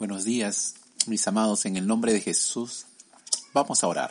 Buenos 0.00 0.24
días, 0.24 0.76
mis 1.08 1.28
amados, 1.28 1.66
en 1.66 1.76
el 1.76 1.86
nombre 1.86 2.14
de 2.14 2.22
Jesús. 2.22 2.86
Vamos 3.52 3.84
a 3.84 3.86
orar. 3.86 4.10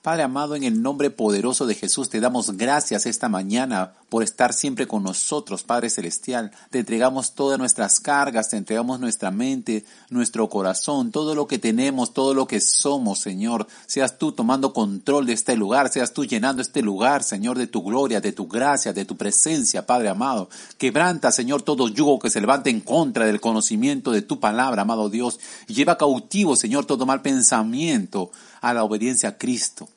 Padre 0.00 0.22
amado, 0.22 0.54
en 0.54 0.62
el 0.62 0.80
nombre 0.80 1.10
poderoso 1.10 1.66
de 1.66 1.74
Jesús 1.74 2.08
te 2.08 2.20
damos 2.20 2.56
gracias 2.56 3.04
esta 3.04 3.28
mañana 3.28 3.94
por 4.08 4.22
estar 4.22 4.52
siempre 4.52 4.86
con 4.86 5.02
nosotros, 5.02 5.62
Padre 5.62 5.90
Celestial. 5.90 6.50
Te 6.70 6.78
entregamos 6.78 7.34
todas 7.34 7.58
nuestras 7.58 8.00
cargas, 8.00 8.48
te 8.48 8.56
entregamos 8.56 9.00
nuestra 9.00 9.30
mente, 9.30 9.84
nuestro 10.10 10.48
corazón, 10.48 11.12
todo 11.12 11.34
lo 11.34 11.46
que 11.46 11.58
tenemos, 11.58 12.14
todo 12.14 12.34
lo 12.34 12.46
que 12.46 12.60
somos, 12.60 13.20
Señor. 13.20 13.66
Seas 13.86 14.18
tú 14.18 14.32
tomando 14.32 14.72
control 14.72 15.26
de 15.26 15.34
este 15.34 15.56
lugar, 15.56 15.90
seas 15.90 16.12
tú 16.12 16.24
llenando 16.24 16.62
este 16.62 16.82
lugar, 16.82 17.22
Señor, 17.22 17.58
de 17.58 17.66
tu 17.66 17.82
gloria, 17.82 18.20
de 18.20 18.32
tu 18.32 18.48
gracia, 18.48 18.92
de 18.92 19.04
tu 19.04 19.16
presencia, 19.16 19.86
Padre 19.86 20.08
amado. 20.08 20.48
Quebranta, 20.78 21.30
Señor, 21.30 21.62
todo 21.62 21.88
yugo 21.88 22.18
que 22.18 22.30
se 22.30 22.40
levante 22.40 22.70
en 22.70 22.80
contra 22.80 23.26
del 23.26 23.40
conocimiento 23.40 24.10
de 24.10 24.22
tu 24.22 24.40
palabra, 24.40 24.82
amado 24.82 25.10
Dios. 25.10 25.38
Lleva 25.66 25.98
cautivo, 25.98 26.56
Señor, 26.56 26.86
todo 26.86 27.04
mal 27.04 27.20
pensamiento 27.20 28.30
a 28.60 28.72
la 28.72 28.84
obediencia 28.84 29.30
a 29.30 29.38
Cristo. 29.38 29.88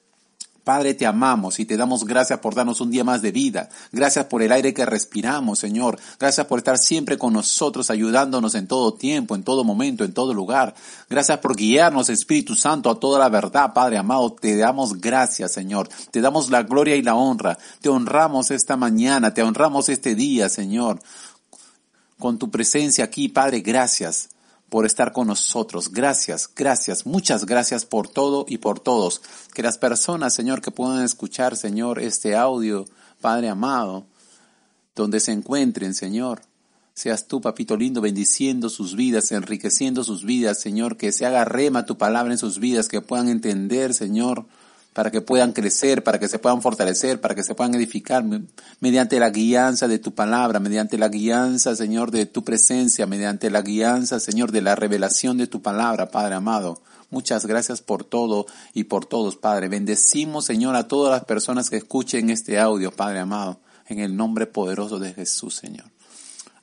Padre, 0.64 0.94
te 0.94 1.06
amamos 1.06 1.59
y 1.59 1.66
te 1.66 1.76
damos 1.76 2.06
gracias 2.06 2.40
por 2.40 2.54
darnos 2.54 2.81
un 2.81 2.92
día 2.92 3.04
más 3.04 3.22
de 3.22 3.31
vida. 3.31 3.70
Gracias 3.92 4.26
por 4.26 4.42
el 4.42 4.52
aire 4.52 4.73
que 4.73 4.86
respiramos, 4.86 5.59
Señor. 5.59 6.00
Gracias 6.20 6.45
por 6.48 6.59
estar 6.59 6.78
siempre 6.78 7.17
con 7.17 7.34
nosotros, 7.34 7.90
ayudándonos 7.90 8.56
en 8.56 8.67
todo 8.67 8.94
tiempo, 8.94 9.36
en 9.36 9.44
todo 9.44 9.64
momento, 9.64 10.04
en 10.04 10.14
todo 10.14 10.34
lugar. 10.34 10.73
Gracias 11.09 11.39
por 11.39 11.56
guiarnos, 11.56 12.09
Espíritu 12.09 12.56
Santo, 12.56 12.89
a 12.89 13.00
toda 13.00 13.20
la 13.20 13.30
verdad, 13.30 13.73
Padre 13.73 13.98
amado. 13.98 14.34
Te 14.34 14.56
damos 14.58 15.00
gracias, 15.00 15.52
Señor. 15.52 15.89
Te 16.12 16.22
damos 16.22 16.50
la 16.50 16.64
gloria 16.64 16.95
y 16.95 17.02
la 17.02 17.16
honra. 17.16 17.58
Te 17.82 17.89
honramos 17.89 18.52
esta 18.52 18.78
mañana, 18.78 19.34
te 19.34 19.44
honramos 19.44 19.89
este 19.89 20.16
día, 20.16 20.50
Señor. 20.50 21.00
Con 22.20 22.38
tu 22.38 22.52
presencia 22.52 23.06
aquí, 23.06 23.30
Padre, 23.30 23.62
gracias 23.62 24.30
por 24.72 24.86
estar 24.86 25.11
con 25.11 25.27
nosotros. 25.27 25.91
Gracias, 25.91 26.50
gracias, 26.55 27.05
muchas 27.05 27.45
gracias 27.45 27.86
por 27.86 28.08
todo 28.08 28.45
y 28.47 28.58
por 28.58 28.80
todos. 28.80 29.22
Que 29.53 29.61
las 29.61 29.77
personas, 29.77 30.33
Señor, 30.33 30.61
que 30.61 30.72
puedan 30.72 31.03
escuchar, 31.03 31.58
Señor, 31.58 32.00
este 32.00 32.38
audio, 32.38 32.86
Padre 33.19 33.49
amado, 33.49 34.05
donde 34.95 35.19
se 35.19 35.33
encuentren, 35.33 35.94
Señor. 35.94 36.44
Seas 36.94 37.27
tú, 37.27 37.42
papito 37.42 37.75
lindo, 37.75 37.99
bendiciendo 37.99 38.69
sus 38.69 38.95
vidas, 38.95 39.33
enriqueciendo 39.33 40.05
sus 40.05 40.23
vidas, 40.23 40.61
Señor, 40.61 40.95
que 40.95 41.11
se 41.11 41.25
haga 41.25 41.44
rema 41.44 41.86
tu 41.86 41.97
palabra 41.97 42.31
en 42.31 42.39
sus 42.39 42.58
vidas, 42.58 42.88
que 42.88 43.02
puedan 43.02 43.27
entender, 43.27 43.94
Señor, 43.94 44.45
para 44.94 45.09
que 45.09 45.22
puedan 45.22 45.53
crecer, 45.53 46.03
para 46.03 46.20
que 46.20 46.28
se 46.28 46.38
puedan 46.38 46.61
fortalecer, 46.61 47.22
para 47.22 47.34
que 47.34 47.44
se 47.44 47.56
puedan 47.56 47.73
edificar 47.75 48.25
mediante 48.80 49.20
la 49.20 49.30
guianza 49.30 49.88
de 49.88 50.00
tu 50.00 50.14
palabra, 50.14 50.59
mediante 50.59 50.98
la 50.98 51.08
guianza, 51.08 51.75
Señor, 51.75 52.11
de 52.11 52.25
tu 52.25 52.44
presencia, 52.44 53.06
mediante 53.06 53.50
la 53.50 53.61
guianza, 53.61 54.20
Señor, 54.20 54.52
de 54.52 54.61
la 54.61 54.75
revelación 54.75 55.38
de 55.38 55.48
tu 55.48 55.61
palabra, 55.61 56.11
Padre 56.11 56.36
amado. 56.36 56.81
Muchas 57.09 57.45
gracias 57.45 57.81
por 57.81 58.03
todo 58.03 58.45
y 58.73 58.86
por 58.86 59.06
todos, 59.06 59.38
Padre. 59.38 59.70
Bendecimos, 59.70 60.45
Señor, 60.45 60.76
a 60.76 60.88
todas 60.88 61.11
las 61.11 61.26
personas 61.26 61.70
que 61.70 61.77
escuchen 61.77 62.30
este 62.30 62.60
audio, 62.60 62.92
Padre 62.92 63.20
amado, 63.20 63.60
en 63.88 63.99
el 63.99 64.15
nombre 64.15 64.45
poderoso 64.45 64.99
de 64.99 65.14
Jesús, 65.14 65.55
Señor. 65.55 65.86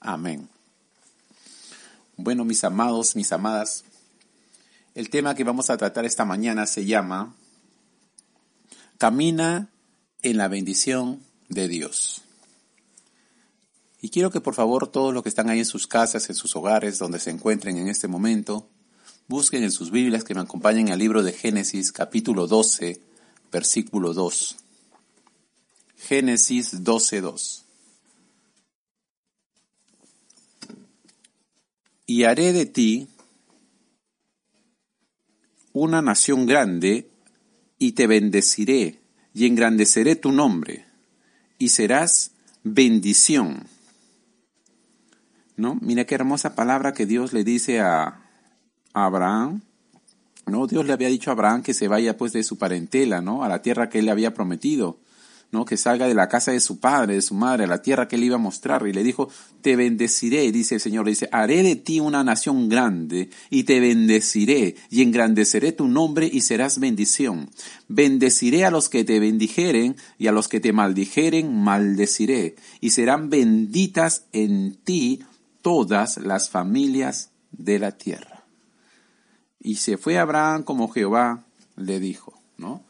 Amén. 0.01 0.49
Bueno, 2.17 2.45
mis 2.45 2.63
amados, 2.65 3.17
mis 3.17 3.33
amadas, 3.33 3.85
el 4.95 5.09
tema 5.09 5.35
que 5.35 5.45
vamos 5.45 5.71
a 5.71 5.77
tratar 5.77 6.05
esta 6.05 6.25
mañana 6.25 6.67
se 6.67 6.85
llama 6.85 7.35
Camina 8.99 9.71
en 10.23 10.37
la 10.37 10.49
bendición 10.49 11.23
de 11.49 11.69
Dios. 11.69 12.23
Y 14.01 14.11
quiero 14.11 14.33
que 14.33 14.41
por 14.41 14.55
favor 14.55 14.89
todos 14.89 15.15
los 15.15 15.23
que 15.23 15.29
están 15.29 15.51
ahí 15.51 15.61
en 15.61 15.65
sus 15.65 15.87
casas, 15.87 16.29
en 16.29 16.35
sus 16.35 16.57
hogares, 16.57 16.99
donde 16.99 17.21
se 17.21 17.31
encuentren 17.31 17.79
en 17.79 17.87
este 17.87 18.09
momento, 18.09 18.69
busquen 19.29 19.63
en 19.63 19.71
sus 19.71 19.93
Biblias 19.93 20.25
que 20.25 20.35
me 20.35 20.41
acompañen 20.41 20.91
al 20.91 20.99
libro 20.99 21.23
de 21.23 21.33
Génesis 21.33 21.93
capítulo 21.93 22.49
12, 22.49 23.01
versículo 23.53 24.15
2. 24.15 24.57
Génesis 25.97 26.83
12, 26.83 27.21
2. 27.21 27.65
Y 32.07 32.25
haré 32.25 32.53
de 32.53 32.67
ti 32.67 33.09
una 35.73 36.03
nación 36.03 36.47
grande 36.47 37.08
y 37.79 37.93
te 37.93 38.07
bendeciré 38.07 39.01
y 39.35 39.47
engrandeceré 39.47 40.17
tu 40.17 40.33
nombre 40.33 40.85
y 41.59 41.69
serás 41.69 42.33
bendición. 42.63 43.67
¿No? 45.57 45.77
Mira 45.81 46.05
qué 46.05 46.15
hermosa 46.15 46.55
palabra 46.55 46.93
que 46.93 47.07
Dios 47.07 47.33
le 47.33 47.45
dice 47.45 47.81
a, 47.81 48.21
Abraham. 48.93 49.63
¿No? 50.47 50.67
Dios 50.67 50.87
le 50.87 50.93
había 50.93 51.09
dicho 51.09 51.31
a 51.31 51.35
Abraham 51.35 51.63
que 51.63 51.75
se 51.75 51.89
vaya 51.89 52.17
pues 52.17 52.33
de 52.33 52.43
su 52.43 52.57
parentela, 52.57 53.21
¿no? 53.21 53.45
A 53.45 53.49
la 53.49 53.61
tierra 53.61 53.89
que 53.89 53.99
él 53.99 54.07
le 54.07 54.11
había 54.11 54.35
prometido. 54.35 54.99
¿No? 55.51 55.65
que 55.65 55.77
salga 55.77 56.07
de 56.07 56.15
la 56.15 56.29
casa 56.29 56.53
de 56.53 56.61
su 56.61 56.79
padre, 56.79 57.15
de 57.15 57.23
su 57.23 57.35
madre, 57.35 57.65
a 57.65 57.67
la 57.67 57.83
tierra 57.83 58.07
que 58.07 58.17
él 58.17 58.25
iba 58.25 58.37
a 58.37 58.39
mostrar. 58.39 58.87
Y 58.87 58.93
le 58.93 59.03
dijo, 59.03 59.29
te 59.63 59.77
bendeciré, 59.77 60.51
dice 60.53 60.77
el 60.77 60.81
Señor, 60.81 61.05
le 61.05 61.13
dice, 61.13 61.29
haré 61.33 61.63
de 61.63 61.77
ti 61.77 62.01
una 62.01 62.23
nación 62.23 62.69
grande 62.69 63.31
y 63.51 63.65
te 63.65 63.81
bendeciré 63.81 64.77
y 64.91 65.03
engrandeceré 65.03 65.73
tu 65.73 65.89
nombre 65.89 66.29
y 66.31 66.43
serás 66.43 66.79
bendición. 66.79 67.51
Bendeciré 67.89 68.65
a 68.65 68.71
los 68.71 68.89
que 68.89 69.05
te 69.05 69.21
bendijeren 69.21 69.97
y 70.19 70.27
a 70.27 70.33
los 70.33 70.49
que 70.49 70.61
te 70.61 70.73
maldijeren, 70.73 71.55
maldeciré. 71.55 72.57
Y 72.81 72.91
serán 72.91 73.31
benditas 73.31 74.25
en 74.33 74.75
ti 74.75 75.21
todas 75.63 76.19
las 76.19 76.51
familias 76.51 77.31
de 77.53 77.79
la 77.79 77.93
tierra. 77.93 78.45
Y 79.61 79.77
se 79.77 79.97
fue 79.97 80.19
Abraham 80.19 80.63
como 80.63 80.89
Jehová 80.89 81.45
le 81.77 82.01
dijo, 82.01 82.41
¿no? 82.57 82.83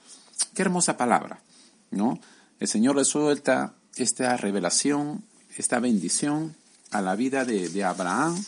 Qué 0.55 0.63
hermosa 0.63 0.97
palabra, 0.97 1.43
¿no? 1.91 2.21
El 2.61 2.67
Señor 2.67 2.97
le 2.97 3.05
suelta 3.05 3.75
esta 3.97 4.37
revelación, 4.37 5.23
esta 5.57 5.79
bendición 5.79 6.57
a 6.91 7.03
la 7.03 7.15
vida 7.15 7.45
de, 7.45 7.85
Abraham, 7.85 8.43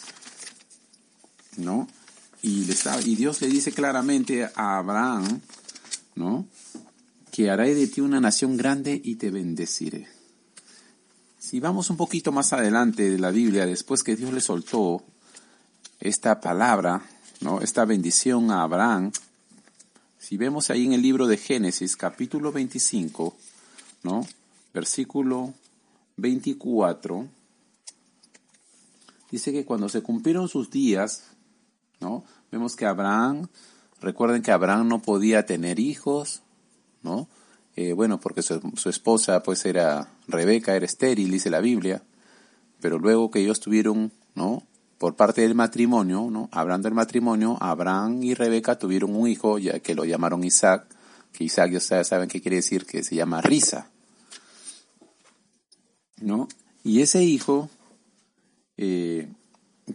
¿no? 1.56 1.88
Y, 2.42 2.66
y 3.04 3.16
Dios 3.16 3.40
le 3.40 3.48
dice 3.48 3.72
claramente 3.72 4.44
a 4.54 4.78
Abraham, 4.78 5.40
¿no? 6.16 6.46
Que 7.30 7.50
haré 7.50 7.74
de 7.74 7.86
ti 7.86 8.00
una 8.00 8.20
nación 8.20 8.56
grande 8.56 9.00
y 9.02 9.16
te 9.16 9.30
bendeciré. 9.30 10.08
Si 11.38 11.60
vamos 11.60 11.90
un 11.90 11.96
poquito 11.96 12.32
más 12.32 12.52
adelante 12.52 13.08
de 13.10 13.18
la 13.18 13.30
Biblia, 13.30 13.66
después 13.66 14.02
que 14.02 14.16
Dios 14.16 14.32
le 14.32 14.40
soltó 14.40 15.04
esta 16.00 16.40
palabra, 16.40 17.02
¿no? 17.40 17.60
Esta 17.60 17.84
bendición 17.84 18.50
a 18.50 18.62
Abraham, 18.62 19.12
si 20.18 20.36
vemos 20.36 20.70
ahí 20.70 20.86
en 20.86 20.94
el 20.94 21.02
libro 21.02 21.26
de 21.26 21.36
Génesis, 21.36 21.96
capítulo 21.96 22.52
25, 22.52 23.36
¿no? 24.02 24.26
Versículo 24.72 25.54
24. 26.16 27.28
Dice 29.30 29.52
que 29.52 29.64
cuando 29.64 29.88
se 29.88 30.02
cumplieron 30.02 30.48
sus 30.48 30.70
días, 30.70 31.24
¿no? 32.00 32.24
Vemos 32.50 32.74
que 32.74 32.86
Abraham, 32.86 33.48
recuerden 34.00 34.42
que 34.42 34.50
Abraham 34.50 34.88
no 34.88 35.02
podía 35.02 35.46
tener 35.46 35.78
hijos, 35.78 36.42
¿no? 37.02 37.28
Eh, 37.76 37.92
bueno, 37.92 38.20
porque 38.20 38.42
su, 38.42 38.88
esposa 38.88 39.42
pues 39.42 39.64
era 39.64 40.08
Rebeca, 40.26 40.74
era 40.74 40.84
estéril, 40.84 41.30
dice 41.30 41.50
la 41.50 41.60
Biblia, 41.60 42.02
pero 42.80 42.98
luego 42.98 43.30
que 43.30 43.40
ellos 43.40 43.60
tuvieron, 43.60 44.12
¿no? 44.34 44.64
Por 44.98 45.14
parte 45.14 45.42
del 45.42 45.54
matrimonio, 45.54 46.28
¿no? 46.30 46.48
Hablando 46.52 46.88
del 46.88 46.94
matrimonio, 46.94 47.56
Abraham 47.60 48.22
y 48.22 48.34
Rebeca 48.34 48.78
tuvieron 48.78 49.14
un 49.14 49.28
hijo, 49.28 49.58
ya 49.58 49.78
que 49.78 49.94
lo 49.94 50.04
llamaron 50.04 50.44
Isaac, 50.44 50.86
que 51.32 51.44
Isaac 51.44 51.70
ya 51.72 52.04
saben 52.04 52.28
qué 52.28 52.40
quiere 52.40 52.56
decir, 52.56 52.86
que 52.86 53.02
se 53.02 53.14
llama 53.14 53.40
Risa. 53.40 53.90
¿No? 56.20 56.48
Y 56.84 57.00
ese 57.00 57.22
hijo 57.22 57.70
eh, 58.76 59.28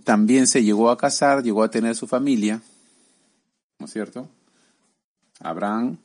también 0.04 0.48
se 0.48 0.64
llegó 0.64 0.90
a 0.90 0.98
casar, 0.98 1.44
llegó 1.44 1.64
a 1.64 1.70
tener 1.72 1.96
su 1.96 2.08
familia, 2.08 2.62
¿no 3.80 3.86
es 3.86 3.92
cierto? 3.92 4.30
Abraham 5.40 5.98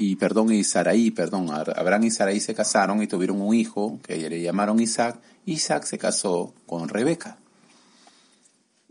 y 0.00 0.14
perdón, 0.14 0.52
y 0.52 0.62
Saraí, 0.62 1.10
perdón, 1.10 1.50
Abraham 1.50 2.04
y 2.04 2.10
Saraí 2.12 2.38
se 2.38 2.54
casaron 2.54 3.02
y 3.02 3.08
tuvieron 3.08 3.40
un 3.40 3.52
hijo 3.54 3.98
que 4.04 4.30
le 4.30 4.40
llamaron 4.40 4.78
Isaac. 4.78 5.20
Isaac 5.44 5.84
se 5.84 5.98
casó 5.98 6.54
con 6.66 6.88
Rebeca. 6.88 7.36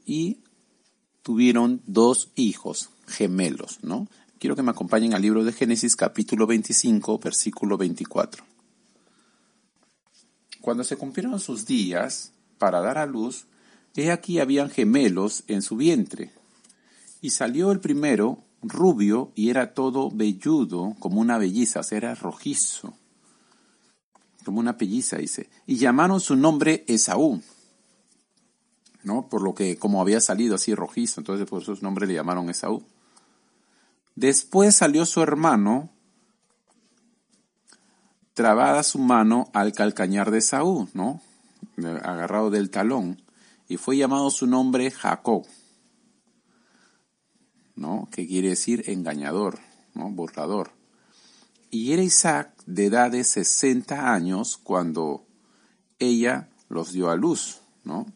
y 0.05 0.39
tuvieron 1.21 1.81
dos 1.85 2.29
hijos 2.35 2.89
gemelos, 3.05 3.79
¿no? 3.83 4.07
Quiero 4.39 4.55
que 4.55 4.61
me 4.61 4.69
acompañen 4.69 5.15
al 5.15 5.23
libro 5.23 5.43
de 5.43 5.51
Génesis 5.51 5.95
capítulo 5.95 6.45
25, 6.45 7.17
versículo 7.17 7.75
24. 7.75 8.43
Cuando 10.61 10.83
se 10.83 10.95
cumplieron 10.95 11.39
sus 11.39 11.65
días 11.65 12.33
para 12.59 12.79
dar 12.81 12.99
a 12.99 13.07
luz, 13.07 13.47
he 13.95 14.11
aquí 14.11 14.39
habían 14.39 14.69
gemelos 14.69 15.43
en 15.47 15.63
su 15.63 15.75
vientre. 15.75 16.31
Y 17.19 17.31
salió 17.31 17.71
el 17.71 17.79
primero, 17.79 18.43
rubio, 18.61 19.31
y 19.33 19.49
era 19.49 19.73
todo 19.73 20.11
velludo, 20.11 20.95
como 20.99 21.19
una 21.19 21.39
belliza, 21.39 21.79
o 21.79 21.83
sea, 21.83 21.97
era 21.97 22.13
rojizo, 22.13 22.93
como 24.45 24.59
una 24.59 24.77
pelliza, 24.77 25.17
dice. 25.17 25.49
Y 25.65 25.77
llamaron 25.77 26.19
su 26.19 26.35
nombre 26.35 26.85
Esaú, 26.87 27.41
¿no? 29.01 29.29
Por 29.29 29.41
lo 29.41 29.55
que, 29.55 29.77
como 29.79 29.99
había 29.99 30.21
salido 30.21 30.53
así 30.53 30.75
rojizo, 30.75 31.21
entonces 31.21 31.47
por 31.47 31.63
su 31.63 31.75
nombre 31.81 32.05
le 32.05 32.13
llamaron 32.13 32.51
Esaú. 32.51 32.85
Después 34.17 34.75
salió 34.75 35.05
su 35.05 35.21
hermano, 35.21 35.91
trabada 38.33 38.81
su 38.81 38.97
mano 38.97 39.47
al 39.53 39.73
calcañar 39.73 40.31
de 40.31 40.41
Saúl, 40.41 40.89
¿no? 40.95 41.21
Agarrado 41.77 42.49
del 42.49 42.71
talón, 42.71 43.21
y 43.67 43.77
fue 43.77 43.95
llamado 43.95 44.31
su 44.31 44.47
nombre 44.47 44.89
Jacob, 44.89 45.45
¿no? 47.75 48.09
Que 48.11 48.25
quiere 48.25 48.49
decir 48.49 48.89
engañador, 48.89 49.59
¿no? 49.93 50.09
Burlador. 50.09 50.71
Y 51.69 51.93
era 51.93 52.01
Isaac 52.01 52.55
de 52.65 52.87
edad 52.87 53.11
de 53.11 53.23
60 53.23 54.11
años 54.11 54.57
cuando 54.57 55.27
ella 55.99 56.49
los 56.69 56.91
dio 56.91 57.11
a 57.11 57.15
luz, 57.15 57.61
¿no? 57.83 58.07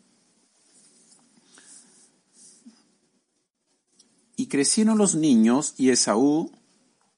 Crecieron 4.52 4.98
los 4.98 5.16
niños 5.16 5.74
y 5.78 5.92
Esaú 5.92 6.52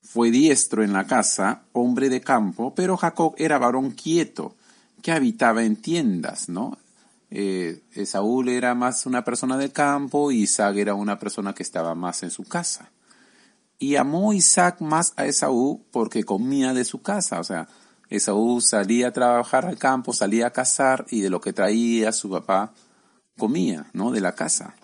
fue 0.03 0.29
diestro 0.29 0.83
en 0.83 0.93
la 0.93 1.07
casa, 1.07 1.63
hombre 1.71 2.09
de 2.09 2.21
campo, 2.21 2.75
pero 2.75 2.95
Jacob 2.95 3.33
era 3.39 3.57
varón 3.57 3.89
quieto, 3.89 4.55
que 5.01 5.11
habitaba 5.11 5.63
en 5.63 5.75
tiendas, 5.75 6.47
¿no? 6.47 6.77
Eh, 7.31 7.81
Esaú 7.93 8.47
era 8.47 8.75
más 8.75 9.07
una 9.07 9.23
persona 9.23 9.57
de 9.57 9.71
campo 9.71 10.31
Isaac 10.31 10.75
era 10.77 10.93
una 10.93 11.17
persona 11.17 11.53
que 11.53 11.63
estaba 11.63 11.95
más 11.95 12.21
en 12.21 12.29
su 12.29 12.43
casa. 12.43 12.91
Y 13.79 13.95
amó 13.95 14.31
Isaac 14.31 14.79
más 14.81 15.13
a 15.15 15.25
Esaú 15.25 15.83
porque 15.89 16.23
comía 16.25 16.73
de 16.75 16.85
su 16.85 17.01
casa, 17.01 17.39
o 17.39 17.43
sea, 17.43 17.67
Esaú 18.09 18.61
salía 18.61 19.07
a 19.07 19.11
trabajar 19.11 19.65
al 19.65 19.79
campo, 19.79 20.13
salía 20.13 20.45
a 20.47 20.51
cazar 20.51 21.07
y 21.09 21.21
de 21.21 21.31
lo 21.31 21.41
que 21.41 21.51
traía 21.51 22.11
su 22.11 22.29
papá 22.29 22.73
comía, 23.39 23.87
¿no? 23.93 24.11
De 24.11 24.21
la 24.21 24.35
casa. 24.35 24.75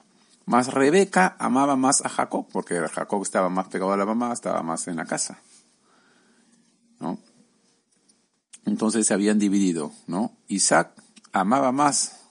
Más 0.49 0.73
Rebeca 0.73 1.35
amaba 1.37 1.75
más 1.75 2.03
a 2.03 2.09
Jacob, 2.09 2.47
porque 2.51 2.79
Jacob 2.79 3.21
estaba 3.21 3.49
más 3.49 3.67
pegado 3.67 3.93
a 3.93 3.97
la 3.97 4.05
mamá, 4.07 4.33
estaba 4.33 4.63
más 4.63 4.87
en 4.87 4.95
la 4.95 5.05
casa. 5.05 5.37
¿no? 6.99 7.19
Entonces 8.65 9.05
se 9.05 9.13
habían 9.13 9.37
dividido, 9.37 9.91
¿no? 10.07 10.31
Isaac 10.47 10.91
amaba 11.33 11.71
más 11.71 12.21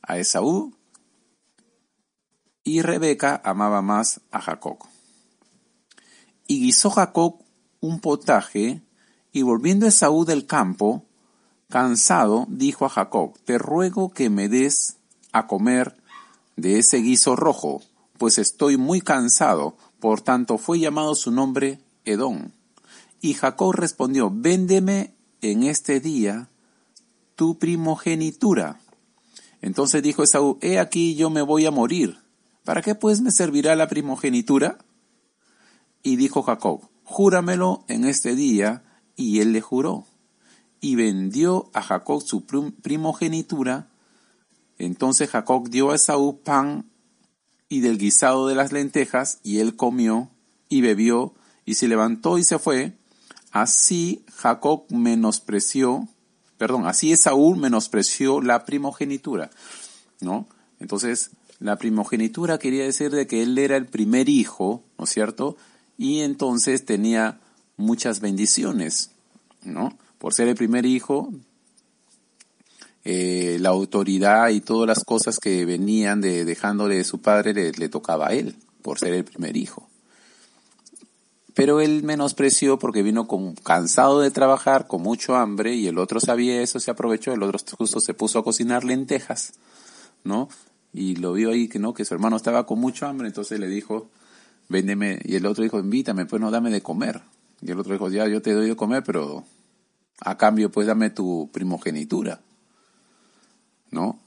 a 0.00 0.16
Esaú 0.16 0.74
y 2.64 2.80
Rebeca 2.80 3.42
amaba 3.44 3.82
más 3.82 4.22
a 4.30 4.40
Jacob. 4.40 4.78
Y 6.46 6.60
guisó 6.60 6.88
Jacob 6.88 7.44
un 7.80 8.00
potaje 8.00 8.80
y 9.32 9.42
volviendo 9.42 9.86
Esaú 9.86 10.24
del 10.24 10.46
campo, 10.46 11.04
cansado, 11.68 12.46
dijo 12.48 12.86
a 12.86 12.88
Jacob, 12.88 13.38
te 13.44 13.58
ruego 13.58 14.14
que 14.14 14.30
me 14.30 14.48
des 14.48 14.96
a 15.32 15.46
comer 15.46 15.94
de 16.58 16.80
ese 16.80 16.98
guiso 16.98 17.36
rojo, 17.36 17.82
pues 18.18 18.36
estoy 18.38 18.76
muy 18.76 19.00
cansado, 19.00 19.76
por 20.00 20.20
tanto 20.20 20.58
fue 20.58 20.80
llamado 20.80 21.14
su 21.14 21.30
nombre 21.30 21.78
Edom. 22.04 22.50
Y 23.20 23.34
Jacob 23.34 23.72
respondió, 23.72 24.30
véndeme 24.34 25.14
en 25.40 25.62
este 25.62 26.00
día 26.00 26.48
tu 27.36 27.58
primogenitura. 27.58 28.80
Entonces 29.62 30.02
dijo 30.02 30.24
Esaú, 30.24 30.58
he 30.60 30.80
aquí 30.80 31.14
yo 31.14 31.30
me 31.30 31.42
voy 31.42 31.64
a 31.64 31.70
morir. 31.70 32.18
¿Para 32.64 32.82
qué 32.82 32.96
pues 32.96 33.20
me 33.20 33.30
servirá 33.30 33.76
la 33.76 33.86
primogenitura? 33.86 34.78
Y 36.02 36.16
dijo 36.16 36.42
Jacob, 36.42 36.88
júramelo 37.04 37.84
en 37.86 38.04
este 38.04 38.34
día, 38.34 38.82
y 39.14 39.40
él 39.40 39.52
le 39.52 39.60
juró. 39.60 40.06
Y 40.80 40.96
vendió 40.96 41.70
a 41.72 41.82
Jacob 41.82 42.20
su 42.20 42.44
primogenitura 42.46 43.90
entonces 44.78 45.30
Jacob 45.30 45.68
dio 45.68 45.90
a 45.90 45.96
Esaú 45.96 46.40
pan 46.40 46.86
y 47.68 47.80
del 47.80 47.98
guisado 47.98 48.46
de 48.48 48.54
las 48.54 48.72
lentejas, 48.72 49.40
y 49.42 49.58
él 49.58 49.76
comió 49.76 50.30
y 50.68 50.80
bebió, 50.80 51.34
y 51.64 51.74
se 51.74 51.88
levantó 51.88 52.38
y 52.38 52.44
se 52.44 52.58
fue. 52.58 52.96
Así 53.50 54.24
Jacob 54.34 54.84
menospreció, 54.90 56.08
perdón, 56.56 56.86
así 56.86 57.12
Esaú 57.12 57.56
menospreció 57.56 58.40
la 58.40 58.64
primogenitura, 58.64 59.50
¿no? 60.20 60.48
Entonces, 60.80 61.30
la 61.58 61.76
primogenitura 61.76 62.58
quería 62.58 62.84
decir 62.84 63.10
de 63.10 63.26
que 63.26 63.42
él 63.42 63.58
era 63.58 63.76
el 63.76 63.86
primer 63.86 64.28
hijo, 64.28 64.84
¿no 64.96 65.04
es 65.04 65.10
cierto? 65.10 65.56
Y 65.96 66.20
entonces 66.20 66.84
tenía 66.84 67.40
muchas 67.76 68.20
bendiciones, 68.20 69.10
¿no? 69.62 69.98
Por 70.18 70.34
ser 70.34 70.48
el 70.48 70.54
primer 70.54 70.86
hijo, 70.86 71.32
eh, 73.10 73.56
la 73.58 73.70
autoridad 73.70 74.50
y 74.50 74.60
todas 74.60 74.86
las 74.86 75.02
cosas 75.02 75.38
que 75.38 75.64
venían 75.64 76.20
de 76.20 76.44
dejándole 76.44 76.96
de 76.96 77.04
su 77.04 77.22
padre 77.22 77.54
le, 77.54 77.88
tocaba 77.88 78.28
a 78.28 78.34
él, 78.34 78.54
por 78.82 78.98
ser 78.98 79.14
el 79.14 79.24
primer 79.24 79.56
hijo. 79.56 79.88
Pero 81.54 81.80
él 81.80 82.02
menospreció 82.02 82.78
porque 82.78 83.02
vino 83.02 83.26
con, 83.26 83.54
cansado 83.54 84.20
de 84.20 84.30
trabajar, 84.30 84.86
con 84.86 85.00
mucho 85.00 85.36
hambre, 85.36 85.74
y 85.74 85.86
el 85.86 85.96
otro 85.96 86.20
sabía 86.20 86.60
eso, 86.60 86.80
se 86.80 86.90
aprovechó, 86.90 87.32
el 87.32 87.42
otro 87.42 87.58
justo 87.78 87.98
se 87.98 88.12
puso 88.12 88.40
a 88.40 88.44
cocinar 88.44 88.84
lentejas, 88.84 89.54
¿no? 90.22 90.50
Y 90.92 91.16
lo 91.16 91.32
vio 91.32 91.52
ahí 91.52 91.66
que 91.66 91.78
no, 91.78 91.94
que 91.94 92.04
su 92.04 92.12
hermano 92.12 92.36
estaba 92.36 92.66
con 92.66 92.78
mucho 92.78 93.06
hambre, 93.06 93.28
entonces 93.28 93.58
le 93.58 93.68
dijo, 93.68 94.10
véndeme, 94.68 95.18
y 95.24 95.36
el 95.36 95.46
otro 95.46 95.64
dijo, 95.64 95.78
invítame, 95.78 96.26
pues 96.26 96.42
no, 96.42 96.50
dame 96.50 96.68
de 96.68 96.82
comer. 96.82 97.22
Y 97.62 97.70
el 97.70 97.80
otro 97.80 97.94
dijo, 97.94 98.10
ya, 98.10 98.28
yo 98.28 98.42
te 98.42 98.52
doy 98.52 98.68
de 98.68 98.76
comer, 98.76 99.02
pero 99.02 99.44
a 100.20 100.36
cambio, 100.36 100.70
pues 100.70 100.86
dame 100.86 101.08
tu 101.08 101.48
primogenitura. 101.54 102.42
¿No? 103.90 104.20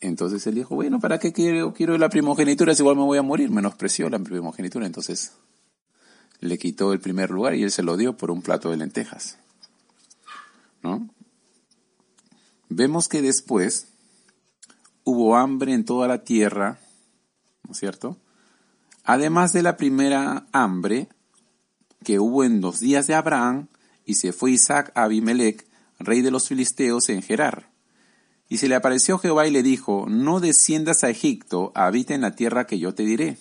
Entonces 0.00 0.46
él 0.46 0.54
dijo, 0.54 0.74
bueno, 0.74 1.00
¿para 1.00 1.18
qué 1.18 1.32
quiero, 1.32 1.72
quiero 1.72 1.98
la 1.98 2.08
primogenitura 2.08 2.74
si 2.74 2.82
igual 2.82 2.96
me 2.96 3.02
voy 3.02 3.18
a 3.18 3.22
morir? 3.22 3.50
Menospreció 3.50 4.08
la 4.08 4.18
primogenitura, 4.18 4.86
entonces 4.86 5.32
le 6.40 6.56
quitó 6.58 6.92
el 6.92 7.00
primer 7.00 7.30
lugar 7.30 7.54
y 7.54 7.64
él 7.64 7.70
se 7.70 7.82
lo 7.82 7.96
dio 7.96 8.16
por 8.16 8.30
un 8.30 8.42
plato 8.42 8.70
de 8.70 8.76
lentejas, 8.76 9.38
¿no? 10.82 11.08
Vemos 12.68 13.08
que 13.08 13.22
después 13.22 13.88
hubo 15.02 15.36
hambre 15.36 15.72
en 15.72 15.84
toda 15.84 16.06
la 16.06 16.22
tierra, 16.22 16.78
¿no 17.64 17.72
es 17.72 17.78
cierto? 17.78 18.16
Además 19.04 19.52
de 19.52 19.62
la 19.62 19.76
primera 19.76 20.46
hambre 20.52 21.08
que 22.04 22.20
hubo 22.20 22.44
en 22.44 22.60
los 22.60 22.78
días 22.78 23.06
de 23.06 23.14
Abraham, 23.14 23.68
y 24.04 24.14
se 24.14 24.32
fue 24.32 24.52
Isaac 24.52 24.92
a 24.94 25.04
Abimelech, 25.04 25.66
rey 25.98 26.22
de 26.22 26.30
los 26.30 26.48
filisteos, 26.48 27.08
en 27.08 27.22
Gerar. 27.22 27.67
Y 28.48 28.58
se 28.58 28.68
le 28.68 28.74
apareció 28.74 29.18
Jehová 29.18 29.46
y 29.46 29.50
le 29.50 29.62
dijo, 29.62 30.06
no 30.08 30.40
desciendas 30.40 31.04
a 31.04 31.10
Egipto, 31.10 31.70
habita 31.74 32.14
en 32.14 32.22
la 32.22 32.34
tierra 32.34 32.66
que 32.66 32.78
yo 32.78 32.94
te 32.94 33.04
diré. 33.04 33.36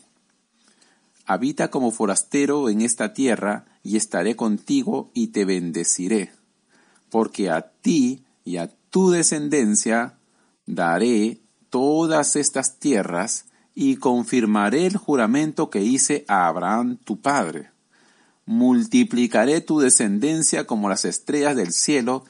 Habita 1.25 1.69
como 1.69 1.91
forastero 1.91 2.69
en 2.69 2.81
esta 2.81 3.13
tierra, 3.13 3.65
y 3.83 3.95
estaré 3.95 4.35
contigo 4.35 5.11
y 5.13 5.27
te 5.27 5.45
bendeciré. 5.45 6.31
Porque 7.09 7.49
a 7.49 7.71
ti 7.81 8.25
y 8.43 8.57
a 8.57 8.67
tu 8.89 9.11
descendencia 9.11 10.17
daré 10.65 11.39
todas 11.69 12.35
estas 12.35 12.79
tierras, 12.79 13.45
y 13.79 13.97
confirmaré 13.97 14.87
el 14.87 14.97
juramento 14.97 15.69
que 15.69 15.83
hice 15.83 16.25
a 16.27 16.47
Abraham 16.47 16.97
tu 16.97 17.21
padre. 17.21 17.69
Multiplicaré 18.45 19.61
tu 19.61 19.79
descendencia 19.79 20.65
como 20.65 20.89
las 20.89 21.05
estrellas 21.05 21.55
del 21.55 21.71
cielo, 21.71 22.25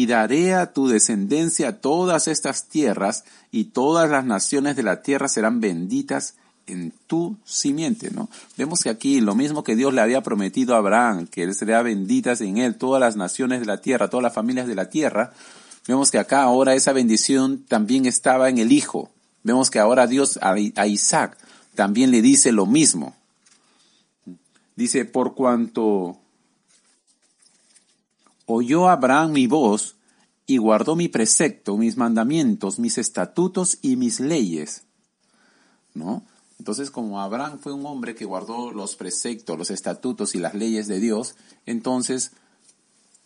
y 0.00 0.06
daré 0.06 0.54
a 0.54 0.72
tu 0.72 0.88
descendencia 0.88 1.80
todas 1.80 2.28
estas 2.28 2.68
tierras, 2.68 3.24
y 3.50 3.66
todas 3.66 4.10
las 4.10 4.24
naciones 4.24 4.76
de 4.76 4.82
la 4.82 5.02
tierra 5.02 5.28
serán 5.28 5.60
benditas 5.60 6.34
en 6.66 6.92
tu 7.06 7.36
simiente, 7.44 8.10
¿no? 8.10 8.28
Vemos 8.56 8.82
que 8.82 8.90
aquí 8.90 9.20
lo 9.20 9.34
mismo 9.34 9.62
que 9.62 9.76
Dios 9.76 9.92
le 9.92 10.00
había 10.00 10.22
prometido 10.22 10.74
a 10.74 10.78
Abraham, 10.78 11.26
que 11.26 11.42
él 11.42 11.54
sería 11.54 11.82
benditas 11.82 12.40
en 12.40 12.58
él 12.58 12.76
todas 12.76 13.00
las 13.00 13.16
naciones 13.16 13.60
de 13.60 13.66
la 13.66 13.80
tierra, 13.80 14.08
todas 14.08 14.24
las 14.24 14.34
familias 14.34 14.66
de 14.66 14.74
la 14.74 14.88
tierra, 14.88 15.32
vemos 15.86 16.10
que 16.10 16.18
acá 16.18 16.42
ahora 16.42 16.74
esa 16.74 16.92
bendición 16.92 17.64
también 17.68 18.06
estaba 18.06 18.48
en 18.48 18.58
el 18.58 18.72
Hijo. 18.72 19.10
Vemos 19.42 19.70
que 19.70 19.78
ahora 19.78 20.06
Dios 20.06 20.38
a, 20.40 20.54
a 20.76 20.86
Isaac 20.86 21.36
también 21.74 22.10
le 22.10 22.22
dice 22.22 22.50
lo 22.50 22.66
mismo. 22.66 23.14
Dice, 24.74 25.04
por 25.04 25.34
cuanto 25.34 26.18
oyó 28.46 28.88
Abraham 28.88 29.32
mi 29.32 29.46
voz 29.46 29.96
y 30.46 30.58
guardó 30.58 30.96
mi 30.96 31.08
precepto, 31.08 31.76
mis 31.76 31.96
mandamientos, 31.96 32.78
mis 32.78 32.98
estatutos 32.98 33.78
y 33.82 33.96
mis 33.96 34.20
leyes. 34.20 34.84
¿no? 35.94 36.24
Entonces, 36.58 36.90
como 36.90 37.20
Abraham 37.20 37.58
fue 37.58 37.72
un 37.72 37.86
hombre 37.86 38.14
que 38.14 38.24
guardó 38.24 38.72
los 38.72 38.96
preceptos, 38.96 39.58
los 39.58 39.70
estatutos 39.70 40.34
y 40.34 40.38
las 40.38 40.54
leyes 40.54 40.86
de 40.86 41.00
Dios, 41.00 41.36
entonces 41.66 42.32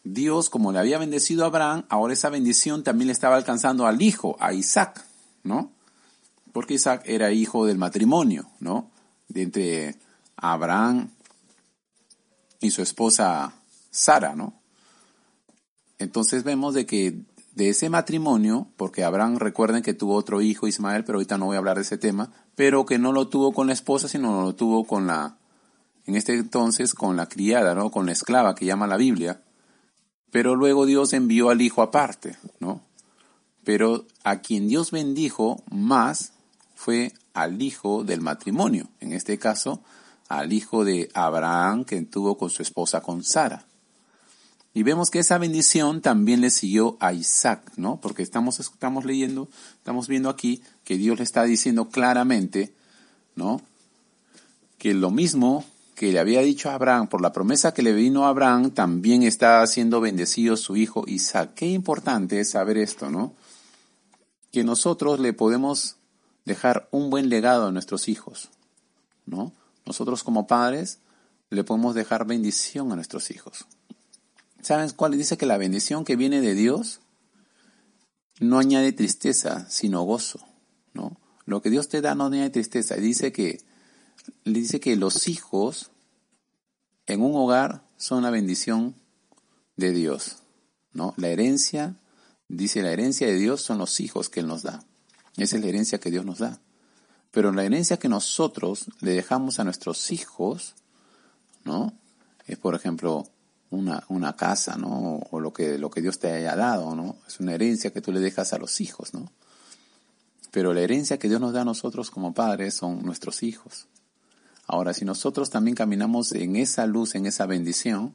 Dios, 0.05 0.49
como 0.49 0.73
le 0.73 0.79
había 0.79 0.99
bendecido 0.99 1.45
a 1.45 1.49
Abraham, 1.49 1.85
ahora 1.89 2.13
esa 2.13 2.31
bendición 2.31 2.83
también 2.83 3.09
le 3.09 3.13
estaba 3.13 3.37
alcanzando 3.37 3.87
al 3.87 4.01
hijo, 4.01 4.37
a 4.41 4.53
Isaac, 4.53 5.05
¿no? 5.43 5.73
Porque 6.53 6.75
Isaac 6.75 7.03
era 7.05 7.33
hijo 7.33 7.67
del 7.67 7.79
matrimonio, 7.79 8.49
¿no? 8.61 8.91
De 9.29 9.43
entre 9.43 9.97
Abraham 10.37 11.11
y 12.61 12.71
su 12.71 12.83
esposa 12.83 13.53
Sara, 13.91 14.35
¿no? 14.35 14.58
Entonces 15.99 16.45
vemos 16.45 16.75
de 16.75 16.87
que 16.87 17.23
de 17.55 17.71
ese 17.71 17.91
matrimonio, 17.91 18.69
porque 18.77 19.03
Abraham 19.03 19.37
recuerden 19.37 19.83
que 19.83 19.93
tuvo 19.93 20.15
otro 20.15 20.41
hijo, 20.41 20.69
Ismael, 20.69 21.05
pero 21.05 21.19
ahorita 21.19 21.39
no 21.39 21.47
voy 21.47 21.57
a 21.57 21.59
hablar 21.59 21.77
de 21.77 21.83
ese 21.83 21.99
tema, 21.99 22.31
pero 22.55 22.87
que 22.87 22.99
no 22.99 23.13
lo 23.13 23.27
tuvo 23.27 23.53
con 23.53 23.67
la 23.67 23.73
esposa, 23.73 24.07
sino 24.07 24.43
lo 24.43 24.55
tuvo 24.55 24.85
con 24.85 25.09
la, 25.09 25.39
en 26.07 26.15
este 26.15 26.35
entonces, 26.35 26.95
con 26.95 27.17
la 27.17 27.29
criada, 27.29 27.75
¿no? 27.75 27.91
Con 27.91 28.07
la 28.07 28.13
esclava 28.13 28.55
que 28.55 28.65
llama 28.65 28.87
la 28.87 28.97
Biblia. 28.97 29.43
Pero 30.31 30.55
luego 30.55 30.87
Dios 30.87 31.13
envió 31.13 31.51
al 31.51 31.61
hijo 31.61 31.83
aparte, 31.83 32.37
¿no? 32.61 32.81
Pero 33.65 34.07
a 34.23 34.41
quien 34.41 34.69
Dios 34.69 34.93
bendijo 34.93 35.63
más 35.69 36.33
fue 36.75 37.13
al 37.35 37.61
hijo 37.61 38.05
del 38.05 38.21
matrimonio, 38.21 38.89
en 39.01 39.13
este 39.13 39.39
caso, 39.39 39.83
al 40.29 40.53
hijo 40.53 40.85
de 40.85 41.11
Abraham 41.13 41.85
que 41.85 42.01
tuvo 42.03 42.39
con 42.39 42.51
su 42.51 42.63
esposa 42.63 43.01
con 43.01 43.25
Sara. 43.25 43.68
Y 44.75 44.83
vemos 44.83 45.11
que 45.11 45.19
esa 45.19 45.39
bendición 45.39 46.01
también 46.01 46.41
le 46.41 46.51
siguió 46.51 46.97
a 47.01 47.13
Isaac, 47.13 47.73
¿no? 47.77 48.01
Porque 48.01 48.23
estamos, 48.23 48.61
estamos 48.61 49.05
leyendo, 49.05 49.49
estamos 49.77 50.09
viendo 50.09 50.29
aquí 50.29 50.63
que 50.85 50.97
Dios 50.97 51.19
le 51.19 51.25
está 51.25 51.45
diciendo 51.45 51.89
claramente, 51.89 52.75
¿no? 53.35 53.61
Que 54.79 54.95
lo 54.95 55.11
mismo 55.11 55.65
que 55.95 56.13
le 56.13 56.21
había 56.21 56.43
dicho 56.43 56.71
a 56.71 56.75
Abraham, 56.75 57.09
por 57.09 57.21
la 57.21 57.33
promesa 57.33 57.75
que 57.75 57.83
le 57.83 57.93
vino 57.93 58.25
a 58.25 58.29
Abraham, 58.29 58.71
también 58.71 59.25
está 59.25 59.67
siendo 59.67 60.01
bendecido 60.01 60.57
su 60.57 60.77
hijo 60.77 61.03
Isaac. 61.09 61.55
Qué 61.57 61.67
importante 61.67 62.39
es 62.39 62.51
saber 62.51 62.79
esto, 62.79 63.11
¿no? 63.11 63.35
Que 64.53 64.63
nosotros 64.63 65.19
le 65.19 65.33
podemos 65.33 65.97
dejar 66.45 66.89
un 66.93 67.11
buen 67.11 67.29
legado 67.29 67.67
a 67.67 67.73
nuestros 67.73 68.09
hijos, 68.09 68.49
¿no? 69.27 69.53
Nosotros 69.87 70.23
como 70.23 70.47
padres 70.47 71.01
le 71.51 71.65
podemos 71.65 71.97
dejar 71.97 72.27
bendición 72.27 72.93
a 72.93 72.95
nuestros 72.95 73.31
hijos. 73.33 73.67
¿Saben 74.63 74.91
cuál? 74.91 75.17
Dice 75.17 75.37
que 75.37 75.47
la 75.47 75.57
bendición 75.57 76.05
que 76.05 76.17
viene 76.17 76.41
de 76.41 76.55
Dios 76.55 77.01
no 78.41 78.59
añade 78.59 78.93
tristeza, 78.93 79.69
sino 79.69 80.03
gozo, 80.03 80.41
¿no? 80.93 81.19
Lo 81.45 81.63
que 81.63 81.71
Dios 81.71 81.89
te 81.89 82.01
da 82.01 82.15
no 82.15 82.27
añade 82.27 82.51
tristeza. 82.51 82.97
Dice 82.97 83.33
que, 83.33 83.63
dice 84.45 84.81
que 84.81 84.97
los 84.97 85.29
hijos 85.29 85.91
en 87.07 87.23
un 87.23 87.35
hogar 87.35 87.83
son 87.97 88.23
la 88.23 88.31
bendición 88.31 88.95
de 89.77 89.93
Dios, 89.93 90.43
¿no? 90.93 91.15
La 91.17 91.29
herencia, 91.29 91.97
dice 92.49 92.83
la 92.83 92.93
herencia 92.93 93.27
de 93.27 93.37
Dios 93.37 93.63
son 93.63 93.79
los 93.79 94.01
hijos 94.01 94.29
que 94.29 94.41
Él 94.41 94.47
nos 94.47 94.63
da. 94.63 94.85
Esa 95.37 95.57
es 95.57 95.63
la 95.63 95.69
herencia 95.69 95.99
que 95.99 96.11
Dios 96.11 96.25
nos 96.25 96.39
da. 96.39 96.61
Pero 97.31 97.53
la 97.53 97.65
herencia 97.65 97.99
que 97.99 98.09
nosotros 98.09 98.87
le 99.01 99.13
dejamos 99.13 99.61
a 99.61 99.65
nuestros 99.65 100.11
hijos, 100.11 100.75
¿no? 101.65 101.93
Es, 102.47 102.59
por 102.59 102.75
ejemplo, 102.75 103.29
una, 103.71 104.05
una 104.09 104.37
casa, 104.37 104.77
¿no? 104.77 105.21
O 105.31 105.41
lo 105.41 105.53
que, 105.53 105.79
lo 105.79 105.91
que 105.91 106.01
Dios 106.01 106.19
te 106.19 106.33
haya 106.33 106.57
dado, 106.57 106.95
¿no? 106.95 107.17
Es 107.27 107.41
una 107.41 107.55
herencia 107.55 107.93
que 107.93 108.01
tú 108.01 108.13
le 108.13 108.21
dejas 108.21 108.53
a 108.53 108.59
los 108.59 108.81
hijos, 108.81 109.15
¿no? 109.15 109.31
Pero 110.51 110.73
la 110.73 110.81
herencia 110.81 111.19
que 111.19 111.29
Dios 111.29 111.41
nos 111.41 111.53
da 111.53 111.63
a 111.63 111.65
nosotros 111.65 112.11
como 112.11 112.33
padres 112.33 112.75
son 112.75 113.03
nuestros 113.05 113.43
hijos. 113.43 113.87
Ahora, 114.67 114.95
si 114.95 115.05
nosotros 115.05 115.51
también 115.51 115.75
caminamos 115.75 116.33
en 116.33 116.57
esa 116.57 116.87
luz, 116.87 117.15
en 117.15 117.27
esa 117.27 117.47
bendición, 117.47 118.15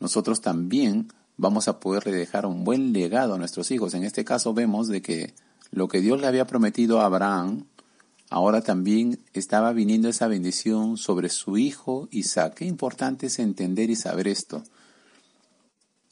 nosotros 0.00 0.40
también 0.40 1.08
vamos 1.36 1.68
a 1.68 1.80
poder 1.80 2.04
dejar 2.04 2.46
un 2.46 2.64
buen 2.64 2.92
legado 2.92 3.34
a 3.34 3.38
nuestros 3.38 3.70
hijos. 3.70 3.94
En 3.94 4.04
este 4.04 4.24
caso 4.24 4.54
vemos 4.54 4.88
de 4.88 5.02
que 5.02 5.34
lo 5.70 5.88
que 5.88 6.00
Dios 6.00 6.20
le 6.20 6.26
había 6.26 6.46
prometido 6.46 7.00
a 7.00 7.06
Abraham, 7.06 7.66
ahora 8.30 8.62
también 8.62 9.20
estaba 9.32 9.72
viniendo 9.72 10.08
esa 10.08 10.28
bendición 10.28 10.96
sobre 10.96 11.28
su 11.28 11.58
hijo 11.58 12.08
Isaac. 12.10 12.54
Qué 12.54 12.64
importante 12.64 13.26
es 13.26 13.38
entender 13.38 13.90
y 13.90 13.96
saber 13.96 14.28
esto 14.28 14.62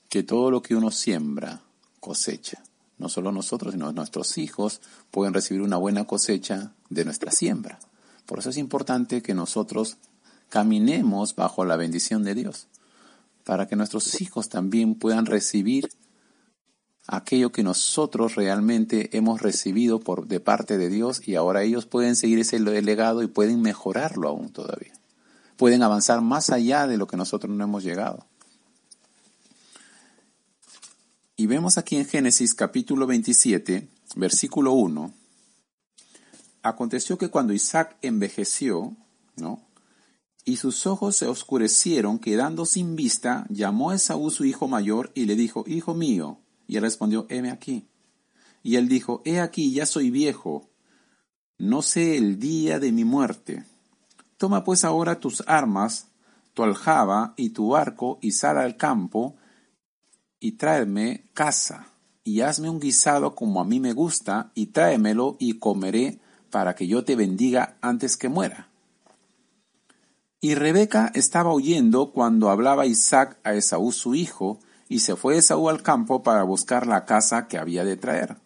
que 0.08 0.22
todo 0.22 0.50
lo 0.50 0.62
que 0.62 0.76
uno 0.76 0.90
siembra 0.90 1.60
cosecha. 2.00 2.62
No 2.98 3.08
solo 3.08 3.32
nosotros, 3.32 3.72
sino 3.72 3.92
nuestros 3.92 4.38
hijos 4.38 4.80
pueden 5.10 5.34
recibir 5.34 5.62
una 5.62 5.76
buena 5.76 6.04
cosecha 6.04 6.72
de 6.88 7.04
nuestra 7.04 7.32
siembra. 7.32 7.80
Por 8.26 8.38
eso 8.38 8.50
es 8.50 8.56
importante 8.56 9.22
que 9.22 9.34
nosotros 9.34 9.96
caminemos 10.48 11.34
bajo 11.34 11.64
la 11.64 11.76
bendición 11.76 12.22
de 12.22 12.34
Dios, 12.34 12.68
para 13.42 13.66
que 13.66 13.76
nuestros 13.76 14.20
hijos 14.20 14.48
también 14.48 14.94
puedan 14.94 15.26
recibir 15.26 15.88
aquello 17.06 17.52
que 17.52 17.62
nosotros 17.62 18.34
realmente 18.34 19.16
hemos 19.16 19.42
recibido 19.42 20.00
por, 20.00 20.26
de 20.26 20.40
parte 20.40 20.78
de 20.78 20.88
Dios 20.88 21.26
y 21.26 21.34
ahora 21.34 21.62
ellos 21.62 21.86
pueden 21.86 22.16
seguir 22.16 22.38
ese 22.38 22.58
legado 22.58 23.22
y 23.22 23.26
pueden 23.26 23.60
mejorarlo 23.62 24.28
aún 24.28 24.50
todavía. 24.50 24.92
Pueden 25.56 25.82
avanzar 25.82 26.20
más 26.20 26.50
allá 26.50 26.86
de 26.86 26.96
lo 26.96 27.06
que 27.06 27.16
nosotros 27.16 27.54
no 27.54 27.64
hemos 27.64 27.84
llegado. 27.84 28.26
Y 31.36 31.46
vemos 31.46 31.78
aquí 31.78 31.96
en 31.96 32.06
Génesis 32.06 32.54
capítulo 32.54 33.06
27, 33.06 33.88
versículo 34.16 34.72
1, 34.72 35.12
aconteció 36.62 37.18
que 37.18 37.28
cuando 37.28 37.52
Isaac 37.52 37.96
envejeció, 38.02 38.96
¿no? 39.36 39.60
Y 40.44 40.56
sus 40.56 40.86
ojos 40.86 41.16
se 41.16 41.26
oscurecieron, 41.26 42.18
quedando 42.18 42.66
sin 42.66 42.96
vista, 42.96 43.46
llamó 43.48 43.90
a 43.90 43.96
Esaú 43.96 44.30
su 44.30 44.44
hijo 44.44 44.68
mayor 44.68 45.10
y 45.14 45.24
le 45.24 45.36
dijo, 45.36 45.64
Hijo 45.66 45.94
mío. 45.94 46.38
Y 46.66 46.76
él 46.76 46.82
respondió, 46.82 47.26
heme 47.28 47.50
aquí. 47.50 47.88
Y 48.62 48.76
él 48.76 48.88
dijo, 48.88 49.22
He 49.24 49.40
aquí, 49.40 49.72
ya 49.72 49.86
soy 49.86 50.10
viejo, 50.10 50.70
no 51.58 51.82
sé 51.82 52.16
el 52.16 52.38
día 52.38 52.78
de 52.78 52.92
mi 52.92 53.04
muerte. 53.04 53.64
Toma 54.38 54.64
pues 54.64 54.84
ahora 54.84 55.20
tus 55.20 55.44
armas, 55.46 56.08
tu 56.54 56.62
aljaba 56.62 57.34
y 57.36 57.50
tu 57.50 57.76
arco, 57.76 58.18
y 58.22 58.32
sal 58.32 58.58
al 58.58 58.76
campo, 58.76 59.36
y 60.40 60.52
tráeme 60.52 61.30
casa, 61.34 61.88
y 62.24 62.40
hazme 62.40 62.70
un 62.70 62.80
guisado 62.80 63.34
como 63.34 63.60
a 63.60 63.64
mí 63.64 63.80
me 63.80 63.92
gusta, 63.92 64.50
y 64.54 64.66
tráemelo 64.66 65.36
y 65.38 65.58
comeré 65.58 66.18
para 66.50 66.74
que 66.74 66.86
yo 66.86 67.04
te 67.04 67.16
bendiga 67.16 67.76
antes 67.80 68.16
que 68.16 68.28
muera. 68.28 68.68
Y 70.40 70.54
Rebeca 70.54 71.10
estaba 71.14 71.52
oyendo 71.52 72.12
cuando 72.12 72.50
hablaba 72.50 72.86
Isaac 72.86 73.38
a 73.44 73.54
Esaú 73.54 73.92
su 73.92 74.14
hijo, 74.14 74.58
y 74.88 75.00
se 75.00 75.16
fue 75.16 75.38
Esaú 75.38 75.68
al 75.68 75.82
campo 75.82 76.22
para 76.22 76.42
buscar 76.42 76.86
la 76.86 77.04
casa 77.04 77.48
que 77.48 77.58
había 77.58 77.84
de 77.84 77.96
traer. 77.96 78.36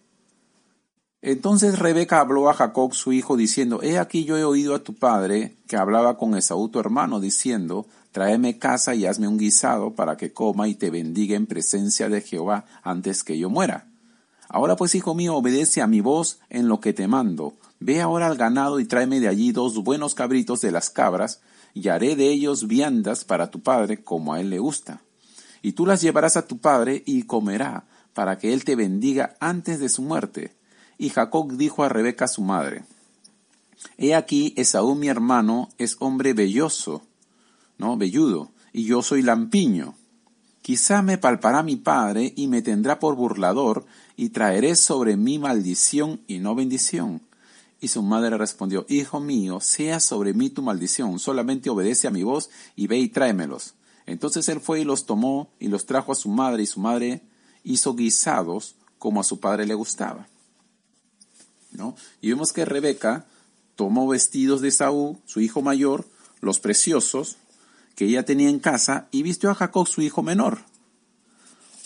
Entonces 1.21 1.79
Rebeca 1.79 2.21
habló 2.21 2.49
a 2.49 2.55
Jacob 2.55 2.95
su 2.95 3.13
hijo 3.13 3.37
diciendo, 3.37 3.81
He 3.83 3.99
aquí 3.99 4.25
yo 4.25 4.37
he 4.37 4.45
oído 4.45 4.75
a 4.75 4.85
tu 4.85 4.95
padre 4.95 5.57
que 5.67 5.77
hablaba 5.77 6.17
con 6.17 6.37
Esaú 6.37 6.69
tu 6.69 6.79
hermano, 6.79 7.19
diciendo, 7.19 7.87
tráeme 8.13 8.59
casa 8.59 8.95
y 8.95 9.05
hazme 9.05 9.27
un 9.27 9.39
guisado 9.39 9.95
para 9.95 10.17
que 10.17 10.33
coma 10.33 10.69
y 10.69 10.75
te 10.75 10.91
bendiga 10.91 11.37
en 11.37 11.47
presencia 11.47 12.09
de 12.09 12.21
Jehová 12.21 12.67
antes 12.83 13.25
que 13.25 13.37
yo 13.37 13.51
muera. 13.51 13.89
Ahora 14.49 14.77
pues, 14.77 14.95
hijo 14.95 15.15
mío, 15.15 15.35
obedece 15.35 15.83
a 15.83 15.87
mi 15.87 16.01
voz 16.01 16.39
en 16.49 16.69
lo 16.69 16.81
que 16.81 16.93
te 16.93 17.07
mando. 17.07 17.55
Ve 17.81 18.01
ahora 18.01 18.27
al 18.27 18.37
ganado 18.37 18.81
y 18.81 18.87
tráeme 18.87 19.21
de 19.21 19.29
allí 19.29 19.53
dos 19.53 19.83
buenos 19.83 20.15
cabritos 20.15 20.61
de 20.63 20.73
las 20.73 20.89
cabras, 20.89 21.41
y 21.75 21.89
haré 21.89 22.17
de 22.17 22.29
ellos 22.31 22.67
viandas 22.67 23.25
para 23.25 23.51
tu 23.51 23.61
padre, 23.61 24.03
como 24.03 24.33
a 24.33 24.41
él 24.41 24.51
le 24.51 24.59
gusta. 24.59 25.03
Y 25.63 25.73
tú 25.73 25.87
las 25.87 26.01
llevarás 26.01 26.37
a 26.37 26.47
tu 26.47 26.59
padre 26.59 27.03
y 27.07 27.23
comerá, 27.25 27.85
para 28.15 28.39
que 28.39 28.53
él 28.53 28.65
te 28.65 28.77
bendiga 28.77 29.37
antes 29.41 29.81
de 29.81 29.89
su 29.89 30.03
muerte. 30.03 30.57
Y 30.99 31.11
Jacob 31.11 31.57
dijo 31.57 31.85
a 31.85 31.89
Rebeca 31.89 32.27
su 32.27 32.43
madre, 32.43 32.85
He 33.97 34.15
aquí, 34.15 34.55
Esaú 34.57 34.95
mi 34.95 35.09
hermano 35.09 35.69
es 35.79 35.97
hombre 36.01 36.33
velloso, 36.33 37.03
¿no? 37.79 37.97
Velludo, 37.97 38.51
y 38.73 38.85
yo 38.85 39.03
soy 39.03 39.23
lampiño. 39.23 39.95
Quizá 40.63 41.01
me 41.03 41.17
palpará 41.17 41.63
mi 41.63 41.77
padre 41.77 42.33
y 42.37 42.49
me 42.49 42.61
tendrá 42.61 42.99
por 42.99 43.15
burlador, 43.15 43.87
y 44.17 44.31
traeré 44.31 44.75
sobre 44.75 45.17
mí 45.17 45.39
maldición 45.39 46.21
y 46.27 46.41
no 46.41 46.57
bendición. 46.57 47.23
Y 47.81 47.89
su 47.89 48.03
madre 48.03 48.37
respondió, 48.37 48.85
Hijo 48.89 49.21
mío, 49.21 49.61
sea 49.61 50.01
sobre 50.01 50.35
mí 50.35 50.51
tu 50.51 50.63
maldición, 50.63 51.21
solamente 51.21 51.71
obedece 51.71 52.09
a 52.09 52.11
mi 52.11 52.25
voz 52.25 52.51
y 52.75 52.89
ve 52.89 52.99
y 52.99 53.09
tráemelos. 53.09 53.75
Entonces 54.09 54.49
él 54.49 54.61
fue 54.61 54.81
y 54.81 54.85
los 54.85 55.05
tomó 55.05 55.51
y 55.61 55.69
los 55.69 55.85
trajo 55.85 56.13
a 56.13 56.15
su 56.15 56.31
madre, 56.31 56.63
y 56.63 56.67
su 56.67 56.81
madre 56.81 57.21
hizo 57.63 57.95
guisados 57.95 58.75
como 58.99 59.21
a 59.21 59.25
su 59.25 59.39
padre 59.39 59.67
le 59.67 59.75
gustaba. 59.75 60.27
¿No? 61.73 61.95
Y 62.23 62.31
vemos 62.31 62.55
que 62.55 62.65
Rebeca 62.65 63.27
tomó 63.77 64.09
vestidos 64.09 64.63
de 64.63 64.71
Saúl, 64.71 65.19
su 65.27 65.41
hijo 65.41 65.61
mayor, 65.61 66.09
los 66.41 66.59
preciosos, 66.59 67.37
que 67.97 68.07
ella 68.07 68.25
tenía 68.25 68.49
en 68.49 68.61
casa 68.61 69.09
y 69.11 69.23
vistió 69.23 69.51
a 69.51 69.55
Jacob 69.55 69.87
su 69.87 70.01
hijo 70.01 70.23
menor. 70.23 70.61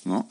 ¿no? 0.04 0.28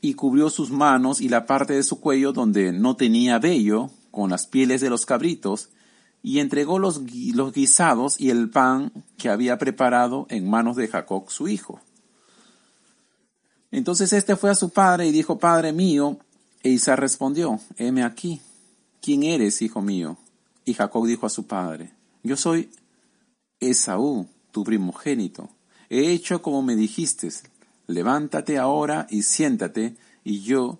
Y 0.00 0.14
cubrió 0.14 0.48
sus 0.48 0.70
manos 0.70 1.20
y 1.20 1.28
la 1.28 1.46
parte 1.46 1.72
de 1.72 1.82
su 1.82 1.98
cuello 1.98 2.32
donde 2.32 2.70
no 2.70 2.94
tenía 2.94 3.40
vello 3.40 3.90
con 4.12 4.30
las 4.30 4.46
pieles 4.46 4.80
de 4.80 4.90
los 4.90 5.06
cabritos 5.06 5.70
y 6.22 6.40
entregó 6.40 6.78
los, 6.78 7.04
guisados 7.04 8.20
y 8.20 8.30
el 8.30 8.50
pan 8.50 8.92
que 9.16 9.28
había 9.28 9.58
preparado 9.58 10.26
en 10.28 10.48
manos 10.48 10.76
de 10.76 10.88
Jacob 10.88 11.30
su 11.30 11.48
hijo. 11.48 11.80
Entonces 13.70 14.12
este 14.12 14.36
fue 14.36 14.50
a 14.50 14.54
su 14.54 14.70
padre 14.70 15.06
y 15.06 15.12
dijo, 15.12 15.38
Padre 15.38 15.72
mío, 15.72 16.18
e 16.62 16.70
Isaac 16.70 16.98
respondió, 16.98 17.60
heme 17.76 18.02
aquí, 18.02 18.40
¿quién 19.00 19.22
eres, 19.22 19.62
hijo 19.62 19.80
mío? 19.80 20.18
Y 20.64 20.74
Jacob 20.74 21.06
dijo 21.06 21.26
a 21.26 21.30
su 21.30 21.46
padre, 21.46 21.92
yo 22.22 22.36
soy 22.36 22.70
Esaú, 23.60 24.26
tu 24.50 24.64
primogénito. 24.64 25.48
He 25.88 26.12
hecho 26.12 26.42
como 26.42 26.62
me 26.62 26.76
dijiste, 26.76 27.28
levántate 27.86 28.58
ahora 28.58 29.06
y 29.08 29.22
siéntate, 29.22 29.96
y 30.22 30.42
yo, 30.42 30.78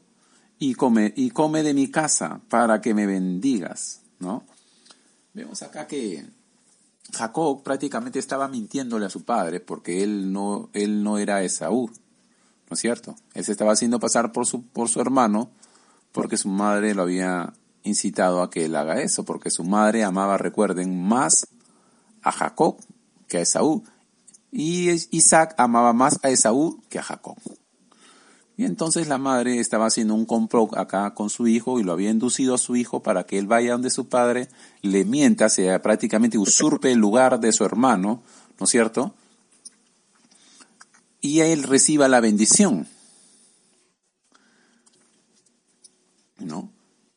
y 0.59 0.75
come, 0.75 1.13
y 1.17 1.31
come 1.31 1.63
de 1.63 1.75
mi 1.75 1.91
casa, 1.91 2.41
para 2.49 2.81
que 2.81 2.93
me 2.93 3.07
bendigas, 3.07 4.03
¿no? 4.19 4.45
Vemos 5.33 5.63
acá 5.63 5.87
que 5.87 6.25
Jacob 7.13 7.63
prácticamente 7.63 8.19
estaba 8.19 8.49
mintiéndole 8.49 9.07
a 9.07 9.11
su 9.11 9.25
padre, 9.25 9.61
porque 9.61 10.03
él 10.03 10.33
no, 10.33 10.71
él 10.73 11.03
no 11.03 11.19
era 11.19 11.43
Esaú, 11.43 11.91
¿no 12.69 12.75
es 12.75 12.81
cierto? 12.81 13.15
Él 13.35 13.45
se 13.45 13.53
estaba 13.53 13.73
haciendo 13.73 14.01
pasar 14.01 14.33
por 14.33 14.47
su, 14.47 14.63
por 14.63 14.89
su 14.89 15.01
hermano, 15.01 15.51
porque 16.13 16.37
su 16.37 16.49
madre 16.49 16.95
lo 16.95 17.03
había 17.03 17.53
incitado 17.83 18.43
a 18.43 18.51
que 18.51 18.65
él 18.67 18.77
haga 18.77 19.01
eso, 19.01 19.25
porque 19.25 19.51
su 19.51 19.65
madre 19.65 20.05
amaba, 20.05 20.37
recuerden, 20.37 21.03
más 21.03 21.47
a 22.23 22.33
Jacob 22.33 22.77
que 23.29 23.39
a 23.39 23.43
Esaú. 23.43 23.85
Y 24.53 24.91
Isaac 25.17 25.55
amaba 25.59 25.93
más 25.93 26.19
a 26.23 26.31
Esaú 26.31 26.83
que 26.89 26.99
a 26.99 27.03
Jacob. 27.03 27.37
Y 28.61 28.67
entonces 28.67 29.09
la 29.09 29.17
madre 29.17 29.59
estaba 29.59 29.87
haciendo 29.87 30.15
un 30.15 30.27
complot 30.27 30.77
acá 30.77 31.15
con 31.15 31.31
su 31.31 31.49
hijo 31.49 31.81
y 31.81 31.83
lo 31.83 31.93
había 31.93 32.11
inducido 32.11 32.55
a 32.55 32.59
su 32.59 32.77
hijo 32.77 33.03
para 33.03 33.25
que 33.25 33.39
él 33.39 33.47
vaya 33.47 33.73
donde 33.73 33.89
su 33.89 34.11
padre, 34.11 34.51
le 34.83 35.07
mienta, 35.07 35.49
sea 35.49 35.81
prácticamente 35.81 36.37
usurpe 36.37 36.93
el 36.93 36.99
lugar 36.99 37.41
de 37.41 37.53
su 37.53 37.65
hermano, 37.65 38.23
¿no 38.59 38.65
es 38.65 38.71
cierto? 38.71 39.15
Y 41.23 41.41
él 41.41 41.63
reciba 41.63 42.07
la 42.07 42.21
bendición. 42.21 42.87
¿No? 46.37 46.71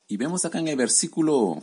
Y 0.08 0.16
vemos 0.16 0.46
acá 0.46 0.60
en 0.60 0.70
el 0.70 0.78
versículo, 0.78 1.62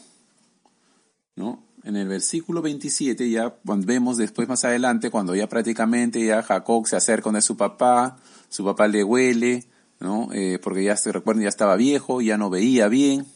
¿no? 1.36 1.64
En 1.82 1.96
el 1.96 2.08
versículo 2.08 2.62
27 2.62 3.30
ya 3.30 3.54
vemos 3.64 4.16
después 4.16 4.48
más 4.48 4.64
adelante 4.64 5.10
cuando 5.10 5.34
ya 5.34 5.48
prácticamente 5.48 6.24
ya 6.24 6.42
Jacob 6.42 6.86
se 6.86 6.96
acerca 6.96 7.30
de 7.30 7.40
su 7.40 7.56
papá, 7.56 8.18
su 8.48 8.64
papá 8.64 8.86
le 8.86 9.02
huele, 9.02 9.64
¿no? 9.98 10.28
Eh, 10.32 10.58
porque 10.62 10.84
ya 10.84 10.96
se 10.96 11.12
recuerden 11.12 11.44
ya 11.44 11.48
estaba 11.48 11.76
viejo, 11.76 12.20
ya 12.20 12.36
no 12.36 12.50
veía 12.50 12.88
bien 12.88 13.26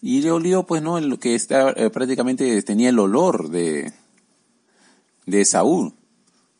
y 0.00 0.20
le 0.22 0.30
olió 0.30 0.64
pues 0.64 0.82
no 0.82 1.00
lo 1.00 1.18
que 1.18 1.34
está 1.34 1.70
eh, 1.70 1.90
prácticamente 1.90 2.62
tenía 2.62 2.90
el 2.90 2.98
olor 2.98 3.48
de 3.48 3.92
de 5.26 5.44
Saúl, 5.44 5.94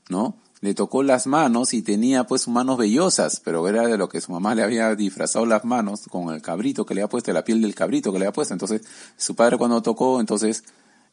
¿no? 0.08 0.36
le 0.64 0.72
tocó 0.72 1.02
las 1.02 1.26
manos 1.26 1.74
y 1.74 1.82
tenía 1.82 2.24
pues 2.24 2.48
manos 2.48 2.78
vellosas, 2.78 3.42
pero 3.44 3.68
era 3.68 3.86
de 3.86 3.98
lo 3.98 4.08
que 4.08 4.22
su 4.22 4.32
mamá 4.32 4.54
le 4.54 4.62
había 4.62 4.94
disfrazado 4.94 5.44
las 5.44 5.62
manos 5.66 6.06
con 6.08 6.32
el 6.34 6.40
cabrito 6.40 6.86
que 6.86 6.94
le 6.94 7.02
había 7.02 7.10
puesto, 7.10 7.34
la 7.34 7.44
piel 7.44 7.60
del 7.60 7.74
cabrito 7.74 8.10
que 8.10 8.18
le 8.18 8.24
había 8.24 8.32
puesto. 8.32 8.54
Entonces, 8.54 8.80
su 9.18 9.34
padre 9.34 9.58
cuando 9.58 9.82
tocó, 9.82 10.20
entonces 10.20 10.64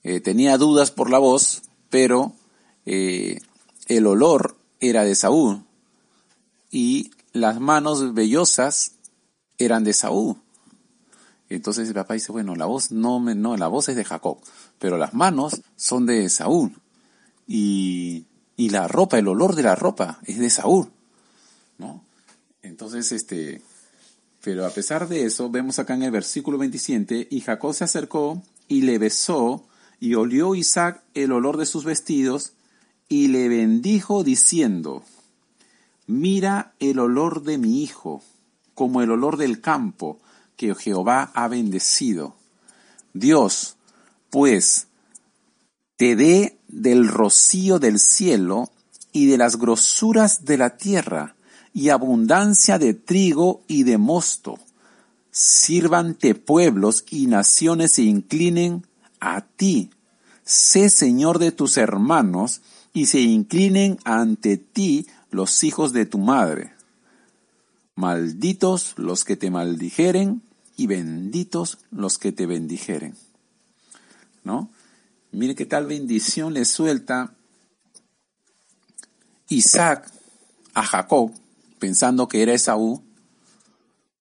eh, 0.04 0.20
tenía 0.20 0.58
dudas 0.58 0.92
por 0.92 1.10
la 1.10 1.20
voz, 1.20 1.64
pero 1.90 2.34
eh, 2.86 3.40
el 3.88 4.08
olor 4.08 4.58
era 4.80 5.04
de 5.04 5.16
Saúl 5.16 5.64
y 6.70 7.12
las 7.34 7.60
manos 7.60 8.14
vellosas 8.14 8.94
eran 9.58 9.84
de 9.84 9.94
Saúl. 9.94 10.38
Entonces 11.50 11.88
el 11.88 11.94
papá 11.94 12.14
dice, 12.14 12.32
bueno, 12.32 12.56
la 12.56 12.66
voz 12.66 12.92
no, 12.92 13.20
me, 13.20 13.36
no, 13.36 13.58
la 13.58 13.68
voz 13.68 13.90
es 13.90 13.96
de 13.96 14.06
Jacob, 14.06 14.38
pero 14.80 14.98
las 14.98 15.14
manos 15.14 15.62
son 15.76 16.06
de 16.06 16.30
Saúl. 16.30 16.74
Y 17.48 18.26
y 18.62 18.70
la 18.70 18.88
ropa, 18.88 19.18
el 19.18 19.28
olor 19.28 19.56
de 19.56 19.64
la 19.64 19.74
ropa 19.74 20.20
es 20.24 20.38
de 20.38 20.52
Saúl, 20.52 20.92
¿no? 21.80 22.06
Entonces, 22.62 23.12
este, 23.12 23.64
pero 24.44 24.68
a 24.68 24.70
pesar 24.70 25.08
de 25.08 25.26
eso, 25.26 25.50
vemos 25.50 25.80
acá 25.80 25.96
en 25.96 26.04
el 26.04 26.12
versículo 26.12 26.60
27, 26.60 27.28
y 27.32 27.42
Jacob 27.42 27.74
se 27.74 27.86
acercó 27.86 28.44
y 28.68 28.84
le 28.84 29.00
besó, 29.00 29.66
y 30.02 30.16
olió 30.16 30.56
Isaac 30.56 31.04
el 31.14 31.32
olor 31.32 31.58
de 31.58 31.68
sus 31.68 31.86
vestidos, 31.86 32.54
y 33.08 33.28
le 33.28 33.48
bendijo 33.48 34.24
diciendo, 34.24 35.04
mira 36.08 36.74
el 36.80 36.98
olor 36.98 37.44
de 37.44 37.60
mi 37.60 37.84
hijo, 37.84 38.24
como 38.74 39.04
el 39.04 39.12
olor 39.12 39.38
del 39.38 39.62
campo 39.62 40.20
que 40.58 40.74
Jehová 40.74 41.32
ha 41.36 41.48
bendecido. 41.48 42.36
Dios, 43.14 43.76
pues, 44.32 44.88
te 45.98 46.16
dé 46.16 46.58
del 46.68 47.08
rocío 47.08 47.78
del 47.78 48.00
cielo 48.00 48.72
y 49.12 49.28
de 49.28 49.38
las 49.38 49.58
grosuras 49.58 50.46
de 50.46 50.58
la 50.58 50.78
tierra, 50.78 51.36
y 51.74 51.90
abundancia 51.90 52.80
de 52.80 52.96
trigo 52.96 53.62
y 53.68 53.84
de 53.84 54.00
mosto. 54.00 54.58
Sírvante 55.30 56.34
pueblos 56.34 57.06
y 57.12 57.28
naciones 57.28 57.94
se 57.94 58.02
inclinen 58.02 58.88
a 59.22 59.42
ti. 59.42 59.92
Sé 60.44 60.90
Señor 60.90 61.40
de 61.40 61.54
tus 61.54 61.78
hermanos, 61.78 62.62
y 62.94 63.06
se 63.06 63.22
inclinen 63.22 63.98
ante 64.04 64.58
ti 64.58 65.08
los 65.30 65.64
hijos 65.64 65.94
de 65.94 66.06
tu 66.06 66.18
madre. 66.18 66.74
Malditos 67.96 68.96
los 68.98 69.24
que 69.24 69.38
te 69.38 69.50
maldijeren, 69.50 70.42
y 70.76 70.88
benditos 70.88 71.78
los 71.92 72.18
que 72.18 72.32
te 72.32 72.46
bendijeren. 72.46 73.16
¿No? 74.44 74.72
Mire 75.32 75.56
qué 75.56 75.66
tal 75.66 75.86
bendición 75.86 76.54
le 76.54 76.66
suelta 76.66 77.34
Isaac 79.48 80.12
a 80.74 80.84
Jacob, 80.84 81.32
pensando 81.80 82.28
que 82.28 82.42
era 82.42 82.54
Esaú, 82.54 83.04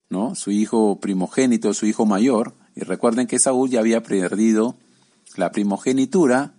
¿no? 0.08 0.34
Su 0.34 0.50
hijo 0.50 1.00
primogénito, 1.00 1.72
su 1.72 1.86
hijo 1.86 2.04
mayor. 2.04 2.54
Y 2.74 2.80
recuerden 2.80 3.26
que 3.26 3.36
Esaú 3.36 3.66
ya 3.66 3.80
había 3.80 4.02
perdido 4.02 4.76
la 5.36 5.52
primogenitura 5.52 6.54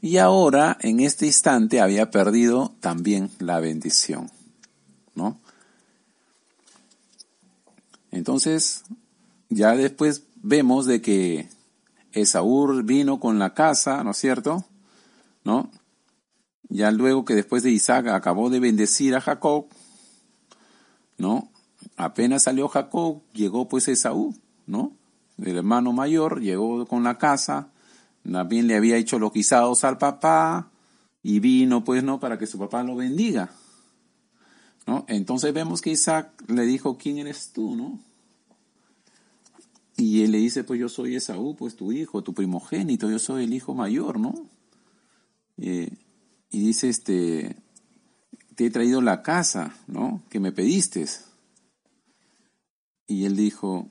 y 0.00 0.16
ahora, 0.16 0.76
en 0.80 1.00
este 1.00 1.26
instante, 1.26 1.80
había 1.80 2.10
perdido 2.10 2.74
también 2.80 3.30
la 3.38 3.60
bendición, 3.60 4.30
¿no? 5.14 5.40
Entonces, 8.10 8.82
ya 9.48 9.76
después 9.76 10.24
vemos 10.42 10.86
de 10.86 11.00
que 11.00 11.48
Esaú 12.12 12.82
vino 12.84 13.20
con 13.20 13.38
la 13.38 13.54
casa, 13.54 14.02
¿no 14.04 14.10
es 14.10 14.18
cierto? 14.18 14.64
¿No? 15.44 15.70
Ya 16.68 16.90
luego 16.90 17.24
que 17.24 17.34
después 17.34 17.62
de 17.62 17.70
Isaac 17.70 18.08
acabó 18.08 18.50
de 18.50 18.60
bendecir 18.60 19.14
a 19.14 19.20
Jacob, 19.20 19.66
¿no? 21.16 21.50
Apenas 21.96 22.44
salió 22.44 22.68
Jacob, 22.68 23.22
llegó 23.32 23.68
pues 23.68 23.88
Esaú, 23.88 24.34
¿no? 24.66 24.92
El 25.38 25.56
hermano 25.56 25.92
mayor 25.92 26.40
llegó 26.40 26.86
con 26.86 27.04
la 27.04 27.18
casa, 27.18 27.71
también 28.30 28.66
le 28.66 28.76
había 28.76 28.96
hecho 28.96 29.18
los 29.18 29.32
guisados 29.32 29.84
al 29.84 29.98
papá 29.98 30.70
y 31.22 31.40
vino 31.40 31.84
pues, 31.84 32.02
¿no? 32.04 32.20
Para 32.20 32.38
que 32.38 32.46
su 32.46 32.58
papá 32.58 32.82
lo 32.82 32.96
bendiga, 32.96 33.50
¿no? 34.86 35.04
Entonces 35.08 35.52
vemos 35.52 35.80
que 35.80 35.90
Isaac 35.90 36.30
le 36.48 36.64
dijo, 36.64 36.96
¿quién 36.98 37.18
eres 37.18 37.52
tú, 37.52 37.74
no? 37.74 38.00
Y 39.96 40.22
él 40.22 40.32
le 40.32 40.38
dice, 40.38 40.64
pues 40.64 40.80
yo 40.80 40.88
soy 40.88 41.16
Esaú, 41.16 41.54
pues 41.54 41.76
tu 41.76 41.92
hijo, 41.92 42.22
tu 42.22 42.32
primogénito, 42.32 43.10
yo 43.10 43.18
soy 43.18 43.44
el 43.44 43.54
hijo 43.54 43.74
mayor, 43.74 44.18
¿no? 44.18 44.34
Eh, 45.58 45.90
y 46.50 46.66
dice, 46.66 46.88
este, 46.88 47.56
te 48.54 48.66
he 48.66 48.70
traído 48.70 49.00
la 49.00 49.22
casa, 49.22 49.76
¿no? 49.86 50.22
Que 50.28 50.40
me 50.40 50.52
pediste. 50.52 51.06
Y 53.06 53.26
él 53.26 53.36
dijo, 53.36 53.90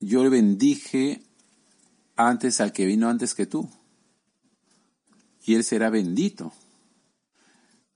yo 0.00 0.22
le 0.22 0.30
bendije 0.30 1.22
antes 2.18 2.60
al 2.60 2.72
que 2.72 2.84
vino 2.84 3.08
antes 3.08 3.34
que 3.34 3.46
tú. 3.46 3.70
Y 5.46 5.54
él 5.54 5.64
será 5.64 5.88
bendito. 5.88 6.52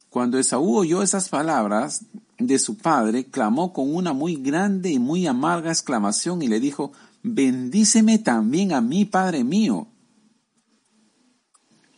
Cuando 0.08 0.38
Esaú 0.38 0.76
oyó 0.76 1.02
esas 1.02 1.28
palabras 1.28 2.06
de 2.38 2.58
su 2.58 2.78
padre, 2.78 3.26
clamó 3.26 3.72
con 3.72 3.94
una 3.94 4.12
muy 4.12 4.36
grande 4.36 4.90
y 4.90 4.98
muy 4.98 5.26
amarga 5.26 5.70
exclamación 5.70 6.40
y 6.40 6.48
le 6.48 6.60
dijo, 6.60 6.92
bendíceme 7.22 8.18
también 8.18 8.72
a 8.72 8.80
mí, 8.80 9.04
Padre 9.04 9.42
mío. 9.44 9.88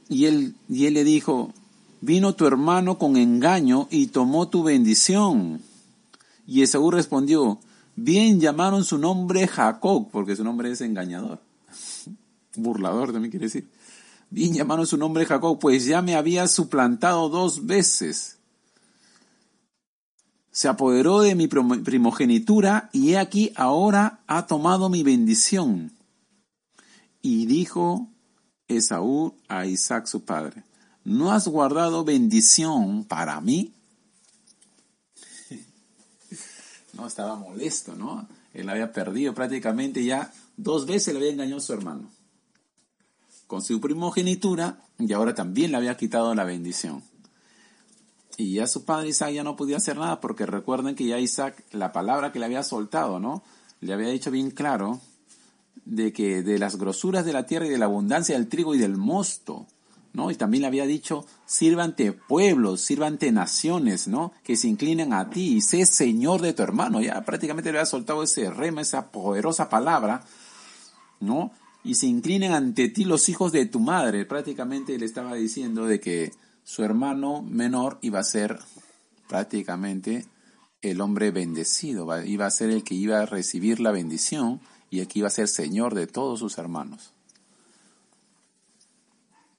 Y 0.08 0.24
él, 0.24 0.54
y 0.68 0.86
él 0.86 0.94
le 0.94 1.04
dijo, 1.04 1.52
vino 2.00 2.34
tu 2.34 2.46
hermano 2.46 2.98
con 2.98 3.16
engaño 3.16 3.86
y 3.90 4.06
tomó 4.08 4.48
tu 4.48 4.62
bendición. 4.62 5.60
Y 6.46 6.62
Esaú 6.62 6.90
respondió, 6.90 7.58
bien 7.96 8.40
llamaron 8.40 8.84
su 8.84 8.96
nombre 8.96 9.46
Jacob, 9.46 10.08
porque 10.10 10.36
su 10.36 10.44
nombre 10.44 10.70
es 10.70 10.80
engañador. 10.80 11.43
Burlador 12.56 13.12
también 13.12 13.30
quiere 13.30 13.46
decir. 13.46 13.68
Bien 14.30 14.52
llamaron 14.52 14.86
su 14.86 14.96
nombre 14.96 15.26
Jacob, 15.26 15.58
pues 15.58 15.84
ya 15.84 16.02
me 16.02 16.16
había 16.16 16.48
suplantado 16.48 17.28
dos 17.28 17.66
veces 17.66 18.34
se 20.54 20.68
apoderó 20.68 21.20
de 21.20 21.34
mi 21.34 21.48
primogenitura 21.48 22.88
y 22.92 23.10
he 23.10 23.18
aquí 23.18 23.52
ahora 23.56 24.20
ha 24.28 24.46
tomado 24.46 24.88
mi 24.88 25.02
bendición. 25.02 25.90
Y 27.20 27.46
dijo 27.46 28.08
Esaú 28.68 29.34
a 29.48 29.66
Isaac 29.66 30.06
su 30.06 30.24
padre, 30.24 30.62
¿no 31.02 31.32
has 31.32 31.48
guardado 31.48 32.04
bendición 32.04 33.04
para 33.04 33.40
mí? 33.40 33.74
No, 36.92 37.08
estaba 37.08 37.34
molesto, 37.34 37.96
¿no? 37.96 38.28
Él 38.52 38.68
había 38.68 38.92
perdido 38.92 39.34
prácticamente 39.34 40.04
ya 40.04 40.32
dos 40.56 40.86
veces 40.86 41.12
le 41.12 41.18
había 41.18 41.32
engañado 41.32 41.58
a 41.58 41.62
su 41.62 41.72
hermano. 41.72 42.08
Con 43.46 43.62
su 43.62 43.80
primogenitura 43.80 44.78
y 44.98 45.12
ahora 45.12 45.34
también 45.34 45.70
le 45.70 45.76
había 45.76 45.96
quitado 45.96 46.34
la 46.34 46.44
bendición. 46.44 47.02
Y 48.36 48.54
ya 48.54 48.66
su 48.66 48.84
padre 48.84 49.08
Isaac 49.08 49.32
ya 49.32 49.44
no 49.44 49.56
podía 49.56 49.76
hacer 49.76 49.96
nada 49.96 50.20
porque 50.20 50.46
recuerden 50.46 50.94
que 50.94 51.06
ya 51.06 51.18
Isaac, 51.18 51.64
la 51.72 51.92
palabra 51.92 52.32
que 52.32 52.38
le 52.38 52.46
había 52.46 52.62
soltado, 52.62 53.20
¿no? 53.20 53.44
Le 53.80 53.92
había 53.92 54.08
dicho 54.08 54.30
bien 54.30 54.50
claro 54.50 55.00
de 55.84 56.12
que 56.12 56.42
de 56.42 56.58
las 56.58 56.76
grosuras 56.76 57.24
de 57.24 57.32
la 57.32 57.46
tierra 57.46 57.66
y 57.66 57.70
de 57.70 57.78
la 57.78 57.84
abundancia 57.84 58.36
del 58.36 58.48
trigo 58.48 58.74
y 58.74 58.78
del 58.78 58.96
mosto, 58.96 59.66
¿no? 60.12 60.30
Y 60.30 60.36
también 60.36 60.62
le 60.62 60.68
había 60.68 60.86
dicho, 60.86 61.26
sírvante 61.44 62.12
pueblos, 62.12 62.80
sírvante 62.80 63.30
naciones, 63.30 64.08
¿no? 64.08 64.32
Que 64.42 64.56
se 64.56 64.68
inclinen 64.68 65.12
a 65.12 65.30
ti 65.30 65.56
y 65.56 65.60
sé 65.60 65.84
señor 65.86 66.40
de 66.40 66.54
tu 66.54 66.62
hermano. 66.62 67.00
Ya 67.00 67.20
prácticamente 67.24 67.70
le 67.70 67.78
había 67.78 67.86
soltado 67.86 68.22
ese 68.22 68.50
rema, 68.50 68.80
esa 68.80 69.10
poderosa 69.10 69.68
palabra, 69.68 70.24
¿no? 71.20 71.52
Y 71.84 71.94
se 71.94 72.06
inclinen 72.06 72.52
ante 72.52 72.88
ti 72.88 73.04
los 73.04 73.28
hijos 73.28 73.52
de 73.52 73.66
tu 73.66 73.78
madre. 73.78 74.24
Prácticamente 74.24 74.98
le 74.98 75.04
estaba 75.04 75.34
diciendo 75.34 75.86
de 75.86 76.00
que 76.00 76.32
su 76.64 76.82
hermano 76.82 77.42
menor 77.42 77.98
iba 78.00 78.18
a 78.18 78.24
ser 78.24 78.58
prácticamente 79.28 80.26
el 80.80 81.00
hombre 81.00 81.30
bendecido, 81.30 82.06
iba 82.24 82.46
a 82.46 82.50
ser 82.50 82.70
el 82.70 82.84
que 82.84 82.94
iba 82.94 83.20
a 83.20 83.26
recibir 83.26 83.80
la 83.80 83.90
bendición 83.90 84.60
y 84.90 85.00
el 85.00 85.08
que 85.08 85.20
iba 85.20 85.28
a 85.28 85.30
ser 85.30 85.48
señor 85.48 85.94
de 85.94 86.06
todos 86.06 86.38
sus 86.40 86.58
hermanos. 86.58 87.12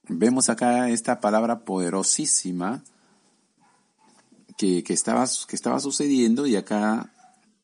Vemos 0.08 0.48
acá 0.48 0.88
esta 0.88 1.20
palabra 1.20 1.64
poderosísima 1.64 2.84
que, 4.56 4.84
estaba, 4.88 5.26
que 5.48 5.56
estaba 5.56 5.80
sucediendo 5.80 6.46
y 6.46 6.56
acá 6.56 7.12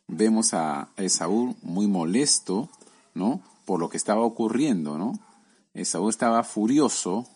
vemos 0.09 0.53
a 0.55 0.88
Esaú 0.96 1.57
muy 1.62 1.87
molesto, 1.87 2.68
¿no? 3.14 3.40
Por 3.64 3.81
lo 3.81 3.88
que 3.88 3.96
estaba 3.96 4.22
ocurriendo, 4.22 4.98
¿no? 4.98 5.18
Esaú 5.75 6.09
estaba 6.09 6.42
furioso 6.44 7.27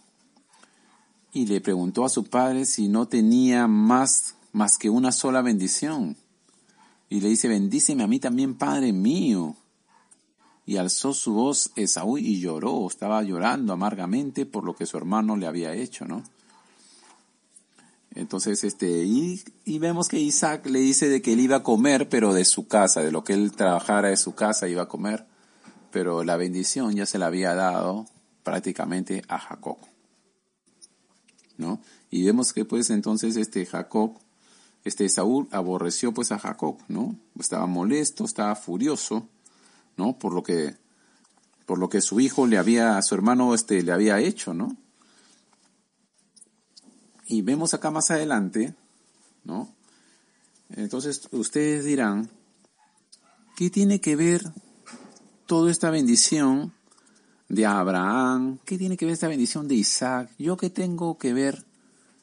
y 1.32 1.46
le 1.46 1.60
preguntó 1.60 2.04
a 2.04 2.08
su 2.08 2.24
padre 2.24 2.64
si 2.64 2.88
no 2.88 3.08
tenía 3.08 3.66
más, 3.66 4.36
más 4.52 4.78
que 4.78 4.90
una 4.90 5.12
sola 5.12 5.42
bendición. 5.42 6.16
Y 7.08 7.20
le 7.20 7.28
dice, 7.28 7.48
bendíceme 7.48 8.02
a 8.02 8.06
mí 8.06 8.18
también, 8.18 8.56
Padre 8.56 8.92
mío. 8.92 9.54
Y 10.64 10.78
alzó 10.78 11.12
su 11.12 11.34
voz 11.34 11.70
Esaú 11.76 12.18
y 12.18 12.40
lloró, 12.40 12.86
estaba 12.88 13.22
llorando 13.22 13.72
amargamente 13.72 14.46
por 14.46 14.64
lo 14.64 14.74
que 14.74 14.86
su 14.86 14.96
hermano 14.96 15.36
le 15.36 15.46
había 15.46 15.74
hecho, 15.74 16.06
¿no? 16.06 16.24
Entonces, 18.16 18.64
este, 18.64 19.04
y, 19.04 19.42
y, 19.66 19.78
vemos 19.78 20.08
que 20.08 20.18
Isaac 20.18 20.64
le 20.66 20.80
dice 20.80 21.10
de 21.10 21.20
que 21.20 21.34
él 21.34 21.40
iba 21.40 21.56
a 21.56 21.62
comer, 21.62 22.08
pero 22.08 22.32
de 22.32 22.46
su 22.46 22.66
casa, 22.66 23.02
de 23.02 23.12
lo 23.12 23.24
que 23.24 23.34
él 23.34 23.52
trabajara 23.52 24.08
de 24.08 24.16
su 24.16 24.34
casa 24.34 24.68
iba 24.68 24.84
a 24.84 24.88
comer, 24.88 25.26
pero 25.96 26.24
la 26.24 26.36
bendición 26.36 26.94
ya 26.94 27.06
se 27.06 27.16
la 27.16 27.28
había 27.28 27.54
dado 27.54 28.04
prácticamente 28.42 29.22
a 29.28 29.38
Jacob. 29.38 29.78
¿no? 31.56 31.80
Y 32.10 32.22
vemos 32.26 32.52
que 32.52 32.66
pues 32.66 32.90
entonces 32.90 33.34
este 33.36 33.64
Jacob, 33.64 34.12
este 34.84 35.08
Saúl 35.08 35.48
aborreció 35.52 36.12
pues 36.12 36.32
a 36.32 36.38
Jacob, 36.38 36.76
¿no? 36.88 37.16
Estaba 37.40 37.64
molesto, 37.64 38.26
estaba 38.26 38.54
furioso, 38.56 39.26
¿no? 39.96 40.18
Por 40.18 40.34
lo 40.34 40.42
que, 40.42 40.76
por 41.64 41.78
lo 41.78 41.88
que 41.88 42.02
su 42.02 42.20
hijo 42.20 42.46
le 42.46 42.58
había, 42.58 42.98
a 42.98 43.02
su 43.02 43.14
hermano 43.14 43.54
este, 43.54 43.82
le 43.82 43.92
había 43.92 44.20
hecho, 44.20 44.52
¿no? 44.52 44.76
Y 47.26 47.40
vemos 47.40 47.72
acá 47.72 47.90
más 47.90 48.10
adelante, 48.10 48.74
¿no? 49.44 49.74
Entonces 50.68 51.26
ustedes 51.30 51.86
dirán, 51.86 52.28
¿qué 53.56 53.70
tiene 53.70 53.98
que 54.02 54.14
ver 54.14 54.52
toda 55.46 55.70
esta 55.70 55.90
bendición 55.90 56.72
de 57.48 57.64
Abraham, 57.64 58.58
¿qué 58.64 58.76
tiene 58.76 58.96
que 58.96 59.04
ver 59.04 59.14
esta 59.14 59.28
bendición 59.28 59.68
de 59.68 59.76
Isaac? 59.76 60.30
¿Yo 60.38 60.56
qué 60.56 60.70
tengo 60.70 61.16
que 61.16 61.32
ver 61.32 61.64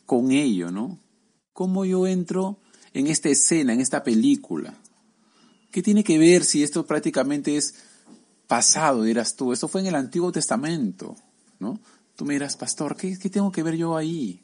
con 0.05 0.31
ello, 0.31 0.69
no? 0.69 0.99
¿Cómo 1.53 1.85
yo 1.85 2.05
entro 2.05 2.57
en 2.93 3.07
esta 3.07 3.29
escena, 3.29 3.73
en 3.73 3.79
esta 3.79 4.03
película? 4.03 4.73
¿Qué 5.71 5.81
tiene 5.81 6.03
que 6.03 6.17
ver 6.17 6.43
si 6.43 6.61
esto 6.61 6.85
prácticamente 6.85 7.55
es 7.55 7.75
pasado, 8.47 9.03
dirás 9.03 9.35
tú? 9.35 9.53
Esto 9.53 9.67
fue 9.67 9.81
en 9.81 9.87
el 9.87 9.95
Antiguo 9.95 10.31
Testamento, 10.31 11.15
¿no? 11.59 11.79
Tú 12.15 12.25
me 12.25 12.33
dirás, 12.33 12.57
pastor, 12.57 12.95
¿qué, 12.95 13.17
¿qué 13.17 13.29
tengo 13.29 13.51
que 13.51 13.63
ver 13.63 13.75
yo 13.75 13.95
ahí? 13.95 14.41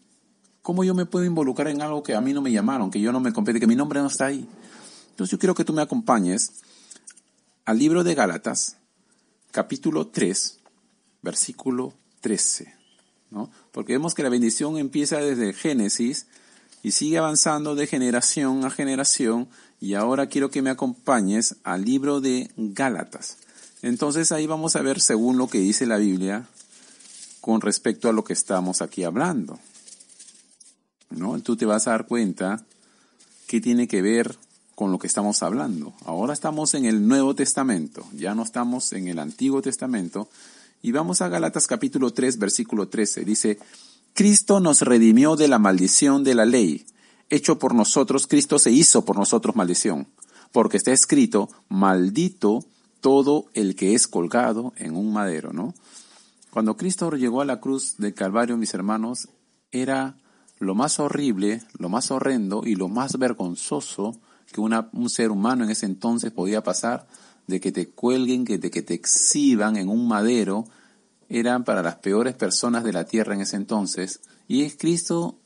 ¿Cómo 0.61 0.83
yo 0.83 0.95
me 0.95 1.05
puedo 1.05 1.25
involucrar 1.25 1.67
en 1.67 1.81
algo 1.81 2.01
que 2.01 2.15
a 2.15 2.21
mí 2.21 2.33
no 2.33 2.41
me 2.41 2.51
llamaron, 2.51 2.89
que 2.89 3.01
yo 3.01 3.11
no 3.11 3.19
me 3.19 3.33
compete, 3.33 3.59
que 3.59 3.67
mi 3.67 3.75
nombre 3.75 3.99
no 3.99 4.07
está 4.07 4.27
ahí? 4.27 4.47
Entonces 5.11 5.31
yo 5.31 5.39
quiero 5.39 5.53
que 5.53 5.65
tú 5.65 5.73
me 5.73 5.81
acompañes 5.81 6.61
al 7.69 7.77
libro 7.77 8.03
de 8.03 8.15
Gálatas, 8.15 8.77
capítulo 9.51 10.07
3, 10.07 10.57
versículo 11.21 11.93
13. 12.21 12.73
¿no? 13.29 13.51
Porque 13.71 13.93
vemos 13.93 14.15
que 14.15 14.23
la 14.23 14.29
bendición 14.29 14.79
empieza 14.79 15.17
desde 15.17 15.53
Génesis 15.53 16.25
y 16.81 16.93
sigue 16.93 17.19
avanzando 17.19 17.75
de 17.75 17.85
generación 17.85 18.65
a 18.65 18.71
generación 18.71 19.49
y 19.79 19.93
ahora 19.93 20.29
quiero 20.29 20.49
que 20.49 20.63
me 20.63 20.71
acompañes 20.71 21.57
al 21.63 21.85
libro 21.85 22.21
de 22.21 22.49
Gálatas. 22.57 23.37
Entonces 23.83 24.31
ahí 24.31 24.47
vamos 24.47 24.75
a 24.75 24.81
ver 24.81 24.99
según 24.99 25.37
lo 25.37 25.47
que 25.47 25.59
dice 25.59 25.85
la 25.85 25.97
Biblia 25.97 26.47
con 27.39 27.61
respecto 27.61 28.09
a 28.09 28.13
lo 28.13 28.23
que 28.23 28.33
estamos 28.33 28.81
aquí 28.81 29.03
hablando. 29.03 29.59
¿No? 31.11 31.39
Tú 31.43 31.55
te 31.55 31.67
vas 31.67 31.87
a 31.87 31.91
dar 31.91 32.07
cuenta 32.07 32.65
qué 33.45 33.61
tiene 33.61 33.87
que 33.87 34.01
ver 34.01 34.39
con 34.79 34.93
lo 34.93 34.97
que 34.97 35.07
estamos 35.07 35.43
hablando. 35.43 35.91
Ahora 36.05 36.31
estamos 36.31 36.73
en 36.73 36.85
el 36.85 37.05
Nuevo 37.05 37.35
Testamento, 37.35 38.05
ya 38.13 38.33
no 38.33 38.43
estamos 38.43 38.93
en 38.93 39.09
el 39.09 39.19
Antiguo 39.19 39.61
Testamento, 39.61 40.29
y 40.81 40.93
vamos 40.93 41.21
a 41.21 41.27
Galatas 41.27 41.67
capítulo 41.67 42.13
3, 42.13 42.39
versículo 42.39 42.87
13. 42.87 43.25
Dice, 43.25 43.59
Cristo 44.13 44.61
nos 44.61 44.83
redimió 44.83 45.35
de 45.35 45.49
la 45.49 45.59
maldición 45.59 46.23
de 46.23 46.33
la 46.33 46.45
ley. 46.45 46.85
Hecho 47.29 47.59
por 47.59 47.75
nosotros, 47.75 48.25
Cristo 48.25 48.57
se 48.57 48.71
hizo 48.71 49.03
por 49.03 49.17
nosotros 49.17 49.53
maldición. 49.53 50.07
Porque 50.53 50.77
está 50.77 50.93
escrito, 50.93 51.49
maldito 51.67 52.63
todo 53.01 53.47
el 53.55 53.75
que 53.75 53.95
es 53.95 54.07
colgado 54.07 54.71
en 54.77 54.95
un 54.95 55.11
madero, 55.11 55.51
¿no? 55.51 55.73
Cuando 56.51 56.77
Cristo 56.77 57.11
llegó 57.11 57.41
a 57.41 57.45
la 57.45 57.59
cruz 57.59 57.95
del 57.97 58.13
Calvario, 58.13 58.55
mis 58.55 58.73
hermanos, 58.73 59.27
era 59.73 60.15
lo 60.57 60.73
más 60.73 61.01
horrible, 61.01 61.63
lo 61.77 61.89
más 61.89 62.11
horrendo 62.11 62.61
y 62.65 62.75
lo 62.75 62.87
más 62.87 63.19
vergonzoso 63.19 64.15
que 64.51 64.61
un 64.61 65.09
ser 65.09 65.31
humano 65.31 65.63
en 65.63 65.69
ese 65.69 65.85
entonces 65.85 66.31
podía 66.31 66.63
pasar 66.63 67.07
de 67.47 67.59
que 67.59 67.71
te 67.71 67.89
cuelguen, 67.89 68.45
que 68.45 68.59
que 68.59 68.81
te 68.81 68.93
exhiban 68.93 69.75
en 69.77 69.89
un 69.89 70.07
madero, 70.07 70.65
eran 71.29 71.63
para 71.63 71.83
las 71.83 71.95
peores 71.95 72.35
personas 72.35 72.83
de 72.83 72.93
la 72.93 73.05
tierra 73.05 73.35
en 73.35 73.41
ese 73.41 73.55
entonces. 73.55 74.21
Y 74.47 74.69
Cristo 74.71 75.37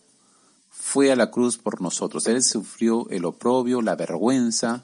fue 0.69 1.11
a 1.11 1.15
la 1.15 1.31
cruz 1.31 1.57
por 1.57 1.81
nosotros. 1.81 2.27
Él 2.27 2.41
sufrió 2.43 3.09
el 3.09 3.25
oprobio, 3.25 3.81
la 3.81 3.95
vergüenza, 3.95 4.83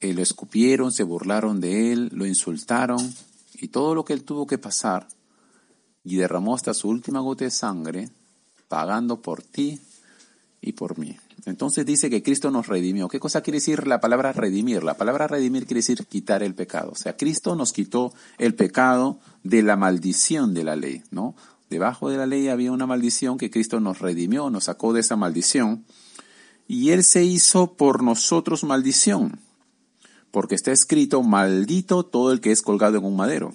eh, 0.00 0.14
lo 0.14 0.22
escupieron, 0.22 0.92
se 0.92 1.02
burlaron 1.02 1.60
de 1.60 1.92
él, 1.92 2.10
lo 2.12 2.26
insultaron 2.26 3.14
y 3.54 3.68
todo 3.68 3.94
lo 3.94 4.04
que 4.04 4.12
él 4.12 4.24
tuvo 4.24 4.46
que 4.46 4.58
pasar 4.58 5.06
y 6.04 6.16
derramó 6.16 6.54
hasta 6.54 6.72
su 6.72 6.88
última 6.88 7.20
gota 7.20 7.44
de 7.44 7.50
sangre, 7.50 8.10
pagando 8.68 9.20
por 9.20 9.42
ti 9.42 9.78
y 10.60 10.72
por 10.72 10.98
mí. 10.98 11.16
Entonces 11.46 11.86
dice 11.86 12.10
que 12.10 12.22
Cristo 12.22 12.50
nos 12.50 12.66
redimió. 12.66 13.08
¿Qué 13.08 13.18
cosa 13.18 13.40
quiere 13.40 13.56
decir 13.56 13.86
la 13.86 14.00
palabra 14.00 14.32
redimir? 14.32 14.82
La 14.82 14.96
palabra 14.96 15.26
redimir 15.26 15.66
quiere 15.66 15.78
decir 15.78 16.06
quitar 16.06 16.42
el 16.42 16.54
pecado. 16.54 16.92
O 16.92 16.96
sea, 16.96 17.16
Cristo 17.16 17.56
nos 17.56 17.72
quitó 17.72 18.12
el 18.38 18.54
pecado 18.54 19.18
de 19.42 19.62
la 19.62 19.76
maldición 19.76 20.54
de 20.54 20.64
la 20.64 20.76
ley, 20.76 21.02
¿no? 21.10 21.34
Debajo 21.70 22.10
de 22.10 22.18
la 22.18 22.26
ley 22.26 22.48
había 22.48 22.72
una 22.72 22.86
maldición 22.86 23.38
que 23.38 23.50
Cristo 23.50 23.80
nos 23.80 24.00
redimió, 24.00 24.50
nos 24.50 24.64
sacó 24.64 24.92
de 24.92 25.00
esa 25.00 25.16
maldición. 25.16 25.84
Y 26.66 26.90
Él 26.90 27.04
se 27.04 27.24
hizo 27.24 27.74
por 27.74 28.02
nosotros 28.02 28.64
maldición. 28.64 29.40
Porque 30.30 30.54
está 30.54 30.72
escrito, 30.72 31.22
maldito 31.22 32.04
todo 32.04 32.32
el 32.32 32.40
que 32.40 32.52
es 32.52 32.62
colgado 32.62 32.98
en 32.98 33.04
un 33.04 33.16
madero. 33.16 33.54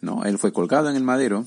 ¿No? 0.00 0.24
Él 0.24 0.38
fue 0.38 0.52
colgado 0.52 0.90
en 0.90 0.96
el 0.96 1.04
madero 1.04 1.46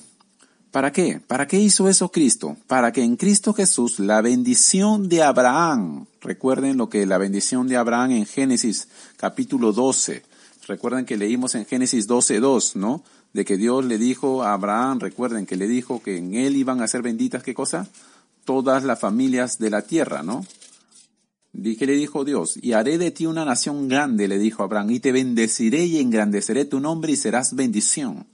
¿Para 0.72 0.94
qué? 0.94 1.20
¿Para 1.20 1.48
qué 1.48 1.60
hizo 1.60 1.90
eso 1.90 2.10
Cristo? 2.14 2.56
Para 2.68 2.94
que 2.94 3.04
en 3.04 3.18
Cristo 3.18 3.54
Jesús 3.54 4.00
la 4.00 4.22
bendición 4.22 5.10
de 5.10 5.22
Abraham, 5.22 6.06
recuerden 6.22 6.78
lo 6.78 6.88
que 6.88 7.06
la 7.06 7.18
bendición 7.18 7.68
de 7.68 7.76
Abraham 7.76 8.12
en 8.12 8.26
Génesis 8.26 8.88
capítulo 9.18 9.74
12, 9.74 10.24
recuerden 10.68 11.06
que 11.06 11.18
leímos 11.18 11.56
en 11.56 11.66
Génesis 11.66 12.08
12, 12.08 12.40
2, 12.40 12.76
¿no? 12.78 13.04
De 13.34 13.44
que 13.44 13.58
Dios 13.58 13.84
le 13.84 13.98
dijo 13.98 14.44
a 14.44 14.54
Abraham, 14.54 15.02
recuerden 15.02 15.46
que 15.46 15.58
le 15.58 15.68
dijo 15.68 16.02
que 16.02 16.18
en 16.18 16.36
él 16.36 16.56
iban 16.56 16.82
a 16.82 16.88
ser 16.88 17.02
benditas, 17.02 17.44
¿qué 17.44 17.54
cosa? 17.54 17.90
Todas 18.46 18.86
las 18.86 18.98
familias 18.98 19.60
de 19.60 19.72
la 19.72 19.82
tierra, 19.82 20.24
¿no? 20.24 20.46
¿Qué 21.52 21.86
le 21.86 21.94
dijo 21.94 22.24
Dios? 22.24 22.58
Y 22.62 22.72
haré 22.72 22.98
de 22.98 23.12
ti 23.12 23.26
una 23.26 23.44
nación 23.44 23.90
grande, 23.90 24.30
le 24.30 24.40
dijo 24.40 24.64
Abraham, 24.64 24.92
y 24.92 25.02
te 25.02 25.12
bendeciré 25.12 25.84
y 25.84 26.00
engrandeceré 26.00 26.64
tu 26.64 26.80
nombre 26.80 27.12
y 27.12 27.18
serás 27.18 27.56
bendición. 27.56 28.26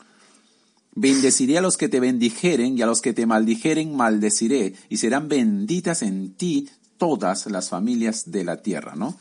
Bendeciré 0.99 1.59
a 1.59 1.61
los 1.61 1.77
que 1.77 1.89
te 1.89 1.99
bendijeren 1.99 2.75
y 2.75 2.81
a 2.81 2.87
los 2.87 3.01
que 3.01 3.13
te 3.13 3.27
maldijeren 3.27 3.95
maldeciré, 3.95 4.73
y 4.89 4.97
serán 4.97 5.29
benditas 5.29 6.01
en 6.01 6.33
ti 6.33 6.67
todas 6.97 7.45
las 7.45 7.69
familias 7.69 8.31
de 8.31 8.43
la 8.43 8.63
tierra, 8.63 8.95
¿no? 8.95 9.15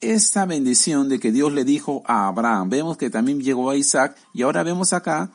Esta 0.00 0.46
bendición 0.46 1.08
de 1.08 1.20
que 1.20 1.30
Dios 1.30 1.52
le 1.52 1.64
dijo 1.64 2.02
a 2.06 2.26
Abraham, 2.26 2.70
vemos 2.70 2.96
que 2.96 3.08
también 3.08 3.40
llegó 3.40 3.70
a 3.70 3.76
Isaac, 3.76 4.16
y 4.32 4.42
ahora 4.42 4.64
vemos 4.64 4.92
acá 4.92 5.30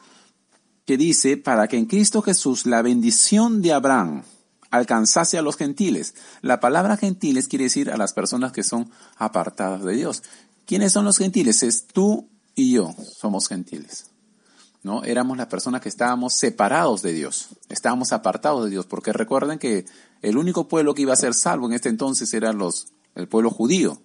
que 0.85 0.97
dice, 0.97 1.37
para 1.37 1.69
que 1.69 1.77
en 1.77 1.85
Cristo 1.85 2.21
Jesús 2.21 2.65
la 2.65 2.81
bendición 2.81 3.61
de 3.61 3.71
Abraham, 3.71 4.23
alcanzase 4.71 5.37
a 5.37 5.41
los 5.41 5.55
gentiles. 5.55 6.15
La 6.41 6.59
palabra 6.59 6.97
gentiles 6.97 7.47
quiere 7.47 7.63
decir 7.63 7.89
a 7.89 7.95
las 7.95 8.11
personas 8.11 8.51
que 8.51 8.63
son 8.63 8.91
apartadas 9.15 9.85
de 9.85 9.95
Dios. 9.95 10.21
¿Quiénes 10.65 10.91
son 10.91 11.05
los 11.05 11.17
gentiles? 11.17 11.63
Es 11.63 11.87
tú 11.87 12.27
y 12.55 12.73
yo 12.73 12.93
somos 13.17 13.47
gentiles. 13.47 14.09
¿No? 14.81 15.03
Éramos 15.03 15.37
las 15.37 15.47
personas 15.47 15.81
que 15.81 15.89
estábamos 15.89 16.35
separados 16.35 17.01
de 17.01 17.11
Dios, 17.11 17.49
estábamos 17.67 18.13
apartados 18.13 18.63
de 18.63 18.69
Dios, 18.69 18.85
porque 18.85 19.11
recuerden 19.11 19.59
que 19.59 19.85
el 20.21 20.37
único 20.37 20.69
pueblo 20.69 20.93
que 20.93 21.01
iba 21.01 21.11
a 21.11 21.17
ser 21.17 21.33
salvo 21.33 21.67
en 21.67 21.73
este 21.73 21.89
entonces 21.89 22.33
era 22.33 22.53
los, 22.53 22.87
el 23.15 23.27
pueblo 23.27 23.49
judío, 23.49 24.01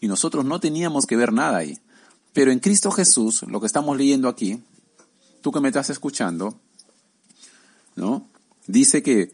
y 0.00 0.08
nosotros 0.08 0.44
no 0.44 0.58
teníamos 0.58 1.06
que 1.06 1.16
ver 1.16 1.32
nada 1.32 1.58
ahí. 1.58 1.78
Pero 2.32 2.50
en 2.50 2.58
Cristo 2.58 2.90
Jesús, 2.90 3.44
lo 3.44 3.60
que 3.60 3.66
estamos 3.66 3.96
leyendo 3.96 4.28
aquí, 4.28 4.62
tú 5.40 5.52
que 5.52 5.60
me 5.60 5.68
estás 5.68 5.90
escuchando, 5.90 6.58
¿no? 7.94 8.28
Dice 8.66 9.02
que 9.02 9.32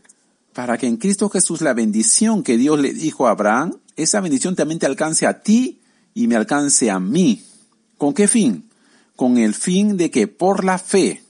para 0.52 0.76
que 0.76 0.86
en 0.86 0.98
Cristo 0.98 1.28
Jesús 1.28 1.62
la 1.62 1.72
bendición 1.72 2.42
que 2.42 2.56
Dios 2.56 2.78
le 2.78 2.92
dijo 2.92 3.26
a 3.26 3.30
Abraham, 3.30 3.78
esa 3.96 4.20
bendición 4.20 4.54
también 4.54 4.78
te 4.78 4.86
alcance 4.86 5.26
a 5.26 5.42
ti 5.42 5.80
y 6.14 6.26
me 6.26 6.36
alcance 6.36 6.90
a 6.90 7.00
mí. 7.00 7.42
¿Con 7.96 8.14
qué 8.14 8.28
fin? 8.28 8.68
Con 9.16 9.38
el 9.38 9.54
fin 9.54 9.96
de 9.96 10.10
que 10.10 10.26
por 10.28 10.64
la 10.64 10.78
fe 10.78 11.22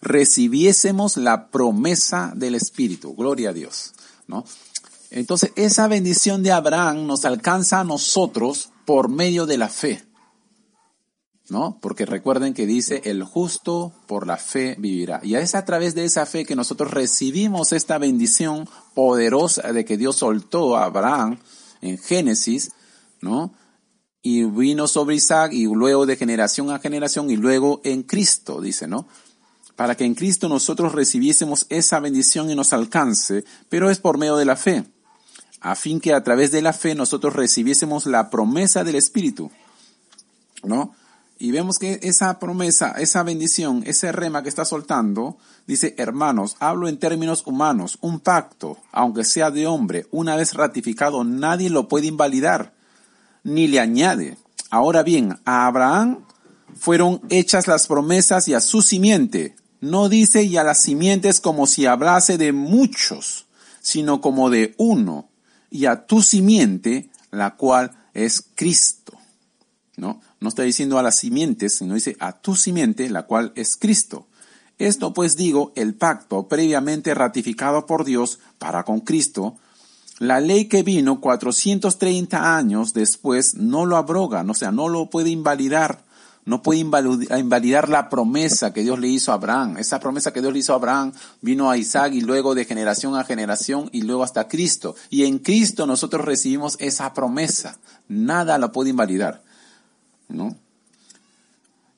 recibiésemos 0.00 1.16
la 1.16 1.48
promesa 1.48 2.32
del 2.34 2.54
Espíritu. 2.54 3.14
Gloria 3.14 3.50
a 3.50 3.52
Dios. 3.52 3.94
¿no? 4.26 4.44
Entonces, 5.10 5.52
esa 5.56 5.88
bendición 5.88 6.42
de 6.42 6.52
Abraham 6.52 7.06
nos 7.06 7.24
alcanza 7.24 7.80
a 7.80 7.84
nosotros 7.84 8.70
por 8.84 9.08
medio 9.08 9.46
de 9.46 9.58
la 9.58 9.68
fe. 9.68 10.04
¿no? 11.48 11.78
Porque 11.80 12.06
recuerden 12.06 12.54
que 12.54 12.66
dice, 12.66 13.02
el 13.04 13.22
justo 13.22 13.92
por 14.06 14.26
la 14.26 14.38
fe 14.38 14.74
vivirá. 14.78 15.20
Y 15.22 15.34
es 15.34 15.54
a 15.54 15.64
través 15.64 15.94
de 15.94 16.04
esa 16.04 16.24
fe 16.24 16.44
que 16.44 16.56
nosotros 16.56 16.90
recibimos 16.90 17.72
esta 17.72 17.98
bendición 17.98 18.68
poderosa 18.94 19.72
de 19.72 19.84
que 19.84 19.96
Dios 19.98 20.16
soltó 20.16 20.76
a 20.76 20.84
Abraham 20.84 21.38
en 21.82 21.98
Génesis, 21.98 22.72
¿no? 23.20 23.52
Y 24.22 24.44
vino 24.44 24.86
sobre 24.86 25.16
Isaac 25.16 25.52
y 25.52 25.64
luego 25.64 26.06
de 26.06 26.16
generación 26.16 26.70
a 26.70 26.78
generación 26.78 27.30
y 27.30 27.36
luego 27.36 27.80
en 27.84 28.04
Cristo, 28.04 28.60
dice, 28.60 28.86
¿no? 28.86 29.08
Para 29.74 29.96
que 29.96 30.04
en 30.04 30.14
Cristo 30.14 30.48
nosotros 30.48 30.92
recibiésemos 30.92 31.66
esa 31.70 31.98
bendición 31.98 32.48
y 32.50 32.54
nos 32.54 32.72
alcance, 32.72 33.44
pero 33.68 33.90
es 33.90 33.98
por 33.98 34.18
medio 34.18 34.36
de 34.36 34.44
la 34.44 34.56
fe, 34.56 34.84
a 35.60 35.74
fin 35.74 36.00
que 36.00 36.14
a 36.14 36.22
través 36.22 36.52
de 36.52 36.62
la 36.62 36.72
fe 36.72 36.94
nosotros 36.94 37.34
recibiésemos 37.34 38.06
la 38.06 38.30
promesa 38.30 38.84
del 38.84 38.94
Espíritu, 38.94 39.50
¿no? 40.62 40.94
Y 41.42 41.50
vemos 41.50 41.80
que 41.80 41.98
esa 42.02 42.38
promesa, 42.38 42.92
esa 42.98 43.24
bendición, 43.24 43.82
ese 43.84 44.12
rema 44.12 44.44
que 44.44 44.48
está 44.48 44.64
soltando, 44.64 45.38
dice, 45.66 45.96
hermanos, 45.98 46.56
hablo 46.60 46.86
en 46.86 47.00
términos 47.00 47.42
humanos, 47.46 47.98
un 48.00 48.20
pacto, 48.20 48.78
aunque 48.92 49.24
sea 49.24 49.50
de 49.50 49.66
hombre, 49.66 50.06
una 50.12 50.36
vez 50.36 50.54
ratificado, 50.54 51.24
nadie 51.24 51.68
lo 51.68 51.88
puede 51.88 52.06
invalidar, 52.06 52.74
ni 53.44 53.66
le 53.68 53.80
añade. 53.80 54.36
Ahora 54.70 55.02
bien, 55.02 55.38
a 55.44 55.66
Abraham 55.66 56.24
fueron 56.78 57.20
hechas 57.28 57.66
las 57.66 57.86
promesas 57.86 58.48
y 58.48 58.54
a 58.54 58.60
su 58.60 58.82
simiente. 58.82 59.56
No 59.80 60.08
dice 60.08 60.44
y 60.44 60.56
a 60.56 60.64
las 60.64 60.78
simientes 60.78 61.40
como 61.40 61.66
si 61.66 61.86
hablase 61.86 62.38
de 62.38 62.52
muchos, 62.52 63.46
sino 63.80 64.20
como 64.20 64.48
de 64.48 64.74
uno, 64.78 65.28
y 65.70 65.86
a 65.86 66.06
tu 66.06 66.22
simiente, 66.22 67.10
la 67.30 67.56
cual 67.56 67.92
es 68.14 68.44
Cristo. 68.54 69.18
¿No? 69.96 70.20
No 70.40 70.48
está 70.48 70.62
diciendo 70.62 70.98
a 70.98 71.02
las 71.02 71.18
simientes, 71.18 71.76
sino 71.76 71.94
dice 71.94 72.16
a 72.20 72.40
tu 72.40 72.56
simiente, 72.56 73.10
la 73.10 73.24
cual 73.24 73.52
es 73.56 73.76
Cristo. 73.76 74.26
Esto 74.78 75.12
pues 75.12 75.36
digo, 75.36 75.72
el 75.76 75.94
pacto 75.94 76.48
previamente 76.48 77.14
ratificado 77.14 77.86
por 77.86 78.04
Dios 78.04 78.40
para 78.58 78.84
con 78.84 79.00
Cristo, 79.00 79.56
la 80.22 80.38
ley 80.38 80.66
que 80.66 80.84
vino 80.84 81.20
430 81.20 82.56
años 82.56 82.94
después 82.94 83.56
no 83.56 83.86
lo 83.86 83.96
abroga, 83.96 84.44
o 84.48 84.54
sea, 84.54 84.70
no 84.70 84.88
lo 84.88 85.10
puede 85.10 85.30
invalidar, 85.30 86.04
no 86.44 86.62
puede 86.62 86.78
invalidar 86.78 87.88
la 87.88 88.08
promesa 88.08 88.72
que 88.72 88.82
Dios 88.82 89.00
le 89.00 89.08
hizo 89.08 89.32
a 89.32 89.34
Abraham. 89.34 89.78
Esa 89.78 89.98
promesa 89.98 90.32
que 90.32 90.40
Dios 90.40 90.52
le 90.52 90.60
hizo 90.60 90.74
a 90.74 90.76
Abraham 90.76 91.12
vino 91.40 91.68
a 91.68 91.76
Isaac 91.76 92.12
y 92.14 92.20
luego 92.20 92.54
de 92.54 92.64
generación 92.64 93.16
a 93.16 93.24
generación 93.24 93.88
y 93.90 94.02
luego 94.02 94.22
hasta 94.22 94.46
Cristo. 94.46 94.94
Y 95.10 95.24
en 95.24 95.40
Cristo 95.40 95.86
nosotros 95.86 96.24
recibimos 96.24 96.76
esa 96.78 97.12
promesa. 97.14 97.80
Nada 98.06 98.58
la 98.58 98.70
puede 98.70 98.90
invalidar. 98.90 99.42
¿no? 100.28 100.56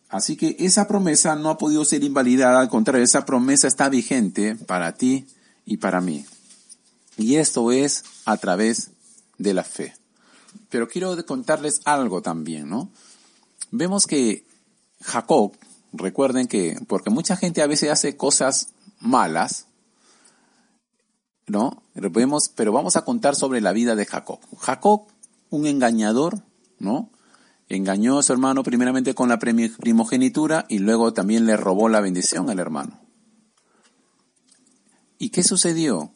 Así 0.09 0.37
que 0.37 0.57
esa 0.61 0.89
promesa 0.89 1.37
no 1.37 1.51
ha 1.51 1.59
podido 1.59 1.85
ser 1.85 2.03
invalidada, 2.03 2.59
al 2.59 2.71
contrario, 2.71 3.05
esa 3.05 3.27
promesa 3.27 3.69
está 3.69 3.91
vigente 3.91 4.57
para 4.57 4.95
ti 4.95 5.27
y 5.67 5.77
para 5.77 6.01
mí. 6.01 6.25
Y 7.17 7.37
esto 7.37 7.71
es 7.71 8.05
a 8.25 8.37
través 8.37 8.91
de 9.39 9.55
la 9.55 9.65
fe. 9.65 9.95
Pero 10.71 10.89
quiero 10.89 11.25
contarles 11.27 11.81
algo 11.85 12.23
también, 12.23 12.69
¿no? 12.69 12.91
Vemos 13.71 14.07
que 14.07 14.47
Jacob, 15.01 15.53
recuerden 15.93 16.47
que, 16.47 16.79
porque 16.87 17.11
mucha 17.11 17.37
gente 17.37 17.63
a 17.63 17.67
veces 17.67 17.91
hace 17.91 18.17
cosas 18.17 18.69
malas, 19.01 19.67
¿no? 21.47 21.83
Vemos, 21.95 22.51
pero 22.55 22.73
vamos 22.73 22.97
a 22.97 23.05
contar 23.05 23.37
sobre 23.37 23.61
la 23.61 23.73
vida 23.73 23.97
de 23.97 24.07
Jacob. 24.07 24.39
Jacob, 24.59 25.07
un 25.51 25.67
engañador, 25.67 26.43
¿no? 26.79 27.11
engañó 27.69 28.19
a 28.19 28.23
su 28.23 28.33
hermano 28.33 28.63
primeramente 28.63 29.15
con 29.15 29.29
la 29.29 29.39
primogenitura 29.39 30.67
y 30.69 30.79
luego 30.79 31.13
también 31.13 31.47
le 31.47 31.57
robó 31.57 31.89
la 31.89 32.01
bendición 32.01 32.51
al 32.51 32.59
hermano. 32.59 33.01
¿Y 35.19 35.31
qué 35.31 35.43
sucedió? 35.43 36.13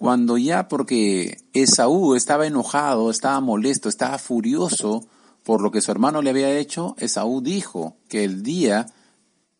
Cuando 0.00 0.38
ya 0.38 0.66
porque 0.66 1.42
Esaú 1.52 2.14
estaba 2.14 2.46
enojado, 2.46 3.10
estaba 3.10 3.38
molesto, 3.40 3.90
estaba 3.90 4.16
furioso 4.16 5.04
por 5.44 5.60
lo 5.60 5.70
que 5.70 5.82
su 5.82 5.90
hermano 5.90 6.22
le 6.22 6.30
había 6.30 6.56
hecho, 6.56 6.94
Esaú 6.96 7.42
dijo 7.42 7.98
que 8.08 8.24
el 8.24 8.42
día 8.42 8.86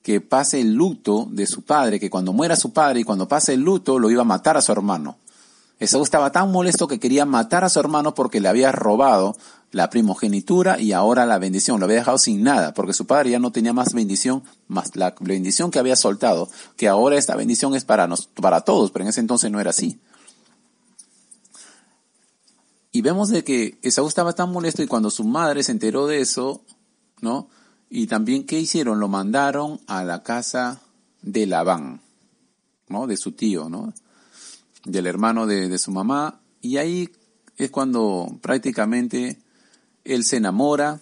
que 0.00 0.22
pase 0.22 0.62
el 0.62 0.72
luto 0.72 1.28
de 1.30 1.46
su 1.46 1.60
padre, 1.60 2.00
que 2.00 2.08
cuando 2.08 2.32
muera 2.32 2.56
su 2.56 2.72
padre 2.72 3.00
y 3.00 3.04
cuando 3.04 3.28
pase 3.28 3.52
el 3.52 3.60
luto 3.60 3.98
lo 3.98 4.10
iba 4.10 4.22
a 4.22 4.24
matar 4.24 4.56
a 4.56 4.62
su 4.62 4.72
hermano. 4.72 5.18
Esaú 5.78 6.02
estaba 6.02 6.32
tan 6.32 6.50
molesto 6.50 6.88
que 6.88 6.98
quería 6.98 7.26
matar 7.26 7.62
a 7.62 7.68
su 7.68 7.78
hermano 7.78 8.14
porque 8.14 8.40
le 8.40 8.48
había 8.48 8.72
robado 8.72 9.36
la 9.72 9.90
primogenitura 9.90 10.80
y 10.80 10.92
ahora 10.92 11.26
la 11.26 11.38
bendición. 11.38 11.80
Lo 11.80 11.84
había 11.84 11.98
dejado 11.98 12.16
sin 12.16 12.42
nada 12.42 12.72
porque 12.72 12.94
su 12.94 13.06
padre 13.06 13.28
ya 13.28 13.38
no 13.38 13.52
tenía 13.52 13.74
más 13.74 13.92
bendición, 13.92 14.42
más 14.68 14.96
la 14.96 15.14
bendición 15.20 15.70
que 15.70 15.78
había 15.78 15.96
soltado, 15.96 16.48
que 16.78 16.88
ahora 16.88 17.18
esta 17.18 17.36
bendición 17.36 17.74
es 17.74 17.84
para, 17.84 18.06
nos, 18.06 18.28
para 18.28 18.62
todos, 18.62 18.90
pero 18.90 19.04
en 19.04 19.10
ese 19.10 19.20
entonces 19.20 19.50
no 19.50 19.60
era 19.60 19.68
así. 19.68 20.00
Y 22.92 23.02
vemos 23.02 23.28
de 23.28 23.44
que 23.44 23.78
Esaú 23.82 24.08
estaba 24.08 24.32
tan 24.32 24.50
molesto 24.50 24.82
y 24.82 24.86
cuando 24.86 25.10
su 25.10 25.24
madre 25.24 25.62
se 25.62 25.72
enteró 25.72 26.06
de 26.06 26.20
eso, 26.20 26.64
¿no? 27.20 27.48
Y 27.88 28.06
también, 28.06 28.46
¿qué 28.46 28.58
hicieron? 28.58 29.00
Lo 29.00 29.08
mandaron 29.08 29.80
a 29.86 30.04
la 30.04 30.22
casa 30.22 30.80
de 31.22 31.46
Labán, 31.46 32.00
¿no? 32.88 33.06
De 33.06 33.16
su 33.16 33.32
tío, 33.32 33.68
¿no? 33.68 33.92
del 34.84 35.06
hermano 35.06 35.46
de, 35.46 35.78
su 35.78 35.90
mamá, 35.90 36.40
y 36.60 36.76
ahí 36.78 37.10
es 37.56 37.70
cuando 37.70 38.38
prácticamente 38.40 39.38
él 40.04 40.24
se 40.24 40.38
enamora, 40.38 41.00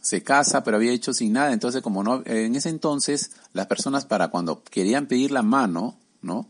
se 0.00 0.22
casa, 0.22 0.62
pero 0.62 0.76
había 0.76 0.92
hecho 0.92 1.12
sin 1.12 1.32
nada, 1.32 1.52
entonces 1.52 1.82
como 1.82 2.04
no, 2.04 2.22
en 2.26 2.54
ese 2.54 2.68
entonces 2.68 3.32
las 3.52 3.66
personas 3.66 4.04
para 4.04 4.28
cuando 4.28 4.62
querían 4.62 5.06
pedir 5.06 5.30
la 5.30 5.42
mano, 5.42 5.96
¿no? 6.22 6.48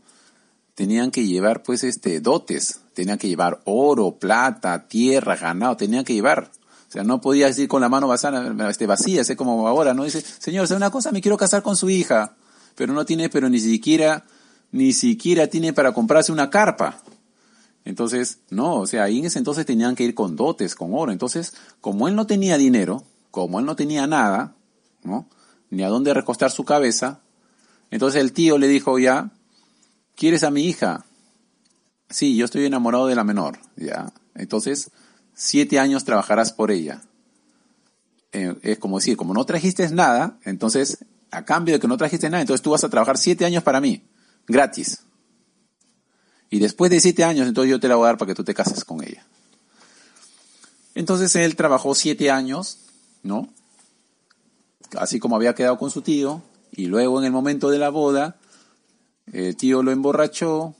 Tenían 0.75 1.11
que 1.11 1.25
llevar 1.25 1.63
pues 1.63 1.83
este 1.83 2.19
dotes, 2.19 2.81
tenían 2.93 3.17
que 3.17 3.27
llevar 3.27 3.61
oro, 3.65 4.17
plata, 4.19 4.87
tierra, 4.87 5.35
ganado, 5.35 5.77
tenían 5.77 6.03
que 6.05 6.13
llevar. 6.13 6.51
O 6.87 6.91
sea, 6.91 7.03
no 7.03 7.21
podías 7.21 7.57
ir 7.57 7.67
con 7.67 7.81
la 7.81 7.89
mano 7.89 8.07
vacía, 8.07 8.53
este, 8.69 8.85
vacía, 8.85 9.21
así 9.21 9.35
como 9.35 9.67
ahora, 9.67 9.93
¿no? 9.93 10.03
Dice, 10.03 10.21
señor, 10.21 10.67
¿sabe 10.67 10.77
una 10.77 10.91
cosa? 10.91 11.11
Me 11.11 11.21
quiero 11.21 11.37
casar 11.37 11.63
con 11.63 11.75
su 11.75 11.89
hija, 11.89 12.35
pero 12.75 12.93
no 12.93 13.05
tiene, 13.05 13.29
pero 13.29 13.49
ni 13.49 13.59
siquiera 13.59 14.25
ni 14.75 14.91
siquiera 14.91 15.47
tiene 15.47 15.71
para 15.71 15.93
comprarse 15.93 16.33
una 16.33 16.49
carpa. 16.49 16.97
Entonces, 17.85 18.39
no, 18.49 18.75
o 18.81 18.87
sea, 18.87 19.03
ahí 19.03 19.19
en 19.19 19.25
ese 19.25 19.39
entonces 19.39 19.65
tenían 19.65 19.95
que 19.95 20.03
ir 20.03 20.13
con 20.13 20.35
dotes, 20.35 20.75
con 20.75 20.93
oro. 20.93 21.13
Entonces, 21.13 21.53
como 21.79 22.09
él 22.09 22.15
no 22.15 22.27
tenía 22.27 22.57
dinero, 22.57 23.03
como 23.31 23.59
él 23.59 23.65
no 23.65 23.77
tenía 23.77 24.05
nada, 24.05 24.53
¿no? 25.03 25.29
Ni 25.69 25.83
a 25.83 25.87
dónde 25.87 26.13
recostar 26.13 26.51
su 26.51 26.65
cabeza, 26.65 27.21
entonces 27.89 28.21
el 28.21 28.33
tío 28.33 28.57
le 28.57 28.67
dijo 28.67 28.99
ya, 28.99 29.31
¿quieres 30.15 30.43
a 30.43 30.51
mi 30.51 30.65
hija? 30.65 31.05
sí, 32.09 32.35
yo 32.35 32.45
estoy 32.45 32.65
enamorado 32.65 33.07
de 33.07 33.15
la 33.15 33.23
menor, 33.23 33.59
ya. 33.75 34.11
Entonces, 34.35 34.91
siete 35.33 35.79
años 35.79 36.05
trabajarás 36.05 36.53
por 36.53 36.71
ella. 36.71 37.01
Eh, 38.31 38.55
es 38.61 38.79
como 38.79 38.99
decir, 38.99 39.17
como 39.17 39.33
no 39.33 39.45
trajiste 39.45 39.87
nada, 39.89 40.37
entonces, 40.43 40.99
a 41.31 41.45
cambio 41.45 41.73
de 41.73 41.79
que 41.79 41.87
no 41.87 41.97
trajiste 41.97 42.29
nada, 42.29 42.41
entonces 42.41 42.61
tú 42.61 42.71
vas 42.71 42.83
a 42.83 42.89
trabajar 42.89 43.17
siete 43.17 43.45
años 43.45 43.63
para 43.63 43.81
mí, 43.81 44.03
gratis. 44.47 45.01
Y 46.49 46.59
después 46.59 46.91
de 46.91 46.99
siete 46.99 47.23
años, 47.23 47.47
entonces 47.47 47.71
yo 47.71 47.79
te 47.79 47.87
la 47.87 47.95
voy 47.95 48.05
a 48.05 48.07
dar 48.07 48.17
para 48.17 48.29
que 48.29 48.35
tú 48.35 48.43
te 48.43 48.53
cases 48.53 48.83
con 48.85 49.03
ella. 49.03 49.25
Entonces 50.93 51.35
él 51.35 51.55
trabajó 51.55 51.95
siete 51.95 52.31
años, 52.31 52.79
¿no? 53.23 53.49
Así 54.97 55.19
como 55.19 55.35
había 55.35 55.55
quedado 55.55 55.77
con 55.77 55.91
su 55.91 56.01
tío, 56.01 56.41
y 56.71 56.85
luego 56.85 57.19
en 57.19 57.25
el 57.25 57.31
momento 57.31 57.69
de 57.69 57.79
la 57.79 57.89
boda, 57.89 58.37
el 59.31 59.55
tío 59.55 59.83
lo 59.83 59.91
emborrachó, 59.91 60.75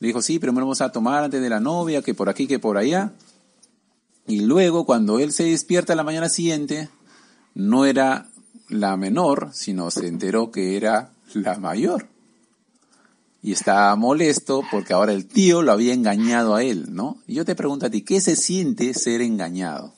le 0.00 0.08
dijo, 0.08 0.22
sí, 0.22 0.38
me 0.38 0.50
vamos 0.50 0.80
a 0.80 0.92
tomar 0.92 1.24
antes 1.24 1.42
de 1.42 1.50
la 1.50 1.60
novia, 1.60 2.02
que 2.02 2.14
por 2.14 2.28
aquí, 2.28 2.46
que 2.46 2.58
por 2.58 2.78
allá. 2.78 3.12
Y 4.26 4.40
luego, 4.40 4.86
cuando 4.86 5.18
él 5.18 5.32
se 5.32 5.44
despierta 5.44 5.94
la 5.94 6.04
mañana 6.04 6.28
siguiente, 6.28 6.88
no 7.54 7.84
era 7.84 8.28
la 8.68 8.96
menor, 8.96 9.50
sino 9.52 9.90
se 9.90 10.06
enteró 10.06 10.50
que 10.50 10.76
era 10.76 11.10
la 11.34 11.58
mayor. 11.58 12.08
Y 13.42 13.52
estaba 13.52 13.94
molesto 13.96 14.62
porque 14.70 14.92
ahora 14.92 15.12
el 15.12 15.26
tío 15.26 15.62
lo 15.62 15.72
había 15.72 15.94
engañado 15.94 16.54
a 16.54 16.62
él, 16.62 16.94
¿no? 16.94 17.18
Y 17.26 17.34
yo 17.34 17.44
te 17.44 17.54
pregunto 17.54 17.86
a 17.86 17.90
ti, 17.90 18.02
¿qué 18.02 18.20
se 18.20 18.36
siente 18.36 18.94
ser 18.94 19.22
engañado? 19.22 19.94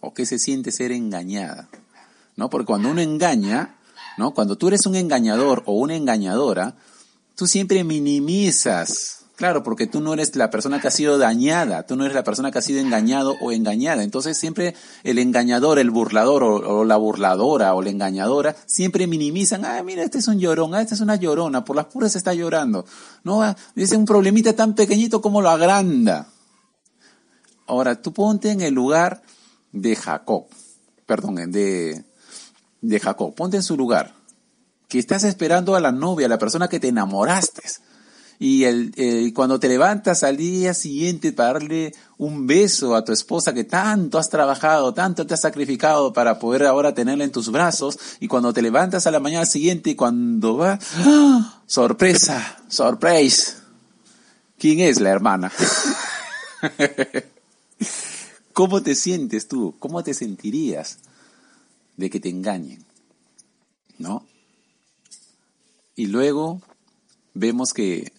¿O 0.00 0.14
qué 0.14 0.26
se 0.26 0.38
siente 0.38 0.72
ser 0.72 0.92
engañada? 0.92 1.68
¿No? 2.36 2.50
Porque 2.50 2.66
cuando 2.66 2.90
uno 2.90 3.00
engaña, 3.00 3.77
¿no? 4.18 4.32
Cuando 4.34 4.56
tú 4.56 4.68
eres 4.68 4.86
un 4.86 4.96
engañador 4.96 5.62
o 5.66 5.72
una 5.72 5.94
engañadora, 5.94 6.76
tú 7.34 7.46
siempre 7.46 7.84
minimizas 7.84 9.18
Claro, 9.38 9.62
porque 9.62 9.86
tú 9.86 10.00
no 10.00 10.14
eres 10.14 10.34
la 10.34 10.50
persona 10.50 10.80
que 10.80 10.88
ha 10.88 10.90
sido 10.90 11.16
dañada, 11.16 11.86
tú 11.86 11.94
no 11.94 12.02
eres 12.02 12.16
la 12.16 12.24
persona 12.24 12.50
que 12.50 12.58
ha 12.58 12.60
sido 12.60 12.80
engañado 12.80 13.36
o 13.40 13.52
engañada. 13.52 14.02
Entonces 14.02 14.36
siempre 14.36 14.74
el 15.04 15.20
engañador, 15.20 15.78
el 15.78 15.92
burlador 15.92 16.42
o, 16.42 16.84
la 16.84 16.96
burladora 16.96 17.72
o 17.76 17.80
la 17.80 17.90
engañadora 17.90 18.56
siempre 18.66 19.06
minimizan, 19.06 19.64
ah, 19.64 19.80
mira, 19.84 20.02
este 20.02 20.18
es 20.18 20.26
un 20.26 20.40
llorón, 20.40 20.74
ah, 20.74 20.82
esta 20.82 20.96
es 20.96 21.00
una 21.00 21.14
llorona, 21.14 21.64
por 21.64 21.76
las 21.76 21.84
puras 21.84 22.16
está 22.16 22.34
llorando. 22.34 22.84
No, 23.22 23.40
ah, 23.40 23.56
es 23.76 23.92
un 23.92 24.06
problemita 24.06 24.56
tan 24.56 24.74
pequeñito 24.74 25.22
como 25.22 25.40
lo 25.40 25.50
agranda. 25.50 26.26
Ahora, 27.68 28.02
tú 28.02 28.12
ponte 28.12 28.50
en 28.50 28.60
el 28.60 28.74
lugar 28.74 29.22
de 29.70 29.94
Jacob, 29.94 30.46
perdón, 31.06 31.52
de, 31.52 32.04
de 32.80 33.00
Jacob, 33.00 33.34
ponte 33.34 33.56
en 33.56 33.62
su 33.62 33.76
lugar, 33.76 34.14
que 34.88 34.98
estás 34.98 35.24
esperando 35.24 35.76
a 35.76 35.80
la 35.80 35.92
novia, 35.92 36.26
a 36.26 36.30
la 36.30 36.38
persona 36.38 36.68
que 36.68 36.80
te 36.80 36.88
enamoraste 36.88 37.62
y 38.38 38.64
el, 38.64 38.92
eh, 38.96 39.32
cuando 39.34 39.58
te 39.58 39.68
levantas 39.68 40.22
al 40.22 40.36
día 40.36 40.72
siguiente 40.72 41.32
para 41.32 41.54
darle 41.54 41.92
un 42.18 42.46
beso 42.46 42.94
a 42.94 43.04
tu 43.04 43.12
esposa 43.12 43.52
que 43.52 43.64
tanto 43.64 44.16
has 44.18 44.30
trabajado, 44.30 44.94
tanto 44.94 45.26
te 45.26 45.34
has 45.34 45.40
sacrificado 45.40 46.12
para 46.12 46.38
poder 46.38 46.64
ahora 46.64 46.94
tenerla 46.94 47.24
en 47.24 47.32
tus 47.32 47.50
brazos, 47.50 47.98
y 48.20 48.28
cuando 48.28 48.52
te 48.52 48.62
levantas 48.62 49.06
a 49.06 49.10
la 49.10 49.18
mañana 49.20 49.44
siguiente 49.44 49.90
y 49.90 49.94
cuando 49.96 50.56
va, 50.56 50.78
¡ah! 50.98 51.62
sorpresa, 51.66 52.62
surprise, 52.68 53.54
¿quién 54.56 54.80
es 54.80 55.00
la 55.00 55.10
hermana? 55.10 55.50
¿Cómo 58.52 58.82
te 58.82 58.94
sientes 58.94 59.48
tú? 59.48 59.74
¿Cómo 59.78 60.02
te 60.02 60.14
sentirías 60.14 60.98
de 61.98 62.08
que 62.08 62.20
te 62.20 62.30
engañen? 62.30 62.82
¿No? 63.98 64.24
Y 65.94 66.06
luego 66.06 66.62
vemos 67.34 67.74
que 67.74 68.12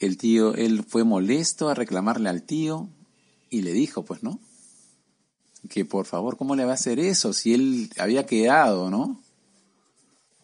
el 0.00 0.18
tío, 0.18 0.54
él 0.54 0.84
fue 0.86 1.04
molesto 1.04 1.68
a 1.68 1.74
reclamarle 1.74 2.28
al 2.28 2.42
tío 2.42 2.88
y 3.48 3.62
le 3.62 3.72
dijo, 3.72 4.04
pues, 4.04 4.22
¿no? 4.22 4.38
Que 5.70 5.84
por 5.84 6.04
favor, 6.04 6.36
¿cómo 6.36 6.54
le 6.54 6.64
va 6.64 6.72
a 6.72 6.74
hacer 6.74 7.00
eso 7.00 7.32
si 7.32 7.54
él 7.54 7.90
había 7.96 8.26
quedado, 8.26 8.90
¿no? 8.90 9.20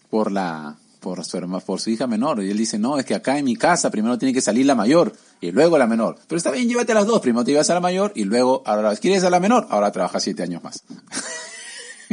Por 0.08 0.30
la, 0.30 0.78
por 1.00 1.24
su 1.24 1.62
por 1.66 1.80
su 1.80 1.90
hija 1.90 2.06
menor. 2.06 2.42
Y 2.42 2.50
él 2.50 2.56
dice, 2.56 2.78
no, 2.78 2.98
es 2.98 3.04
que 3.04 3.14
acá 3.14 3.38
en 3.38 3.44
mi 3.44 3.56
casa 3.56 3.90
primero 3.90 4.18
tiene 4.18 4.32
que 4.32 4.40
salir 4.40 4.66
la 4.66 4.74
mayor 4.74 5.12
y 5.40 5.50
luego 5.50 5.78
la 5.78 5.86
menor. 5.88 6.18
Pero 6.28 6.36
está 6.36 6.52
bien, 6.52 6.68
llévate 6.68 6.94
las 6.94 7.06
dos. 7.06 7.20
Primero 7.20 7.44
te 7.44 7.50
ibas 7.50 7.68
a 7.70 7.74
la 7.74 7.80
mayor 7.80 8.12
y 8.14 8.24
luego, 8.24 8.62
ahora 8.66 8.94
quieres 8.96 9.24
a 9.24 9.30
la 9.30 9.40
menor, 9.40 9.66
ahora 9.68 9.90
trabaja 9.90 10.20
siete 10.20 10.44
años 10.44 10.62
más. 10.62 10.84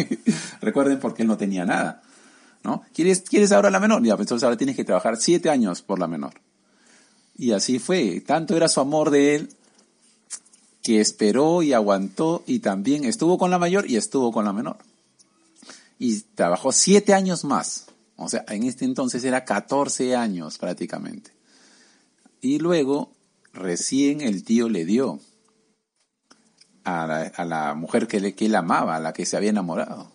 Recuerden 0.61 0.99
porque 0.99 1.23
él 1.23 1.27
no 1.27 1.37
tenía 1.37 1.65
nada. 1.65 2.01
¿No? 2.63 2.83
¿Quieres, 2.93 3.21
¿Quieres 3.21 3.51
ahora 3.51 3.69
la 3.69 3.79
menor? 3.79 4.03
Ya, 4.03 4.15
pues 4.15 4.25
entonces 4.25 4.43
ahora 4.43 4.57
tienes 4.57 4.75
que 4.75 4.83
trabajar 4.83 5.17
siete 5.17 5.49
años 5.49 5.81
por 5.81 5.97
la 5.97 6.07
menor. 6.07 6.33
Y 7.37 7.51
así 7.51 7.79
fue. 7.79 8.21
Tanto 8.21 8.57
era 8.57 8.67
su 8.67 8.81
amor 8.81 9.11
de 9.11 9.35
él 9.35 9.49
que 10.83 10.99
esperó 10.99 11.61
y 11.61 11.73
aguantó 11.73 12.43
y 12.45 12.59
también 12.59 13.05
estuvo 13.05 13.37
con 13.37 13.51
la 13.51 13.59
mayor 13.59 13.89
y 13.89 13.95
estuvo 13.95 14.31
con 14.31 14.43
la 14.43 14.53
menor. 14.53 14.77
Y 15.97 16.19
trabajó 16.35 16.71
siete 16.71 17.13
años 17.13 17.45
más. 17.45 17.85
O 18.17 18.27
sea, 18.27 18.43
en 18.49 18.63
este 18.63 18.83
entonces 18.83 19.23
era 19.23 19.45
14 19.45 20.15
años 20.15 20.57
prácticamente. 20.57 21.31
Y 22.41 22.59
luego, 22.59 23.11
recién 23.53 24.21
el 24.21 24.43
tío 24.43 24.67
le 24.67 24.83
dio 24.83 25.19
a 26.83 27.45
la, 27.45 27.73
mujer 27.75 28.07
que, 28.07 28.19
le, 28.19 28.33
que 28.33 28.47
él 28.47 28.55
amaba, 28.55 28.95
a 28.95 28.99
la 28.99 29.13
que 29.13 29.25
se 29.25 29.37
había 29.37 29.49
enamorado. 29.49 30.11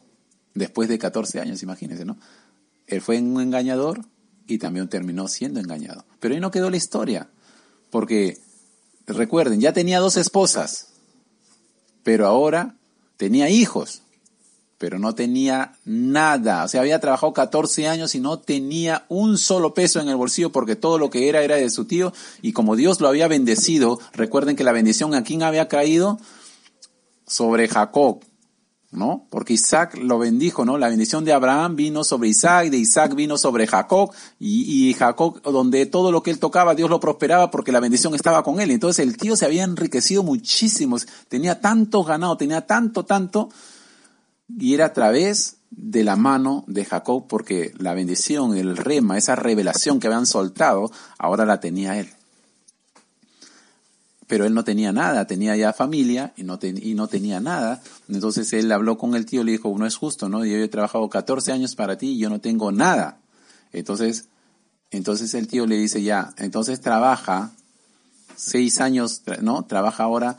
Después 0.54 0.88
de 0.88 0.98
14 0.98 1.40
años, 1.40 1.62
imagínense, 1.62 2.04
¿no? 2.04 2.16
Él 2.86 3.00
fue 3.00 3.20
un 3.20 3.40
engañador, 3.40 4.04
y 4.46 4.58
también 4.58 4.88
terminó 4.88 5.28
siendo 5.28 5.60
engañado. 5.60 6.04
Pero 6.20 6.34
ahí 6.34 6.40
no 6.40 6.50
quedó 6.50 6.70
la 6.70 6.76
historia, 6.76 7.28
porque 7.90 8.38
recuerden, 9.06 9.60
ya 9.60 9.72
tenía 9.72 10.00
dos 10.00 10.16
esposas, 10.16 10.88
pero 12.02 12.26
ahora 12.26 12.76
tenía 13.16 13.48
hijos, 13.48 14.02
pero 14.78 14.98
no 14.98 15.14
tenía 15.14 15.78
nada. 15.84 16.64
O 16.64 16.68
sea, 16.68 16.82
había 16.82 17.00
trabajado 17.00 17.32
14 17.32 17.88
años 17.88 18.14
y 18.14 18.20
no 18.20 18.38
tenía 18.38 19.06
un 19.08 19.38
solo 19.38 19.72
peso 19.72 20.00
en 20.00 20.08
el 20.08 20.16
bolsillo 20.16 20.52
porque 20.52 20.76
todo 20.76 20.98
lo 20.98 21.10
que 21.10 21.28
era 21.28 21.42
era 21.42 21.56
de 21.56 21.70
su 21.70 21.86
tío 21.86 22.12
y 22.42 22.52
como 22.52 22.76
Dios 22.76 23.00
lo 23.00 23.08
había 23.08 23.28
bendecido, 23.28 23.98
recuerden 24.12 24.56
que 24.56 24.64
la 24.64 24.72
bendición 24.72 25.14
a 25.14 25.22
quién 25.22 25.42
había 25.42 25.68
caído 25.68 26.18
sobre 27.34 27.66
Jacob, 27.66 28.20
¿no? 28.92 29.26
Porque 29.28 29.54
Isaac 29.54 29.98
lo 30.00 30.18
bendijo, 30.18 30.64
¿no? 30.64 30.78
La 30.78 30.88
bendición 30.88 31.24
de 31.24 31.32
Abraham 31.32 31.74
vino 31.74 32.04
sobre 32.04 32.28
Isaac, 32.28 32.70
de 32.70 32.76
Isaac 32.76 33.16
vino 33.16 33.36
sobre 33.36 33.66
Jacob, 33.66 34.12
y, 34.38 34.88
y, 34.88 34.94
Jacob, 34.94 35.42
donde 35.42 35.86
todo 35.86 36.12
lo 36.12 36.22
que 36.22 36.30
él 36.30 36.38
tocaba, 36.38 36.76
Dios 36.76 36.88
lo 36.88 37.00
prosperaba 37.00 37.50
porque 37.50 37.72
la 37.72 37.80
bendición 37.80 38.14
estaba 38.14 38.44
con 38.44 38.60
él. 38.60 38.70
Entonces 38.70 39.04
el 39.04 39.16
tío 39.16 39.34
se 39.34 39.46
había 39.46 39.64
enriquecido 39.64 40.22
muchísimo, 40.22 40.96
tenía 41.28 41.60
tanto 41.60 42.04
ganado, 42.04 42.36
tenía 42.36 42.66
tanto, 42.66 43.04
tanto, 43.04 43.48
y 44.48 44.74
era 44.74 44.86
a 44.86 44.92
través 44.92 45.56
de 45.70 46.04
la 46.04 46.14
mano 46.14 46.62
de 46.68 46.84
Jacob 46.84 47.26
porque 47.28 47.72
la 47.78 47.94
bendición, 47.94 48.56
el 48.56 48.76
rema, 48.76 49.18
esa 49.18 49.34
revelación 49.34 49.98
que 49.98 50.06
habían 50.06 50.26
soltado, 50.26 50.92
ahora 51.18 51.44
la 51.44 51.58
tenía 51.58 51.98
él 51.98 52.10
pero 54.26 54.46
él 54.46 54.54
no 54.54 54.64
tenía 54.64 54.92
nada, 54.92 55.26
tenía 55.26 55.56
ya 55.56 55.72
familia 55.72 56.32
y 56.36 56.44
no, 56.44 56.58
y 56.62 56.94
no 56.94 57.08
tenía 57.08 57.40
nada. 57.40 57.82
Entonces 58.08 58.52
él 58.52 58.70
habló 58.72 58.96
con 58.96 59.14
el 59.14 59.26
tío, 59.26 59.44
le 59.44 59.52
dijo, 59.52 59.74
no 59.76 59.86
es 59.86 59.96
justo, 59.96 60.28
¿no? 60.28 60.44
Yo 60.44 60.56
he 60.56 60.68
trabajado 60.68 61.08
14 61.08 61.52
años 61.52 61.74
para 61.74 61.98
ti 61.98 62.12
y 62.12 62.18
yo 62.18 62.30
no 62.30 62.40
tengo 62.40 62.72
nada. 62.72 63.18
Entonces, 63.72 64.28
entonces 64.90 65.34
el 65.34 65.48
tío 65.48 65.66
le 65.66 65.76
dice, 65.76 66.02
ya, 66.02 66.32
entonces 66.38 66.80
trabaja 66.80 67.52
seis 68.36 68.80
años, 68.80 69.22
¿no? 69.42 69.64
Trabaja 69.64 70.04
ahora 70.04 70.38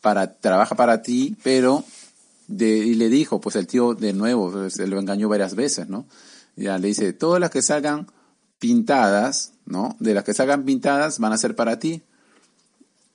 para, 0.00 0.34
trabaja 0.34 0.74
para 0.74 1.02
ti, 1.02 1.36
pero, 1.42 1.84
de, 2.48 2.68
y 2.68 2.94
le 2.94 3.08
dijo, 3.08 3.40
pues 3.40 3.56
el 3.56 3.66
tío 3.66 3.94
de 3.94 4.12
nuevo, 4.12 4.50
pues, 4.50 4.74
se 4.74 4.86
lo 4.86 4.98
engañó 4.98 5.28
varias 5.28 5.54
veces, 5.54 5.88
¿no? 5.88 6.06
Ya 6.54 6.78
le 6.78 6.88
dice, 6.88 7.12
todas 7.12 7.40
las 7.40 7.50
que 7.50 7.60
salgan 7.60 8.06
pintadas, 8.58 9.52
¿no? 9.66 9.96
De 10.00 10.14
las 10.14 10.24
que 10.24 10.32
salgan 10.32 10.64
pintadas 10.64 11.18
van 11.18 11.32
a 11.32 11.38
ser 11.38 11.54
para 11.54 11.78
ti 11.78 12.02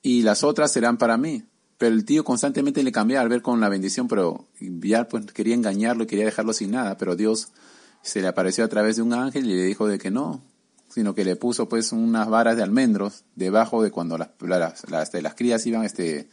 y 0.02 0.22
las 0.22 0.44
otras 0.44 0.72
serán 0.72 0.98
para 0.98 1.16
mí. 1.16 1.44
Pero 1.78 1.94
el 1.94 2.04
tío 2.04 2.24
constantemente 2.24 2.82
le 2.82 2.92
cambiaba 2.92 3.22
al 3.22 3.28
ver 3.28 3.42
con 3.42 3.60
la 3.60 3.68
bendición, 3.68 4.06
pero 4.08 4.46
ya 4.60 5.08
pues 5.08 5.26
quería 5.26 5.54
engañarlo 5.54 6.04
y 6.04 6.06
quería 6.06 6.24
dejarlo 6.24 6.52
sin 6.52 6.72
nada, 6.72 6.96
pero 6.96 7.16
Dios 7.16 7.48
se 8.02 8.20
le 8.20 8.28
apareció 8.28 8.64
a 8.64 8.68
través 8.68 8.96
de 8.96 9.02
un 9.02 9.12
ángel 9.12 9.46
y 9.46 9.54
le 9.54 9.64
dijo 9.64 9.86
de 9.86 9.98
que 9.98 10.10
no, 10.10 10.42
sino 10.88 11.14
que 11.14 11.24
le 11.24 11.36
puso 11.36 11.68
pues 11.68 11.92
unas 11.92 12.28
varas 12.28 12.56
de 12.56 12.62
almendros 12.62 13.24
debajo 13.34 13.82
de 13.82 13.90
cuando 13.90 14.18
las, 14.18 14.30
las, 14.88 15.12
de 15.12 15.22
las 15.22 15.34
crías 15.34 15.64
iban, 15.66 15.84
este, 15.84 16.28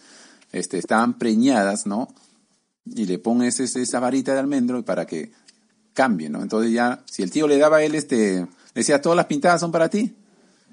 este, 0.52 0.78
estaban 0.78 1.18
preñadas, 1.18 1.86
¿no? 1.86 2.10
Y 2.86 3.06
le 3.06 3.20
pones 3.20 3.60
esa 3.60 4.00
varita 4.00 4.34
de 4.34 4.40
almendro 4.40 4.84
para 4.84 5.06
que 5.06 5.32
cambie, 5.94 6.30
¿no? 6.30 6.42
Entonces 6.42 6.72
ya, 6.72 7.04
si 7.06 7.24
el 7.24 7.32
tío 7.32 7.48
le 7.48 7.58
daba 7.58 7.78
a 7.78 7.84
él, 7.84 7.96
este, 7.96 8.48
decía, 8.74 9.02
todas 9.02 9.16
las 9.16 9.28
pintadas 9.28 9.62
son 9.62 9.72
para 9.72 9.90
ti, 9.90 10.16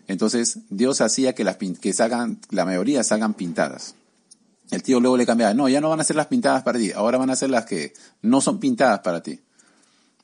entonces 0.06 0.58
Dios 0.70 1.00
hacía 1.00 1.34
que 1.34 1.44
las 1.44 1.56
que 1.56 1.92
salgan, 1.92 2.40
la 2.50 2.64
mayoría 2.64 3.02
salgan 3.02 3.34
pintadas. 3.34 3.94
El 4.70 4.82
tío 4.82 5.00
luego 5.00 5.16
le 5.16 5.26
cambiaba, 5.26 5.54
no, 5.54 5.68
ya 5.68 5.80
no 5.80 5.90
van 5.90 6.00
a 6.00 6.04
ser 6.04 6.16
las 6.16 6.26
pintadas 6.26 6.62
para 6.62 6.78
ti, 6.78 6.92
ahora 6.92 7.18
van 7.18 7.30
a 7.30 7.36
ser 7.36 7.50
las 7.50 7.66
que 7.66 7.94
no 8.22 8.40
son 8.40 8.58
pintadas 8.58 9.00
para 9.00 9.22
ti. 9.22 9.40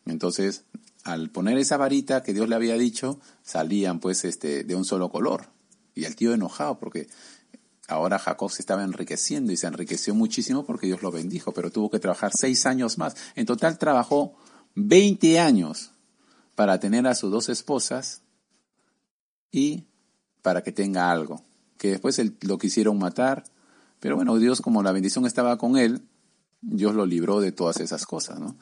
Entonces, 0.05 0.65
al 1.05 1.31
poner 1.31 1.59
esa 1.59 1.77
varita 1.77 2.23
que 2.23 2.35
Dios 2.35 2.49
le 2.49 2.55
había 2.55 2.77
dicho, 2.77 3.21
salían 3.43 4.01
pues 4.01 4.25
este 4.25 4.65
de 4.65 4.75
un 4.75 4.85
solo 4.85 5.11
color. 5.11 5.47
Y 5.95 6.05
el 6.05 6.17
tío 6.17 6.33
enojado 6.33 6.79
porque 6.79 7.09
ahora 7.89 8.19
Jacob 8.19 8.51
se 8.51 8.63
estaba 8.63 8.83
enriqueciendo 8.83 9.53
y 9.53 9.57
se 9.57 9.67
enriqueció 9.67 10.15
muchísimo 10.15 10.65
porque 10.65 10.87
Dios 10.87 11.03
lo 11.03 11.11
bendijo, 11.11 11.53
pero 11.53 11.71
tuvo 11.71 11.91
que 11.91 11.99
trabajar 11.99 12.33
seis 12.35 12.67
años 12.67 12.99
más. 12.99 13.15
En 13.35 13.47
total 13.47 13.79
trabajó 13.79 14.35
20 14.75 15.39
años 15.39 15.91
para 16.55 16.81
tener 16.81 17.07
a 17.07 17.15
sus 17.15 17.31
dos 17.31 17.49
esposas 17.49 18.22
y 19.53 19.85
para 20.43 20.63
que 20.63 20.73
tenga 20.73 21.13
algo. 21.13 21.43
Que 21.79 21.91
después 21.91 22.21
lo 22.41 22.59
quisieron 22.59 22.99
matar, 22.99 23.45
pero 24.01 24.17
bueno, 24.17 24.37
Dios 24.39 24.61
como 24.61 24.83
la 24.83 24.91
bendición 24.91 25.27
estaba 25.27 25.59
con 25.59 25.77
él, 25.77 26.03
Dios 26.61 26.95
lo 26.95 27.07
libró 27.07 27.41
de 27.41 27.53
todas 27.53 27.79
esas 27.79 28.07
cosas, 28.07 28.41
¿no? 28.41 28.57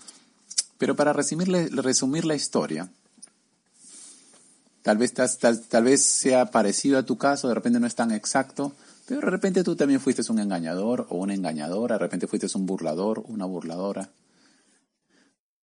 Pero 0.76 0.97
para 0.97 1.12
resumir 1.12 1.49
la 1.49 2.34
historia, 2.34 2.91
tal 4.82 4.99
vez, 4.99 5.12
tal, 5.12 5.61
tal 5.68 5.84
vez 5.84 6.03
sea 6.03 6.47
parecido 6.47 6.99
a 6.99 7.05
tu 7.05 7.18
caso, 7.18 7.49
de 7.49 7.55
repente 7.55 7.80
no 7.80 7.86
es 7.86 7.95
tan 7.95 8.11
exacto, 8.11 8.72
pero 9.07 9.20
de 9.20 9.26
repente 9.30 9.62
tú 9.62 9.76
también 9.76 10.01
fuiste 10.01 10.22
un 10.30 10.38
engañador 10.38 11.07
o 11.11 11.16
una 11.16 11.34
engañadora, 11.34 11.97
de 11.97 11.99
repente 11.99 12.26
fuiste 12.26 12.49
un 12.55 12.64
burlador, 12.64 13.22
una 13.26 13.45
burladora. 13.45 14.11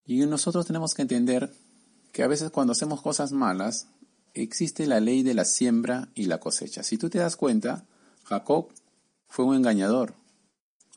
Y 0.06 0.26
nosotros 0.26 0.66
tenemos 0.68 0.94
que 0.94 1.02
entender 1.02 1.52
que 2.12 2.24
a 2.24 2.28
veces 2.28 2.52
cuando 2.52 2.74
hacemos 2.74 3.02
cosas 3.02 3.32
malas, 3.32 3.88
existe 4.42 4.88
la 4.88 5.00
ley 5.00 5.24
de 5.24 5.34
la 5.34 5.46
siembra 5.46 6.10
y 6.16 6.26
la 6.26 6.40
cosecha. 6.40 6.84
Si 6.84 6.98
tú 6.98 7.10
te 7.10 7.20
das 7.20 7.36
cuenta, 7.36 7.86
Jacob 8.24 8.70
fue 9.28 9.46
un 9.46 9.56
engañador. 9.56 10.16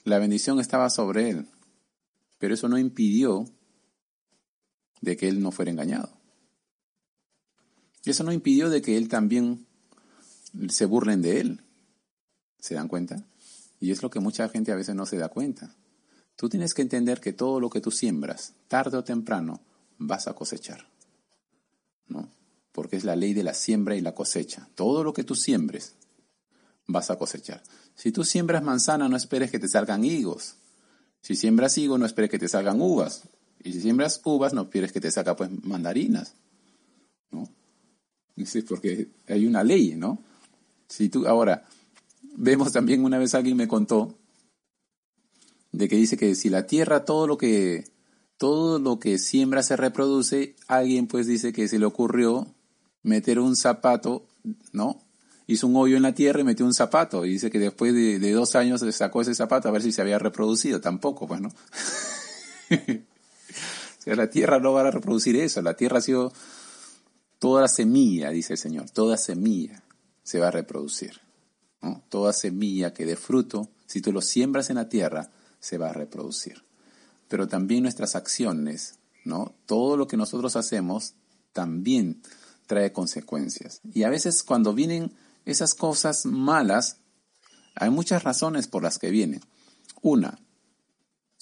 La 0.05 0.19
bendición 0.19 0.61
estaba 0.61 0.91
sobre 0.91 1.31
él, 1.31 1.47
pero 2.39 2.55
eso 2.55 2.69
no 2.69 2.79
impidió 2.79 3.47
de 5.01 5.17
que 5.17 5.29
él 5.29 5.43
no 5.43 5.51
fuera 5.51 5.71
engañado. 5.71 6.11
Eso 8.05 8.25
no 8.25 8.33
impidió 8.33 8.71
de 8.71 8.81
que 8.81 8.97
él 8.97 9.09
también 9.09 9.67
se 10.69 10.87
burlen 10.87 11.23
de 11.23 11.41
él. 11.41 11.61
¿Se 12.59 12.75
dan 12.75 12.89
cuenta? 12.89 13.23
Y 13.79 13.91
es 13.91 14.03
lo 14.03 14.11
que 14.11 14.21
mucha 14.21 14.49
gente 14.49 14.73
a 14.73 14.77
veces 14.77 14.95
no 14.95 15.07
se 15.07 15.17
da 15.17 15.29
cuenta. 15.29 15.75
Tú 16.37 16.49
tienes 16.49 16.75
que 16.75 16.83
entender 16.83 17.21
que 17.21 17.33
todo 17.33 17.61
lo 17.61 17.69
que 17.69 17.81
tú 17.81 17.91
siembras, 17.91 18.55
tarde 18.69 18.97
o 18.97 19.05
temprano, 19.05 19.61
vas 19.99 20.27
a 20.27 20.35
cosechar. 20.35 20.87
¿No? 22.09 22.29
Porque 22.73 22.97
es 22.97 23.05
la 23.05 23.17
ley 23.17 23.35
de 23.35 23.43
la 23.43 23.55
siembra 23.55 23.97
y 23.97 24.01
la 24.01 24.15
cosecha. 24.15 24.69
Todo 24.75 25.03
lo 25.03 25.13
que 25.13 25.25
tú 25.25 25.35
siembres, 25.35 25.95
vas 26.87 27.11
a 27.11 27.17
cosechar. 27.17 27.63
Si 27.95 28.13
tú 28.13 28.25
siembras 28.25 28.63
manzana, 28.63 29.09
no 29.09 29.17
esperes 29.17 29.51
que 29.51 29.59
te 29.59 29.69
salgan 29.69 30.05
higos. 30.05 30.57
Si 31.23 31.37
siembras 31.37 31.77
higo, 31.79 31.99
no 31.99 32.07
esperes 32.07 32.31
que 32.31 32.39
te 32.39 32.49
salgan 32.49 32.81
uvas. 32.81 33.23
Y 33.63 33.73
si 33.73 33.81
siembras 33.81 34.21
uvas, 34.25 34.55
no 34.55 34.63
esperes 34.63 34.93
que 34.93 35.01
te 35.01 35.11
salgan 35.11 35.37
pues 35.37 35.51
mandarinas. 35.65 36.35
¿No? 37.31 37.49
porque 38.69 39.09
hay 39.29 39.47
una 39.47 39.63
ley, 39.63 39.97
¿no? 39.97 40.19
Si 40.89 41.11
tú, 41.11 41.27
ahora, 41.27 41.67
vemos 42.23 42.73
también 42.73 43.05
una 43.05 43.19
vez 43.19 43.35
alguien 43.35 43.57
me 43.57 43.69
contó 43.69 44.17
de 45.73 45.89
que 45.89 45.97
dice 45.97 46.17
que 46.17 46.35
si 46.35 46.49
la 46.49 46.67
tierra 46.67 47.05
todo 47.05 47.27
lo 47.27 47.37
que 47.37 47.85
todo 48.39 48.79
lo 48.79 48.99
que 48.99 49.19
siembra 49.19 49.63
se 49.63 49.77
reproduce, 49.77 50.57
alguien 50.67 51.07
pues 51.07 51.27
dice 51.27 51.53
que 51.53 51.69
se 51.69 51.79
le 51.79 51.85
ocurrió 51.85 52.55
meter 53.03 53.39
un 53.39 53.57
zapato, 53.57 54.27
¿no? 54.73 55.03
Hizo 55.47 55.67
un 55.67 55.77
hoyo 55.77 55.97
en 55.97 56.03
la 56.03 56.15
tierra 56.15 56.41
y 56.41 56.45
metió 56.45 56.65
un 56.65 56.75
zapato. 56.75 57.25
Y 57.25 57.31
dice 57.31 57.51
que 57.51 57.59
después 57.59 57.93
de, 57.93 58.33
dos 58.33 58.55
años 58.55 58.83
le 58.83 58.93
sacó 58.93 59.21
ese 59.21 59.35
zapato 59.35 59.69
a 59.69 59.73
ver 59.73 59.83
si 59.83 59.91
se 59.91 60.01
había 60.01 60.19
reproducido. 60.19 60.81
Tampoco, 60.81 61.27
pues, 61.27 61.41
¿no? 61.41 61.49
o 62.71 62.73
sea, 63.99 64.15
la 64.15 64.31
tierra 64.31 64.61
no 64.61 64.73
va 64.73 64.83
a 64.83 64.91
reproducir 64.91 65.37
eso. 65.37 65.61
La 65.61 65.75
tierra 65.75 65.99
ha 65.99 66.03
sido 66.03 66.33
toda 67.41 67.67
semilla, 67.67 68.31
dice 68.31 68.53
el 68.53 68.59
Señor. 68.59 68.91
Toda 68.91 69.17
semilla 69.17 69.83
se 70.23 70.39
va 70.39 70.49
a 70.49 70.53
reproducir. 70.53 71.21
Toda 72.11 72.33
semilla 72.33 72.93
que 72.93 73.07
dé 73.07 73.17
fruto, 73.17 73.71
si 73.87 74.01
tú 74.01 74.13
lo 74.13 74.21
siembras 74.21 74.71
en 74.71 74.77
la 74.77 74.89
tierra, 74.89 75.31
se 75.59 75.79
va 75.79 75.91
a 75.91 75.93
reproducir. 75.93 76.63
Pero 77.29 77.49
también 77.49 77.83
nuestras 77.83 78.15
acciones, 78.15 78.99
¿no? 79.25 79.55
Todo 79.67 79.97
lo 79.97 80.07
que 80.07 80.17
nosotros 80.17 80.57
hacemos 80.57 81.15
también 81.53 82.23
trae 82.71 82.93
consecuencias. 82.93 83.81
Y 83.93 84.05
a 84.05 84.11
veces 84.11 84.45
cuando 84.45 84.75
vienen 84.75 85.13
esas 85.45 85.75
cosas 85.75 86.25
malas, 86.25 86.99
hay 87.75 87.91
muchas 87.91 88.23
razones 88.23 88.69
por 88.69 88.85
las 88.85 89.01
que 89.01 89.11
vienen. 89.11 89.41
Una, 90.03 90.39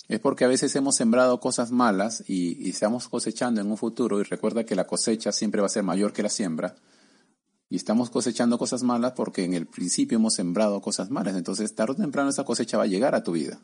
es 0.08 0.20
porque 0.20 0.46
a 0.46 0.48
veces 0.48 0.74
hemos 0.74 0.96
sembrado 0.96 1.38
cosas 1.38 1.70
malas 1.70 2.24
y, 2.26 2.66
y, 2.66 2.70
estamos 2.70 3.08
cosechando 3.08 3.60
en 3.60 3.70
un 3.70 3.76
futuro, 3.76 4.18
y 4.18 4.22
recuerda 4.22 4.64
que 4.64 4.74
la 4.74 4.86
cosecha 4.86 5.30
siempre 5.30 5.60
va 5.60 5.66
a 5.66 5.70
ser 5.70 5.82
mayor 5.82 6.14
que 6.14 6.22
la 6.22 6.30
siembra, 6.30 6.76
y 7.68 7.76
estamos 7.76 8.08
cosechando 8.08 8.56
cosas 8.56 8.82
malas 8.82 9.12
porque 9.12 9.44
en 9.44 9.52
el 9.52 9.66
principio 9.66 10.16
hemos 10.16 10.32
sembrado 10.32 10.80
cosas 10.80 11.10
malas, 11.10 11.36
entonces 11.36 11.74
tarde 11.74 11.92
o 11.92 11.96
temprano 11.96 12.30
esa 12.30 12.44
cosecha 12.44 12.78
va 12.78 12.84
a 12.84 12.86
llegar 12.86 13.14
a 13.14 13.22
tu 13.22 13.32
vida. 13.32 13.60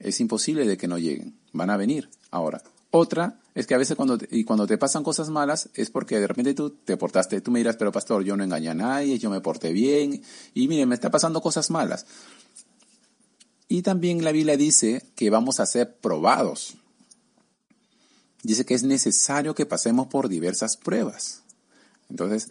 Es 0.00 0.18
imposible 0.18 0.66
de 0.66 0.76
que 0.76 0.88
no 0.88 0.98
lleguen, 0.98 1.38
van 1.52 1.70
a 1.70 1.76
venir 1.76 2.10
ahora. 2.32 2.64
Otra 2.94 3.40
es 3.54 3.66
que 3.66 3.74
a 3.74 3.78
veces 3.78 3.96
cuando 3.96 4.18
te, 4.18 4.28
y 4.30 4.44
cuando 4.44 4.66
te 4.66 4.76
pasan 4.76 5.02
cosas 5.02 5.30
malas 5.30 5.70
es 5.74 5.88
porque 5.88 6.20
de 6.20 6.26
repente 6.26 6.52
tú 6.52 6.68
te 6.70 6.98
portaste, 6.98 7.40
tú 7.40 7.50
me 7.50 7.58
dirás, 7.58 7.76
pero 7.76 7.90
pastor, 7.90 8.22
yo 8.22 8.36
no 8.36 8.44
engañé 8.44 8.68
a 8.68 8.74
nadie, 8.74 9.18
yo 9.18 9.30
me 9.30 9.40
porté 9.40 9.72
bien 9.72 10.22
y 10.52 10.68
mire, 10.68 10.84
me 10.84 10.94
está 10.94 11.10
pasando 11.10 11.40
cosas 11.40 11.70
malas. 11.70 12.04
Y 13.66 13.80
también 13.80 14.22
la 14.22 14.32
Biblia 14.32 14.58
dice 14.58 15.02
que 15.14 15.30
vamos 15.30 15.58
a 15.58 15.64
ser 15.64 15.96
probados. 15.96 16.74
Dice 18.42 18.66
que 18.66 18.74
es 18.74 18.82
necesario 18.82 19.54
que 19.54 19.64
pasemos 19.64 20.08
por 20.08 20.28
diversas 20.28 20.76
pruebas. 20.76 21.42
Entonces, 22.10 22.50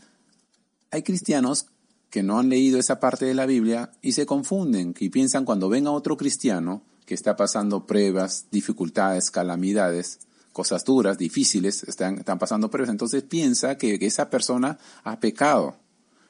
hay 0.89 1.03
cristianos 1.03 1.67
que 2.09 2.23
no 2.23 2.39
han 2.39 2.49
leído 2.49 2.79
esa 2.79 2.99
parte 2.99 3.25
de 3.25 3.35
la 3.35 3.45
Biblia 3.45 3.91
y 4.01 4.13
se 4.13 4.25
confunden 4.25 4.95
y 4.99 5.09
piensan 5.09 5.45
cuando 5.45 5.69
ven 5.69 5.85
a 5.85 5.91
otro 5.91 6.17
cristiano 6.17 6.81
que 7.05 7.13
está 7.13 7.35
pasando 7.35 7.85
pruebas, 7.85 8.47
dificultades, 8.49 9.29
calamidades, 9.29 10.19
cosas 10.51 10.83
duras, 10.83 11.17
difíciles, 11.17 11.83
están, 11.83 12.19
están 12.19 12.39
pasando 12.39 12.69
pruebas, 12.69 12.89
entonces 12.89 13.23
piensa 13.23 13.77
que, 13.77 13.97
esa 14.01 14.29
persona 14.29 14.77
ha 15.03 15.19
pecado. 15.19 15.77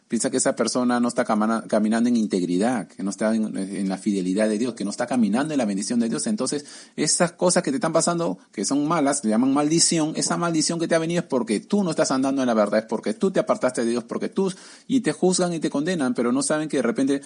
Piensa 0.08 0.30
que 0.30 0.38
esa 0.38 0.58
persona 0.58 1.00
no 1.00 1.08
está 1.08 1.24
caminando 1.24 2.10
en 2.10 2.18
integridad, 2.18 2.86
que 2.90 3.02
no 3.02 3.12
está 3.12 3.34
en, 3.34 3.88
la 3.88 3.98
fidelidad 3.98 4.50
de 4.50 4.58
Dios, 4.58 4.74
que 4.74 4.84
no 4.84 4.90
está 4.90 5.08
caminando 5.08 5.54
en 5.54 5.58
la 5.58 5.64
bendición 5.64 6.02
de 6.02 6.10
Dios. 6.10 6.28
Entonces, 6.28 6.66
esas 6.98 7.32
cosas 7.32 7.64
que 7.64 7.72
te 7.72 7.78
están 7.78 7.94
pasando, 7.94 8.38
que 8.52 8.66
son 8.66 8.86
malas, 8.86 9.24
le 9.24 9.30
llaman 9.30 9.54
maldición, 9.54 10.12
esa 10.18 10.36
maldición 10.36 10.80
que 10.82 10.90
te 10.90 10.96
ha 10.96 11.00
venido 11.00 11.22
es 11.22 11.28
porque 11.28 11.62
tú 11.62 11.82
no 11.82 11.92
estás 11.92 12.12
andando 12.12 12.42
en 12.42 12.48
la 12.48 12.54
verdad, 12.54 12.82
es 12.82 12.86
porque 12.88 13.14
tú 13.14 13.32
te 13.32 13.40
apartaste 13.40 13.86
de 13.86 13.92
Dios, 13.92 14.04
porque 14.04 14.28
tú, 14.28 14.52
y 14.86 15.00
te 15.00 15.14
juzgan 15.14 15.54
y 15.54 15.62
te 15.62 15.70
condenan, 15.70 16.14
pero 16.14 16.34
no 16.34 16.44
saben 16.44 16.68
que 16.68 16.78
de 16.78 16.84
repente 16.84 17.22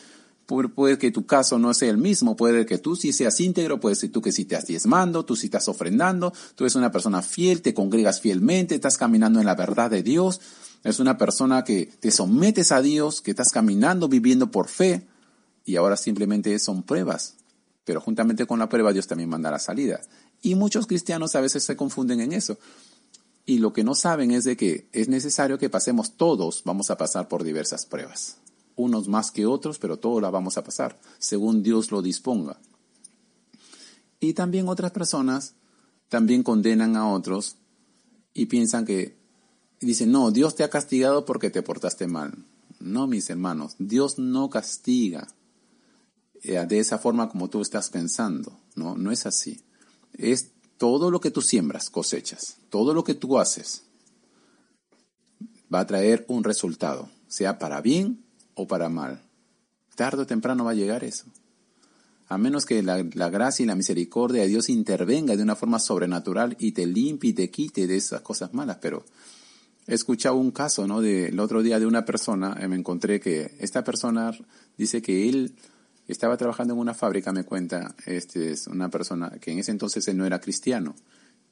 Puede 0.46 1.00
que 1.00 1.10
tu 1.10 1.26
caso 1.26 1.58
no 1.58 1.74
sea 1.74 1.90
el 1.90 1.98
mismo, 1.98 2.36
puede 2.36 2.68
que 2.68 2.78
tú 2.78 2.96
sí 2.96 3.12
seas 3.14 3.40
íntegro, 3.40 3.80
puede 3.80 3.96
ser 3.96 4.12
tú 4.12 4.22
que 4.22 4.32
sí 4.32 4.46
te 4.46 4.54
estás 4.54 4.68
diezmando, 4.68 5.26
tú 5.26 5.36
sí 5.36 5.48
estás 5.48 5.68
ofrendando, 5.68 6.34
tú 6.54 6.66
eres 6.66 6.76
una 6.76 6.92
persona 6.92 7.24
fiel, 7.24 7.64
te 7.64 7.74
congregas 7.74 8.22
fielmente, 8.22 8.76
estás 8.76 9.00
caminando 9.00 9.40
en 9.40 9.48
la 9.48 9.56
verdad 9.56 9.90
de 9.90 10.04
Dios, 10.04 10.40
eres 10.84 11.00
una 11.00 11.18
persona 11.18 11.64
que 11.64 11.88
te 12.00 12.12
sometes 12.12 12.72
a 12.72 12.84
Dios, 12.84 13.22
que 13.22 13.32
estás 13.32 13.50
caminando, 13.50 14.08
viviendo 14.08 14.52
por 14.52 14.68
fe, 14.68 15.08
y 15.66 15.78
ahora 15.78 15.98
simplemente 15.98 16.60
son 16.60 16.84
pruebas. 16.84 17.38
Pero 17.84 18.00
juntamente 18.00 18.46
con 18.46 18.60
la 18.60 18.70
prueba 18.70 18.94
Dios 18.94 19.08
también 19.08 19.30
manda 19.30 19.50
la 19.50 19.60
salida. 19.60 20.02
Y 20.44 20.54
muchos 20.54 20.86
cristianos 20.86 21.36
a 21.36 21.42
veces 21.42 21.64
se 21.64 21.76
confunden 21.76 22.20
en 22.20 22.34
eso. 22.34 22.60
Y 23.48 23.58
lo 23.58 23.74
que 23.74 23.84
no 23.84 23.96
saben 23.96 24.30
es 24.30 24.44
de 24.44 24.56
que 24.58 24.88
es 24.92 25.08
necesario 25.08 25.58
que 25.58 25.72
pasemos 25.72 26.18
todos, 26.18 26.62
vamos 26.66 26.92
a 26.92 26.98
pasar 26.98 27.28
por 27.28 27.44
diversas 27.44 27.88
pruebas 27.88 28.38
unos 28.76 29.08
más 29.08 29.32
que 29.32 29.46
otros, 29.46 29.80
pero 29.80 29.98
todos 29.98 30.22
la 30.22 30.30
vamos 30.30 30.58
a 30.58 30.64
pasar, 30.64 31.00
según 31.18 31.64
Dios 31.64 31.92
lo 31.92 32.02
disponga. 32.02 32.60
Y 34.20 34.34
también 34.34 34.68
otras 34.68 34.92
personas 34.92 35.56
también 36.10 36.44
condenan 36.44 36.96
a 36.96 37.10
otros 37.10 37.58
y 38.34 38.48
piensan 38.48 38.86
que, 38.86 39.18
dicen, 39.80 40.12
no, 40.12 40.32
Dios 40.32 40.56
te 40.56 40.64
ha 40.64 40.70
castigado 40.70 41.26
porque 41.26 41.50
te 41.50 41.62
portaste 41.62 42.08
mal. 42.08 42.34
No, 42.80 43.08
mis 43.08 43.30
hermanos, 43.30 43.76
Dios 43.80 44.20
no 44.20 44.50
castiga 44.50 45.28
eh, 46.44 46.64
de 46.68 46.80
esa 46.80 47.00
forma 47.00 47.30
como 47.30 47.50
tú 47.50 47.62
estás 47.62 47.90
pensando. 47.90 48.60
No, 48.76 48.98
no 48.98 49.12
es 49.12 49.26
así. 49.26 49.62
Es 50.14 50.52
todo 50.78 51.12
lo 51.12 51.22
que 51.22 51.32
tú 51.32 51.42
siembras, 51.42 51.90
cosechas. 51.90 52.58
Todo 52.70 52.94
lo 52.94 53.04
que 53.04 53.16
tú 53.16 53.40
haces 53.40 53.84
va 55.74 55.80
a 55.80 55.88
traer 55.88 56.26
un 56.28 56.44
resultado, 56.44 57.10
sea 57.28 57.58
para 57.58 57.82
bien 57.82 58.25
o 58.56 58.68
para 58.68 58.90
mal. 58.90 59.22
Tardo 59.96 60.24
o 60.24 60.26
temprano 60.26 60.66
va 60.66 60.72
a 60.72 60.76
llegar 60.76 61.04
eso. 61.04 61.26
A 62.28 62.38
menos 62.38 62.66
que 62.66 62.82
la, 62.82 63.04
gracia 63.04 63.64
y 63.64 63.68
la 63.68 63.76
misericordia 63.76 64.42
de 64.42 64.48
Dios 64.48 64.70
intervenga 64.70 65.36
de 65.36 65.44
una 65.44 65.56
forma 65.56 65.78
sobrenatural 65.80 66.56
y 66.60 66.72
te 66.72 66.88
limpie 66.88 67.30
y 67.30 67.34
te 67.34 67.52
quite 67.52 67.86
de 67.86 67.98
esas 67.98 68.22
cosas 68.22 68.54
malas. 68.54 68.78
Pero 68.82 69.06
he 69.86 69.94
escuchado 69.94 70.36
un 70.36 70.52
caso, 70.52 70.88
¿no? 70.88 71.02
Del 71.02 71.40
otro 71.40 71.62
día 71.62 71.80
de 71.80 71.86
una 71.86 72.04
persona, 72.04 72.58
eh, 72.60 72.68
me 72.68 72.76
encontré 72.76 73.20
que 73.20 73.56
esta 73.60 73.84
persona 73.84 74.32
dice 74.76 75.04
que 75.04 75.30
él 75.30 75.56
estaba 76.08 76.36
trabajando 76.38 76.74
en 76.74 76.80
una 76.80 76.96
fábrica, 76.96 77.32
me 77.32 77.44
cuenta, 77.44 77.96
este 78.06 78.52
es 78.52 78.68
una 78.68 78.90
persona 78.90 79.32
que 79.40 79.52
en 79.52 79.60
ese 79.60 79.72
entonces 79.72 80.08
él 80.08 80.18
no 80.18 80.26
era 80.26 80.40
cristiano, 80.40 80.96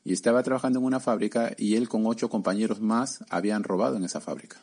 y 0.04 0.14
estaba 0.14 0.43
trabajando 0.43 0.80
en 0.80 0.86
una 0.86 0.99
fábrica 0.99 1.54
y 1.58 1.76
él 1.76 1.88
con 1.88 2.06
ocho 2.06 2.30
compañeros 2.30 2.82
más 2.82 3.24
habían 3.30 3.64
robado 3.64 3.95
en 3.95 4.04
esa 4.04 4.22
fábrica. 4.22 4.62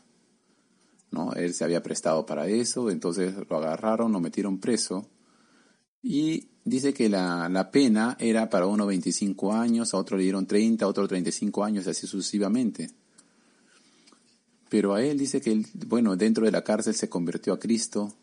Él 1.37 1.55
se 1.55 1.65
había 1.65 1.83
prestado 1.83 2.25
para 2.25 2.47
eso, 2.47 2.91
entonces 2.91 3.35
lo 3.49 3.57
agarraron, 3.57 4.13
lo 4.13 4.21
metieron 4.21 4.59
preso 4.59 5.09
y 6.03 6.49
dice 6.65 6.95
que 6.95 7.09
la, 7.09 7.49
la 7.49 7.71
pena 7.71 8.17
era 8.19 8.49
para 8.49 8.67
uno 8.67 8.87
25 8.87 9.53
años, 9.53 9.93
a 9.93 9.99
otro 9.99 10.17
le 10.17 10.23
dieron 10.25 10.47
30, 10.47 10.85
a 10.85 10.89
otro 10.89 11.07
35 11.07 11.65
años, 11.65 11.87
así 11.87 12.07
sucesivamente. 12.07 12.91
Pero 14.69 14.95
a 14.95 15.03
él 15.03 15.19
dice 15.19 15.41
que, 15.41 15.53
él, 15.53 15.67
bueno, 15.87 16.17
dentro 16.17 16.45
de 16.45 16.53
la 16.53 16.63
cárcel 16.63 16.95
se 16.95 17.09
convirtió 17.09 17.53
a 17.53 17.59
Cristo, 17.59 18.15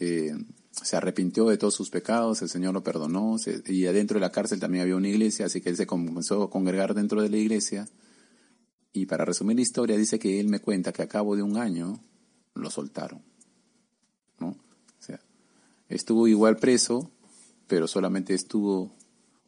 eh, 0.00 0.32
se 0.70 0.96
arrepintió 0.96 1.46
de 1.46 1.56
todos 1.56 1.74
sus 1.74 1.90
pecados, 1.90 2.42
el 2.42 2.48
Señor 2.48 2.74
lo 2.74 2.84
perdonó, 2.84 3.36
y 3.66 3.86
adentro 3.86 4.16
de 4.16 4.20
la 4.20 4.30
cárcel 4.30 4.60
también 4.60 4.82
había 4.82 4.96
una 4.96 5.08
iglesia, 5.08 5.46
así 5.46 5.60
que 5.60 5.70
él 5.70 5.76
se 5.76 5.86
comenzó 5.86 6.42
a 6.44 6.50
congregar 6.50 6.94
dentro 6.94 7.22
de 7.22 7.30
la 7.30 7.38
iglesia. 7.38 7.88
Y 8.92 9.06
para 9.06 9.24
resumir 9.24 9.56
la 9.56 9.62
historia, 9.62 9.96
dice 9.96 10.18
que 10.18 10.38
él 10.38 10.48
me 10.48 10.60
cuenta 10.60 10.92
que 10.92 11.02
a 11.02 11.08
cabo 11.08 11.34
de 11.36 11.42
un 11.42 11.56
año 11.56 12.00
lo 12.58 12.70
soltaron. 12.70 13.22
¿no? 14.38 14.48
O 14.48 14.56
sea, 15.00 15.20
estuvo 15.88 16.28
igual 16.28 16.56
preso, 16.56 17.10
pero 17.66 17.86
solamente 17.86 18.34
estuvo 18.34 18.92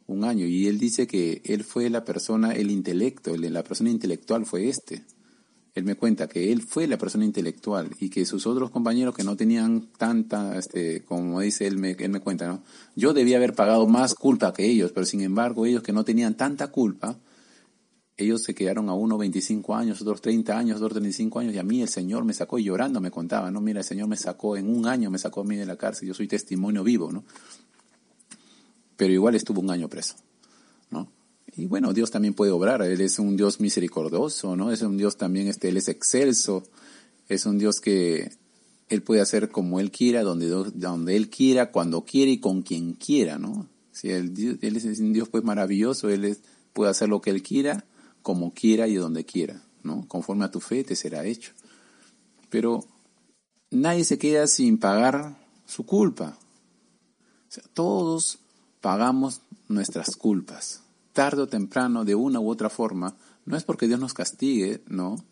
un 0.07 0.23
año. 0.23 0.45
Y 0.45 0.67
él 0.67 0.77
dice 0.77 1.07
que 1.07 1.41
él 1.45 1.63
fue 1.63 1.89
la 1.89 2.03
persona, 2.03 2.51
el 2.51 2.71
intelecto, 2.71 3.35
la 3.35 3.63
persona 3.63 3.89
intelectual 3.89 4.45
fue 4.45 4.69
este. 4.69 5.03
Él 5.73 5.85
me 5.85 5.95
cuenta 5.95 6.27
que 6.27 6.51
él 6.51 6.61
fue 6.61 6.85
la 6.85 6.97
persona 6.97 7.23
intelectual 7.23 7.89
y 7.99 8.09
que 8.09 8.25
sus 8.25 8.45
otros 8.45 8.71
compañeros 8.71 9.15
que 9.15 9.23
no 9.23 9.37
tenían 9.37 9.87
tanta, 9.97 10.57
este, 10.57 11.03
como 11.05 11.39
dice 11.39 11.65
él 11.65 11.77
me, 11.77 11.91
él 11.91 12.09
me 12.09 12.19
cuenta, 12.19 12.45
¿no? 12.47 12.61
Yo 12.95 13.13
debía 13.13 13.37
haber 13.37 13.53
pagado 13.53 13.87
más 13.87 14.13
culpa 14.13 14.53
que 14.53 14.65
ellos, 14.65 14.91
pero 14.91 15.05
sin 15.05 15.21
embargo 15.21 15.65
ellos 15.65 15.81
que 15.81 15.93
no 15.93 16.03
tenían 16.03 16.35
tanta 16.35 16.67
culpa, 16.67 17.17
ellos 18.21 18.43
se 18.43 18.53
quedaron 18.53 18.89
a 18.89 18.93
uno 18.93 19.17
25 19.17 19.75
años, 19.75 20.01
otros 20.01 20.21
30 20.21 20.57
años, 20.57 20.77
otros 20.77 20.93
35 20.93 21.39
años, 21.39 21.55
y 21.55 21.59
a 21.59 21.63
mí 21.63 21.81
el 21.81 21.87
Señor 21.87 22.23
me 22.23 22.33
sacó 22.33 22.59
y 22.59 22.63
llorando 22.63 23.01
me 23.01 23.11
contaba, 23.11 23.51
¿no? 23.51 23.61
Mira, 23.61 23.79
el 23.79 23.85
Señor 23.85 24.07
me 24.07 24.17
sacó, 24.17 24.57
en 24.57 24.69
un 24.69 24.87
año 24.87 25.09
me 25.11 25.17
sacó 25.17 25.41
a 25.41 25.43
mí 25.43 25.55
de 25.55 25.65
la 25.65 25.75
cárcel, 25.75 26.07
yo 26.07 26.13
soy 26.13 26.27
testimonio 26.27 26.83
vivo, 26.83 27.11
¿no? 27.11 27.23
Pero 28.95 29.13
igual 29.13 29.35
estuvo 29.35 29.61
un 29.61 29.71
año 29.71 29.89
preso, 29.89 30.15
¿no? 30.89 31.11
Y 31.55 31.65
bueno, 31.65 31.93
Dios 31.93 32.11
también 32.11 32.33
puede 32.33 32.51
obrar, 32.51 32.81
Él 32.81 33.01
es 33.01 33.19
un 33.19 33.35
Dios 33.35 33.59
misericordioso, 33.59 34.55
¿no? 34.55 34.71
Es 34.71 34.81
un 34.81 34.97
Dios 34.97 35.17
también, 35.17 35.47
este, 35.47 35.69
Él 35.69 35.77
es 35.77 35.87
excelso, 35.87 36.63
es 37.27 37.45
un 37.45 37.57
Dios 37.57 37.81
que 37.81 38.31
Él 38.89 39.01
puede 39.01 39.21
hacer 39.21 39.49
como 39.49 39.79
Él 39.79 39.91
quiera, 39.91 40.23
donde, 40.23 40.47
donde 40.47 41.15
Él 41.15 41.29
quiera, 41.29 41.71
cuando 41.71 42.05
quiera 42.05 42.31
y 42.31 42.39
con 42.39 42.61
quien 42.61 42.93
quiera, 42.93 43.37
¿no? 43.37 43.67
Si 43.91 44.09
él, 44.09 44.57
él 44.61 44.77
es 44.77 44.99
un 44.99 45.13
Dios 45.13 45.29
pues 45.29 45.43
maravilloso, 45.43 46.09
Él 46.09 46.37
puede 46.73 46.91
hacer 46.91 47.09
lo 47.09 47.21
que 47.21 47.29
Él 47.29 47.43
quiera, 47.43 47.85
como 48.21 48.53
quiera 48.53 48.87
y 48.87 48.95
donde 48.95 49.25
quiera, 49.25 49.61
¿no? 49.83 50.07
Conforme 50.07 50.45
a 50.45 50.51
tu 50.51 50.59
fe 50.59 50.83
te 50.83 50.95
será 50.95 51.25
hecho. 51.25 51.53
Pero 52.49 52.85
nadie 53.69 54.03
se 54.03 54.17
queda 54.17 54.47
sin 54.47 54.77
pagar 54.77 55.37
su 55.65 55.85
culpa. 55.85 56.37
Todos 57.73 58.39
pagamos 58.81 59.41
nuestras 59.67 60.15
culpas 60.15 60.81
tarde 61.13 61.41
o 61.41 61.47
temprano, 61.47 62.05
de 62.05 62.15
una 62.15 62.39
u 62.39 62.49
otra 62.49 62.69
forma, 62.69 63.15
no 63.45 63.57
es 63.57 63.63
porque 63.63 63.87
Dios 63.87 63.99
nos 63.99 64.13
castigue, 64.13 64.81
no, 64.87 65.23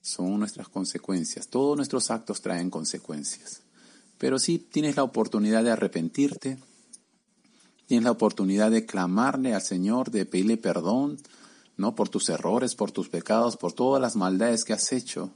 son 0.00 0.38
nuestras 0.38 0.68
consecuencias. 0.68 1.48
Todos 1.48 1.76
nuestros 1.76 2.10
actos 2.10 2.40
traen 2.40 2.70
consecuencias. 2.70 3.62
Pero 4.18 4.38
sí 4.38 4.58
tienes 4.58 4.96
la 4.96 5.02
oportunidad 5.02 5.64
de 5.64 5.70
arrepentirte, 5.70 6.58
tienes 7.86 8.04
la 8.04 8.10
oportunidad 8.10 8.70
de 8.70 8.86
clamarle 8.86 9.54
al 9.54 9.62
Señor, 9.62 10.10
de 10.10 10.26
pedirle 10.26 10.56
perdón, 10.56 11.18
¿no? 11.78 11.94
Por 11.94 12.10
tus 12.10 12.28
errores, 12.28 12.74
por 12.74 12.92
tus 12.92 13.08
pecados, 13.08 13.56
por 13.56 13.72
todas 13.72 14.02
las 14.02 14.16
maldades 14.16 14.64
que 14.64 14.74
has 14.74 14.92
hecho. 14.92 15.30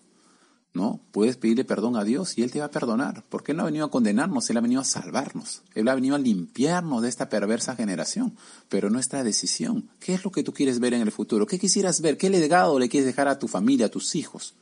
¿no? 0.74 1.00
Puedes 1.12 1.36
pedirle 1.36 1.64
perdón 1.64 1.96
a 1.96 2.04
Dios 2.04 2.38
y 2.38 2.42
Él 2.42 2.50
te 2.50 2.60
va 2.60 2.66
a 2.66 2.70
perdonar, 2.70 3.24
porque 3.28 3.52
Él 3.52 3.58
no 3.58 3.62
ha 3.62 3.66
venido 3.66 3.84
a 3.84 3.90
condenarnos, 3.90 4.48
Él 4.48 4.56
ha 4.56 4.62
venido 4.62 4.80
a 4.80 4.84
salvarnos, 4.84 5.62
Él 5.74 5.88
ha 5.88 5.94
venido 5.94 6.14
a 6.14 6.18
limpiarnos 6.18 7.02
de 7.02 7.08
esta 7.08 7.28
perversa 7.28 7.76
generación, 7.76 8.36
pero 8.68 8.88
nuestra 8.88 9.22
decisión, 9.22 9.90
¿qué 10.00 10.14
es 10.14 10.24
lo 10.24 10.30
que 10.30 10.42
tú 10.42 10.52
quieres 10.52 10.80
ver 10.80 10.94
en 10.94 11.02
el 11.02 11.12
futuro? 11.12 11.46
¿Qué 11.46 11.58
quisieras 11.58 12.00
ver? 12.00 12.16
¿Qué 12.16 12.30
legado 12.30 12.78
le 12.78 12.88
quieres 12.88 13.06
dejar 13.06 13.28
a 13.28 13.38
tu 13.38 13.48
familia, 13.48 13.86
a 13.86 13.90
tus 13.90 14.14
hijos? 14.14 14.54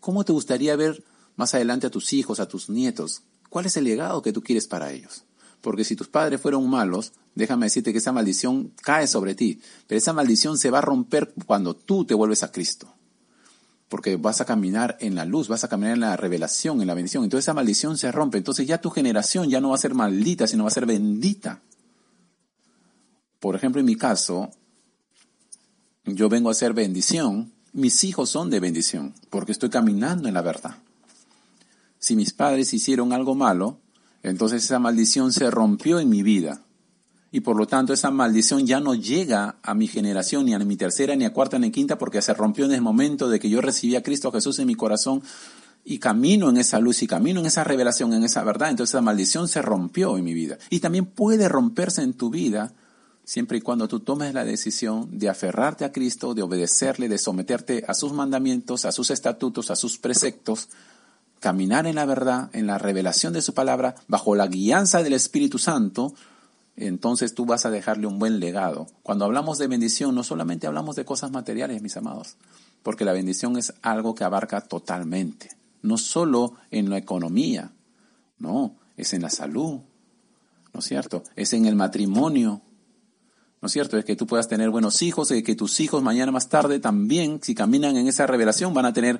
¿Cómo 0.00 0.24
te 0.24 0.32
gustaría 0.32 0.76
ver 0.76 1.02
más 1.36 1.54
adelante 1.54 1.86
a 1.86 1.90
tus 1.90 2.12
hijos, 2.12 2.38
a 2.38 2.48
tus 2.48 2.68
nietos? 2.68 3.22
¿Cuál 3.48 3.66
es 3.66 3.76
el 3.78 3.84
legado 3.84 4.20
que 4.20 4.32
tú 4.32 4.42
quieres 4.42 4.66
para 4.66 4.92
ellos? 4.92 5.24
Porque 5.60 5.84
si 5.84 5.96
tus 5.96 6.08
padres 6.08 6.40
fueron 6.40 6.68
malos, 6.68 7.12
déjame 7.34 7.66
decirte 7.66 7.92
que 7.92 7.98
esa 7.98 8.12
maldición 8.12 8.72
cae 8.82 9.06
sobre 9.06 9.34
ti, 9.34 9.60
pero 9.86 9.98
esa 9.98 10.12
maldición 10.12 10.58
se 10.58 10.70
va 10.70 10.78
a 10.78 10.82
romper 10.82 11.32
cuando 11.46 11.74
tú 11.74 12.04
te 12.04 12.14
vuelves 12.14 12.42
a 12.42 12.52
Cristo 12.52 12.92
porque 13.88 14.16
vas 14.16 14.40
a 14.40 14.44
caminar 14.44 14.96
en 15.00 15.14
la 15.14 15.24
luz, 15.24 15.48
vas 15.48 15.64
a 15.64 15.68
caminar 15.68 15.94
en 15.94 16.00
la 16.00 16.16
revelación, 16.16 16.80
en 16.80 16.86
la 16.86 16.94
bendición. 16.94 17.24
Entonces 17.24 17.46
esa 17.46 17.54
maldición 17.54 17.96
se 17.96 18.12
rompe. 18.12 18.38
Entonces 18.38 18.66
ya 18.66 18.80
tu 18.80 18.90
generación 18.90 19.48
ya 19.48 19.60
no 19.60 19.70
va 19.70 19.76
a 19.76 19.78
ser 19.78 19.94
maldita, 19.94 20.46
sino 20.46 20.64
va 20.64 20.68
a 20.68 20.72
ser 20.72 20.86
bendita. 20.86 21.62
Por 23.40 23.56
ejemplo, 23.56 23.80
en 23.80 23.86
mi 23.86 23.96
caso, 23.96 24.50
yo 26.04 26.28
vengo 26.28 26.50
a 26.50 26.54
ser 26.54 26.74
bendición, 26.74 27.52
mis 27.72 28.04
hijos 28.04 28.30
son 28.30 28.50
de 28.50 28.60
bendición, 28.60 29.14
porque 29.30 29.52
estoy 29.52 29.70
caminando 29.70 30.28
en 30.28 30.34
la 30.34 30.42
verdad. 30.42 30.76
Si 31.98 32.14
mis 32.14 32.32
padres 32.32 32.74
hicieron 32.74 33.12
algo 33.12 33.34
malo, 33.34 33.78
entonces 34.22 34.64
esa 34.64 34.78
maldición 34.78 35.32
se 35.32 35.50
rompió 35.50 36.00
en 36.00 36.08
mi 36.08 36.22
vida 36.22 36.62
y 37.30 37.40
por 37.40 37.56
lo 37.56 37.66
tanto 37.66 37.92
esa 37.92 38.10
maldición 38.10 38.66
ya 38.66 38.80
no 38.80 38.94
llega 38.94 39.56
a 39.62 39.74
mi 39.74 39.86
generación, 39.86 40.46
ni 40.46 40.54
a 40.54 40.58
mi 40.58 40.76
tercera, 40.76 41.14
ni 41.14 41.24
a 41.24 41.32
cuarta, 41.32 41.58
ni 41.58 41.68
a 41.68 41.72
quinta, 41.72 41.98
porque 41.98 42.22
se 42.22 42.32
rompió 42.32 42.64
en 42.64 42.72
el 42.72 42.80
momento 42.80 43.28
de 43.28 43.38
que 43.38 43.50
yo 43.50 43.60
recibí 43.60 43.96
a 43.96 44.02
Cristo 44.02 44.32
Jesús 44.32 44.58
en 44.58 44.66
mi 44.66 44.74
corazón 44.74 45.22
y 45.84 45.98
camino 45.98 46.48
en 46.48 46.56
esa 46.56 46.80
luz 46.80 47.02
y 47.02 47.06
camino 47.06 47.40
en 47.40 47.46
esa 47.46 47.64
revelación, 47.64 48.14
en 48.14 48.24
esa 48.24 48.42
verdad. 48.44 48.70
Entonces 48.70 48.94
esa 48.94 49.02
maldición 49.02 49.46
se 49.46 49.60
rompió 49.60 50.16
en 50.16 50.24
mi 50.24 50.32
vida. 50.32 50.58
Y 50.70 50.80
también 50.80 51.04
puede 51.04 51.48
romperse 51.48 52.02
en 52.02 52.14
tu 52.14 52.30
vida 52.30 52.74
siempre 53.24 53.58
y 53.58 53.60
cuando 53.60 53.88
tú 53.88 54.00
tomes 54.00 54.32
la 54.32 54.46
decisión 54.46 55.18
de 55.18 55.28
aferrarte 55.28 55.84
a 55.84 55.92
Cristo, 55.92 56.32
de 56.32 56.40
obedecerle, 56.40 57.10
de 57.10 57.18
someterte 57.18 57.84
a 57.86 57.92
sus 57.92 58.14
mandamientos, 58.14 58.86
a 58.86 58.92
sus 58.92 59.10
estatutos, 59.10 59.70
a 59.70 59.76
sus 59.76 59.98
preceptos, 59.98 60.70
caminar 61.40 61.86
en 61.86 61.96
la 61.96 62.06
verdad, 62.06 62.50
en 62.52 62.66
la 62.66 62.78
revelación 62.78 63.32
de 63.32 63.42
su 63.42 63.54
palabra, 63.54 63.94
bajo 64.08 64.34
la 64.34 64.46
guianza 64.46 65.02
del 65.02 65.12
Espíritu 65.12 65.58
Santo, 65.58 66.14
entonces 66.76 67.34
tú 67.34 67.44
vas 67.44 67.66
a 67.66 67.70
dejarle 67.70 68.06
un 68.06 68.18
buen 68.18 68.38
legado. 68.38 68.86
Cuando 69.02 69.24
hablamos 69.24 69.58
de 69.58 69.66
bendición, 69.66 70.14
no 70.14 70.22
solamente 70.22 70.66
hablamos 70.66 70.96
de 70.96 71.04
cosas 71.04 71.30
materiales, 71.30 71.82
mis 71.82 71.96
amados, 71.96 72.36
porque 72.82 73.04
la 73.04 73.12
bendición 73.12 73.56
es 73.56 73.74
algo 73.82 74.14
que 74.14 74.24
abarca 74.24 74.60
totalmente, 74.60 75.50
no 75.82 75.98
solo 75.98 76.54
en 76.70 76.88
la 76.90 76.98
economía, 76.98 77.72
no, 78.38 78.76
es 78.96 79.12
en 79.12 79.22
la 79.22 79.30
salud, 79.30 79.80
¿no 80.72 80.80
es 80.80 80.84
cierto? 80.84 81.24
Es 81.34 81.52
en 81.52 81.66
el 81.66 81.74
matrimonio, 81.74 82.62
¿no 83.60 83.66
es 83.66 83.72
cierto? 83.72 83.98
Es 83.98 84.04
que 84.04 84.14
tú 84.14 84.26
puedas 84.26 84.46
tener 84.46 84.70
buenos 84.70 85.02
hijos, 85.02 85.32
y 85.32 85.42
que 85.42 85.56
tus 85.56 85.80
hijos 85.80 86.02
mañana 86.02 86.30
más 86.30 86.48
tarde 86.48 86.78
también, 86.78 87.40
si 87.42 87.54
caminan 87.54 87.96
en 87.96 88.06
esa 88.06 88.26
revelación, 88.26 88.72
van 88.72 88.86
a 88.86 88.92
tener 88.92 89.18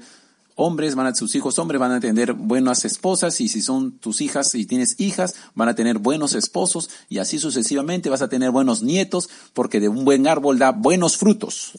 hombres, 0.59 0.96
van 0.96 1.06
a, 1.06 1.14
sus 1.14 1.36
hijos 1.36 1.59
hombres 1.61 1.80
van 1.80 1.92
a 1.92 2.00
tener 2.00 2.32
buenas 2.32 2.84
esposas 2.84 3.40
y 3.40 3.48
si 3.48 3.62
son 3.62 3.92
tus 3.92 4.20
hijas 4.20 4.56
y 4.56 4.66
tienes 4.66 4.96
hijas, 4.98 5.36
van 5.54 5.68
a 5.68 5.76
tener 5.76 5.98
buenos 5.98 6.34
esposos 6.34 6.90
y 7.09 7.18
así 7.18 7.38
sucesivamente 7.38 8.11
vas 8.11 8.22
a 8.22 8.28
tener 8.28 8.50
buenos 8.50 8.82
nietos 8.82 9.30
porque 9.54 9.78
de 9.78 9.88
un 9.88 10.04
buen 10.04 10.26
árbol 10.26 10.59
da 10.59 10.72
buenos 10.72 11.16
frutos. 11.16 11.78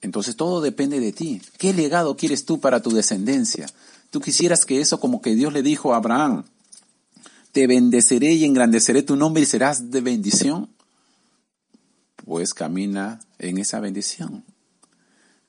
Entonces 0.00 0.36
todo 0.36 0.60
depende 0.60 1.00
de 1.00 1.12
ti. 1.12 1.42
¿Qué 1.58 1.74
legado 1.74 2.16
quieres 2.16 2.44
tú 2.44 2.60
para 2.60 2.82
tu 2.82 2.90
descendencia? 2.90 3.66
Tú 4.10 4.20
quisieras 4.20 4.64
que 4.64 4.80
eso 4.80 5.00
como 5.00 5.20
que 5.20 5.34
Dios 5.34 5.52
le 5.52 5.64
dijo 5.64 5.92
a 5.92 5.96
Abraham, 5.96 6.44
te 7.50 7.66
bendeceré 7.66 8.32
y 8.32 8.44
engrandeceré 8.44 9.02
tu 9.02 9.16
nombre 9.16 9.42
y 9.42 9.46
serás 9.46 9.90
de 9.90 10.00
bendición. 10.00 10.70
Pues 12.24 12.54
camina 12.54 13.18
en 13.40 13.58
esa 13.58 13.80
bendición. 13.80 14.44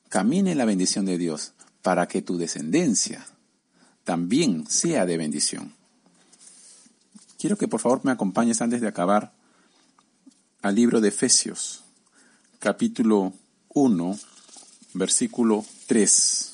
Camina 0.08 0.50
en 0.50 0.58
la 0.58 0.64
bendición 0.64 1.06
de 1.06 1.16
Dios 1.16 1.52
para 1.82 2.06
que 2.06 2.22
tu 2.22 2.38
descendencia 2.38 3.26
también 4.04 4.66
sea 4.68 5.04
de 5.06 5.16
bendición. 5.16 5.74
Quiero 7.38 7.56
que 7.56 7.68
por 7.68 7.80
favor 7.80 8.00
me 8.04 8.12
acompañes 8.12 8.62
antes 8.62 8.80
de 8.80 8.88
acabar 8.88 9.32
al 10.62 10.74
libro 10.76 11.00
de 11.00 11.08
Efesios, 11.08 11.82
capítulo 12.60 13.32
1, 13.74 14.18
versículo 14.94 15.64
3. 15.86 16.52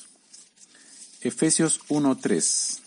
Efesios 1.20 1.81
1, 1.89 2.16
3. 2.16 2.79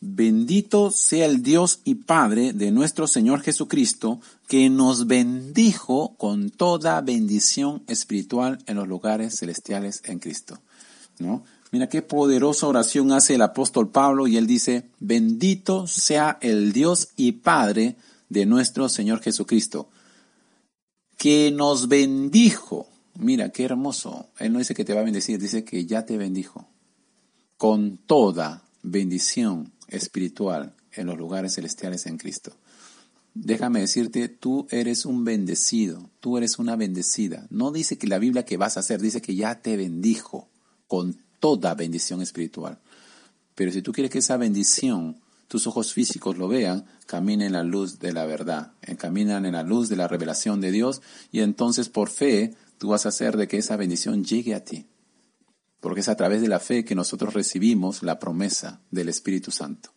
Bendito 0.00 0.90
sea 0.90 1.26
el 1.26 1.42
Dios 1.42 1.80
y 1.84 1.96
Padre 1.96 2.52
de 2.52 2.70
nuestro 2.70 3.06
Señor 3.06 3.42
Jesucristo, 3.42 4.20
que 4.46 4.70
nos 4.70 5.06
bendijo 5.06 6.14
con 6.16 6.50
toda 6.50 7.00
bendición 7.00 7.82
espiritual 7.88 8.58
en 8.66 8.76
los 8.76 8.86
lugares 8.86 9.38
celestiales 9.38 10.02
en 10.04 10.18
Cristo. 10.18 10.58
¿No? 11.18 11.44
Mira 11.72 11.88
qué 11.88 12.02
poderosa 12.02 12.68
oración 12.68 13.10
hace 13.12 13.34
el 13.34 13.42
apóstol 13.42 13.90
Pablo 13.90 14.26
y 14.26 14.36
él 14.36 14.46
dice, 14.46 14.88
bendito 15.00 15.86
sea 15.86 16.38
el 16.40 16.72
Dios 16.72 17.08
y 17.16 17.32
Padre 17.32 17.96
de 18.28 18.46
nuestro 18.46 18.88
Señor 18.88 19.20
Jesucristo, 19.20 19.88
que 21.16 21.50
nos 21.50 21.88
bendijo. 21.88 22.88
Mira, 23.14 23.50
qué 23.50 23.64
hermoso. 23.64 24.28
Él 24.38 24.52
no 24.52 24.58
dice 24.58 24.74
que 24.74 24.84
te 24.84 24.94
va 24.94 25.00
a 25.00 25.04
bendecir, 25.04 25.40
dice 25.40 25.64
que 25.64 25.86
ya 25.86 26.04
te 26.06 26.16
bendijo. 26.16 26.68
Con 27.56 27.96
toda 27.96 28.62
bendición 28.82 29.72
espiritual 29.88 30.74
en 30.92 31.06
los 31.06 31.18
lugares 31.18 31.54
celestiales 31.54 32.06
en 32.06 32.18
Cristo. 32.18 32.52
Déjame 33.38 33.80
decirte, 33.80 34.28
tú 34.30 34.66
eres 34.70 35.04
un 35.04 35.24
bendecido, 35.24 36.10
tú 36.20 36.38
eres 36.38 36.58
una 36.58 36.74
bendecida. 36.74 37.46
No 37.50 37.70
dice 37.70 37.98
que 37.98 38.06
la 38.06 38.18
Biblia 38.18 38.46
que 38.46 38.56
vas 38.56 38.76
a 38.76 38.80
hacer, 38.80 38.98
dice 38.98 39.20
que 39.20 39.34
ya 39.34 39.60
te 39.60 39.76
bendijo 39.76 40.48
con 40.88 41.18
toda 41.38 41.74
bendición 41.74 42.22
espiritual. 42.22 42.78
Pero 43.54 43.72
si 43.72 43.82
tú 43.82 43.92
quieres 43.92 44.10
que 44.10 44.20
esa 44.20 44.38
bendición, 44.38 45.20
tus 45.48 45.66
ojos 45.66 45.92
físicos 45.92 46.38
lo 46.38 46.48
vean, 46.48 46.86
camina 47.04 47.44
en 47.44 47.52
la 47.52 47.62
luz 47.62 47.98
de 47.98 48.14
la 48.14 48.24
verdad, 48.24 48.72
caminan 48.96 49.44
en 49.44 49.52
la 49.52 49.62
luz 49.62 49.90
de 49.90 49.96
la 49.96 50.08
revelación 50.08 50.62
de 50.62 50.70
Dios 50.70 51.02
y 51.30 51.40
entonces 51.40 51.90
por 51.90 52.08
fe 52.08 52.54
tú 52.78 52.88
vas 52.88 53.04
a 53.04 53.10
hacer 53.10 53.36
de 53.36 53.48
que 53.48 53.58
esa 53.58 53.76
bendición 53.76 54.24
llegue 54.24 54.54
a 54.54 54.64
ti. 54.64 54.86
Porque 55.80 56.00
es 56.00 56.08
a 56.08 56.16
través 56.16 56.40
de 56.40 56.48
la 56.48 56.58
fe 56.58 56.86
que 56.86 56.94
nosotros 56.94 57.34
recibimos 57.34 58.02
la 58.02 58.18
promesa 58.18 58.80
del 58.90 59.10
Espíritu 59.10 59.50
Santo. 59.50 59.90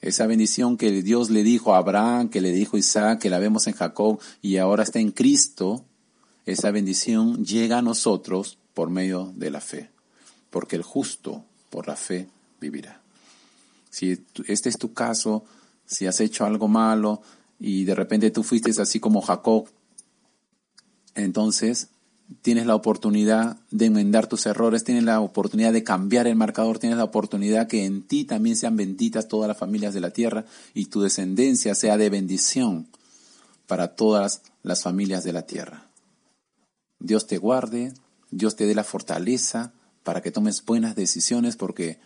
Esa 0.00 0.26
bendición 0.26 0.76
que 0.76 1.02
Dios 1.02 1.30
le 1.30 1.42
dijo 1.42 1.74
a 1.74 1.78
Abraham, 1.78 2.28
que 2.28 2.40
le 2.40 2.52
dijo 2.52 2.76
a 2.76 2.80
Isaac, 2.80 3.20
que 3.20 3.30
la 3.30 3.38
vemos 3.38 3.66
en 3.66 3.74
Jacob 3.74 4.20
y 4.42 4.58
ahora 4.58 4.82
está 4.82 5.00
en 5.00 5.10
Cristo, 5.10 5.84
esa 6.44 6.70
bendición 6.70 7.44
llega 7.44 7.78
a 7.78 7.82
nosotros 7.82 8.58
por 8.74 8.90
medio 8.90 9.32
de 9.34 9.50
la 9.50 9.60
fe. 9.60 9.90
Porque 10.50 10.76
el 10.76 10.82
justo 10.82 11.44
por 11.70 11.88
la 11.88 11.96
fe 11.96 12.28
vivirá. 12.60 13.00
Si 13.90 14.24
este 14.46 14.68
es 14.68 14.78
tu 14.78 14.92
caso, 14.92 15.44
si 15.86 16.06
has 16.06 16.20
hecho 16.20 16.44
algo 16.44 16.68
malo 16.68 17.22
y 17.58 17.84
de 17.84 17.94
repente 17.94 18.30
tú 18.30 18.42
fuiste 18.42 18.70
así 18.80 19.00
como 19.00 19.22
Jacob, 19.22 19.68
entonces 21.14 21.88
tienes 22.42 22.66
la 22.66 22.74
oportunidad 22.74 23.58
de 23.70 23.86
enmendar 23.86 24.26
tus 24.26 24.46
errores, 24.46 24.84
tienes 24.84 25.04
la 25.04 25.20
oportunidad 25.20 25.72
de 25.72 25.84
cambiar 25.84 26.26
el 26.26 26.36
marcador, 26.36 26.78
tienes 26.78 26.98
la 26.98 27.04
oportunidad 27.04 27.68
que 27.68 27.84
en 27.84 28.02
ti 28.02 28.24
también 28.24 28.56
sean 28.56 28.76
benditas 28.76 29.28
todas 29.28 29.48
las 29.48 29.58
familias 29.58 29.94
de 29.94 30.00
la 30.00 30.10
tierra 30.10 30.44
y 30.74 30.86
tu 30.86 31.00
descendencia 31.02 31.74
sea 31.74 31.96
de 31.96 32.10
bendición 32.10 32.88
para 33.66 33.94
todas 33.94 34.42
las 34.62 34.82
familias 34.82 35.24
de 35.24 35.32
la 35.32 35.42
tierra. 35.42 35.86
Dios 36.98 37.26
te 37.26 37.38
guarde, 37.38 37.92
Dios 38.30 38.56
te 38.56 38.66
dé 38.66 38.74
la 38.74 38.84
fortaleza 38.84 39.72
para 40.02 40.22
que 40.22 40.30
tomes 40.30 40.64
buenas 40.64 40.96
decisiones 40.96 41.56
porque 41.56 41.98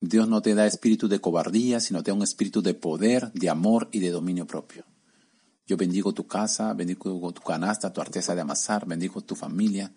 Dios 0.00 0.28
no 0.28 0.40
te 0.40 0.54
da 0.54 0.66
espíritu 0.66 1.08
de 1.08 1.20
cobardía, 1.20 1.80
sino 1.80 2.02
te 2.02 2.10
da 2.10 2.16
un 2.16 2.22
espíritu 2.22 2.62
de 2.62 2.74
poder, 2.74 3.32
de 3.32 3.50
amor 3.50 3.88
y 3.92 4.00
de 4.00 4.10
dominio 4.10 4.46
propio. 4.46 4.84
Yo 5.70 5.76
bendigo 5.76 6.12
tu 6.12 6.26
casa, 6.26 6.74
bendigo 6.74 7.32
tu 7.32 7.42
canasta, 7.42 7.92
tu 7.92 8.00
artesa 8.00 8.34
de 8.34 8.40
amasar, 8.40 8.86
bendigo 8.86 9.20
tu 9.20 9.36
familia. 9.36 9.92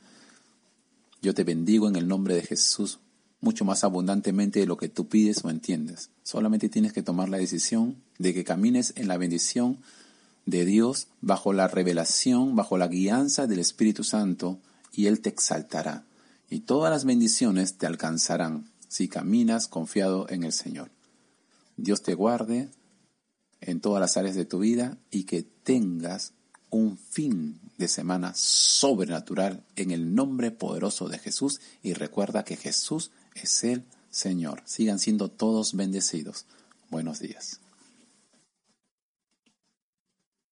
Yo 1.19 1.33
te 1.33 1.43
bendigo 1.43 1.87
en 1.87 1.95
el 1.95 2.07
nombre 2.07 2.35
de 2.35 2.43
Jesús, 2.43 2.99
mucho 3.41 3.65
más 3.65 3.83
abundantemente 3.83 4.59
de 4.59 4.67
lo 4.67 4.77
que 4.77 4.87
tú 4.87 5.07
pides 5.07 5.43
o 5.43 5.49
entiendes. 5.49 6.11
Solamente 6.21 6.69
tienes 6.69 6.93
que 6.93 7.01
tomar 7.01 7.27
la 7.27 7.39
decisión 7.39 7.95
de 8.19 8.35
que 8.35 8.43
camines 8.43 8.93
en 8.97 9.07
la 9.07 9.17
bendición 9.17 9.79
de 10.45 10.63
Dios 10.63 11.07
bajo 11.21 11.53
la 11.53 11.67
revelación, 11.67 12.55
bajo 12.55 12.77
la 12.77 12.87
guianza 12.87 13.47
del 13.47 13.57
Espíritu 13.57 14.03
Santo, 14.03 14.59
y 14.91 15.07
Él 15.07 15.21
te 15.21 15.29
exaltará. 15.29 16.05
Y 16.51 16.59
todas 16.59 16.91
las 16.91 17.03
bendiciones 17.03 17.79
te 17.79 17.87
alcanzarán 17.87 18.69
si 18.89 19.07
caminas 19.07 19.67
confiado 19.67 20.29
en 20.29 20.43
el 20.43 20.53
Señor. 20.53 20.91
Dios 21.77 22.03
te 22.03 22.13
guarde, 22.13 22.69
en 23.65 23.79
todas 23.79 24.01
las 24.01 24.17
áreas 24.17 24.35
de 24.35 24.45
tu 24.45 24.59
vida 24.59 24.97
y 25.11 25.23
que 25.23 25.43
tengas 25.43 26.33
un 26.69 26.97
fin 26.97 27.59
de 27.77 27.87
semana 27.87 28.33
sobrenatural 28.35 29.63
en 29.75 29.91
el 29.91 30.15
nombre 30.15 30.51
poderoso 30.51 31.07
de 31.07 31.19
Jesús 31.19 31.61
y 31.81 31.93
recuerda 31.93 32.43
que 32.43 32.55
Jesús 32.55 33.11
es 33.35 33.63
el 33.63 33.83
Señor. 34.09 34.61
Sigan 34.65 34.99
siendo 34.99 35.29
todos 35.29 35.75
bendecidos. 35.75 36.45
Buenos 36.89 37.19
días. 37.19 37.62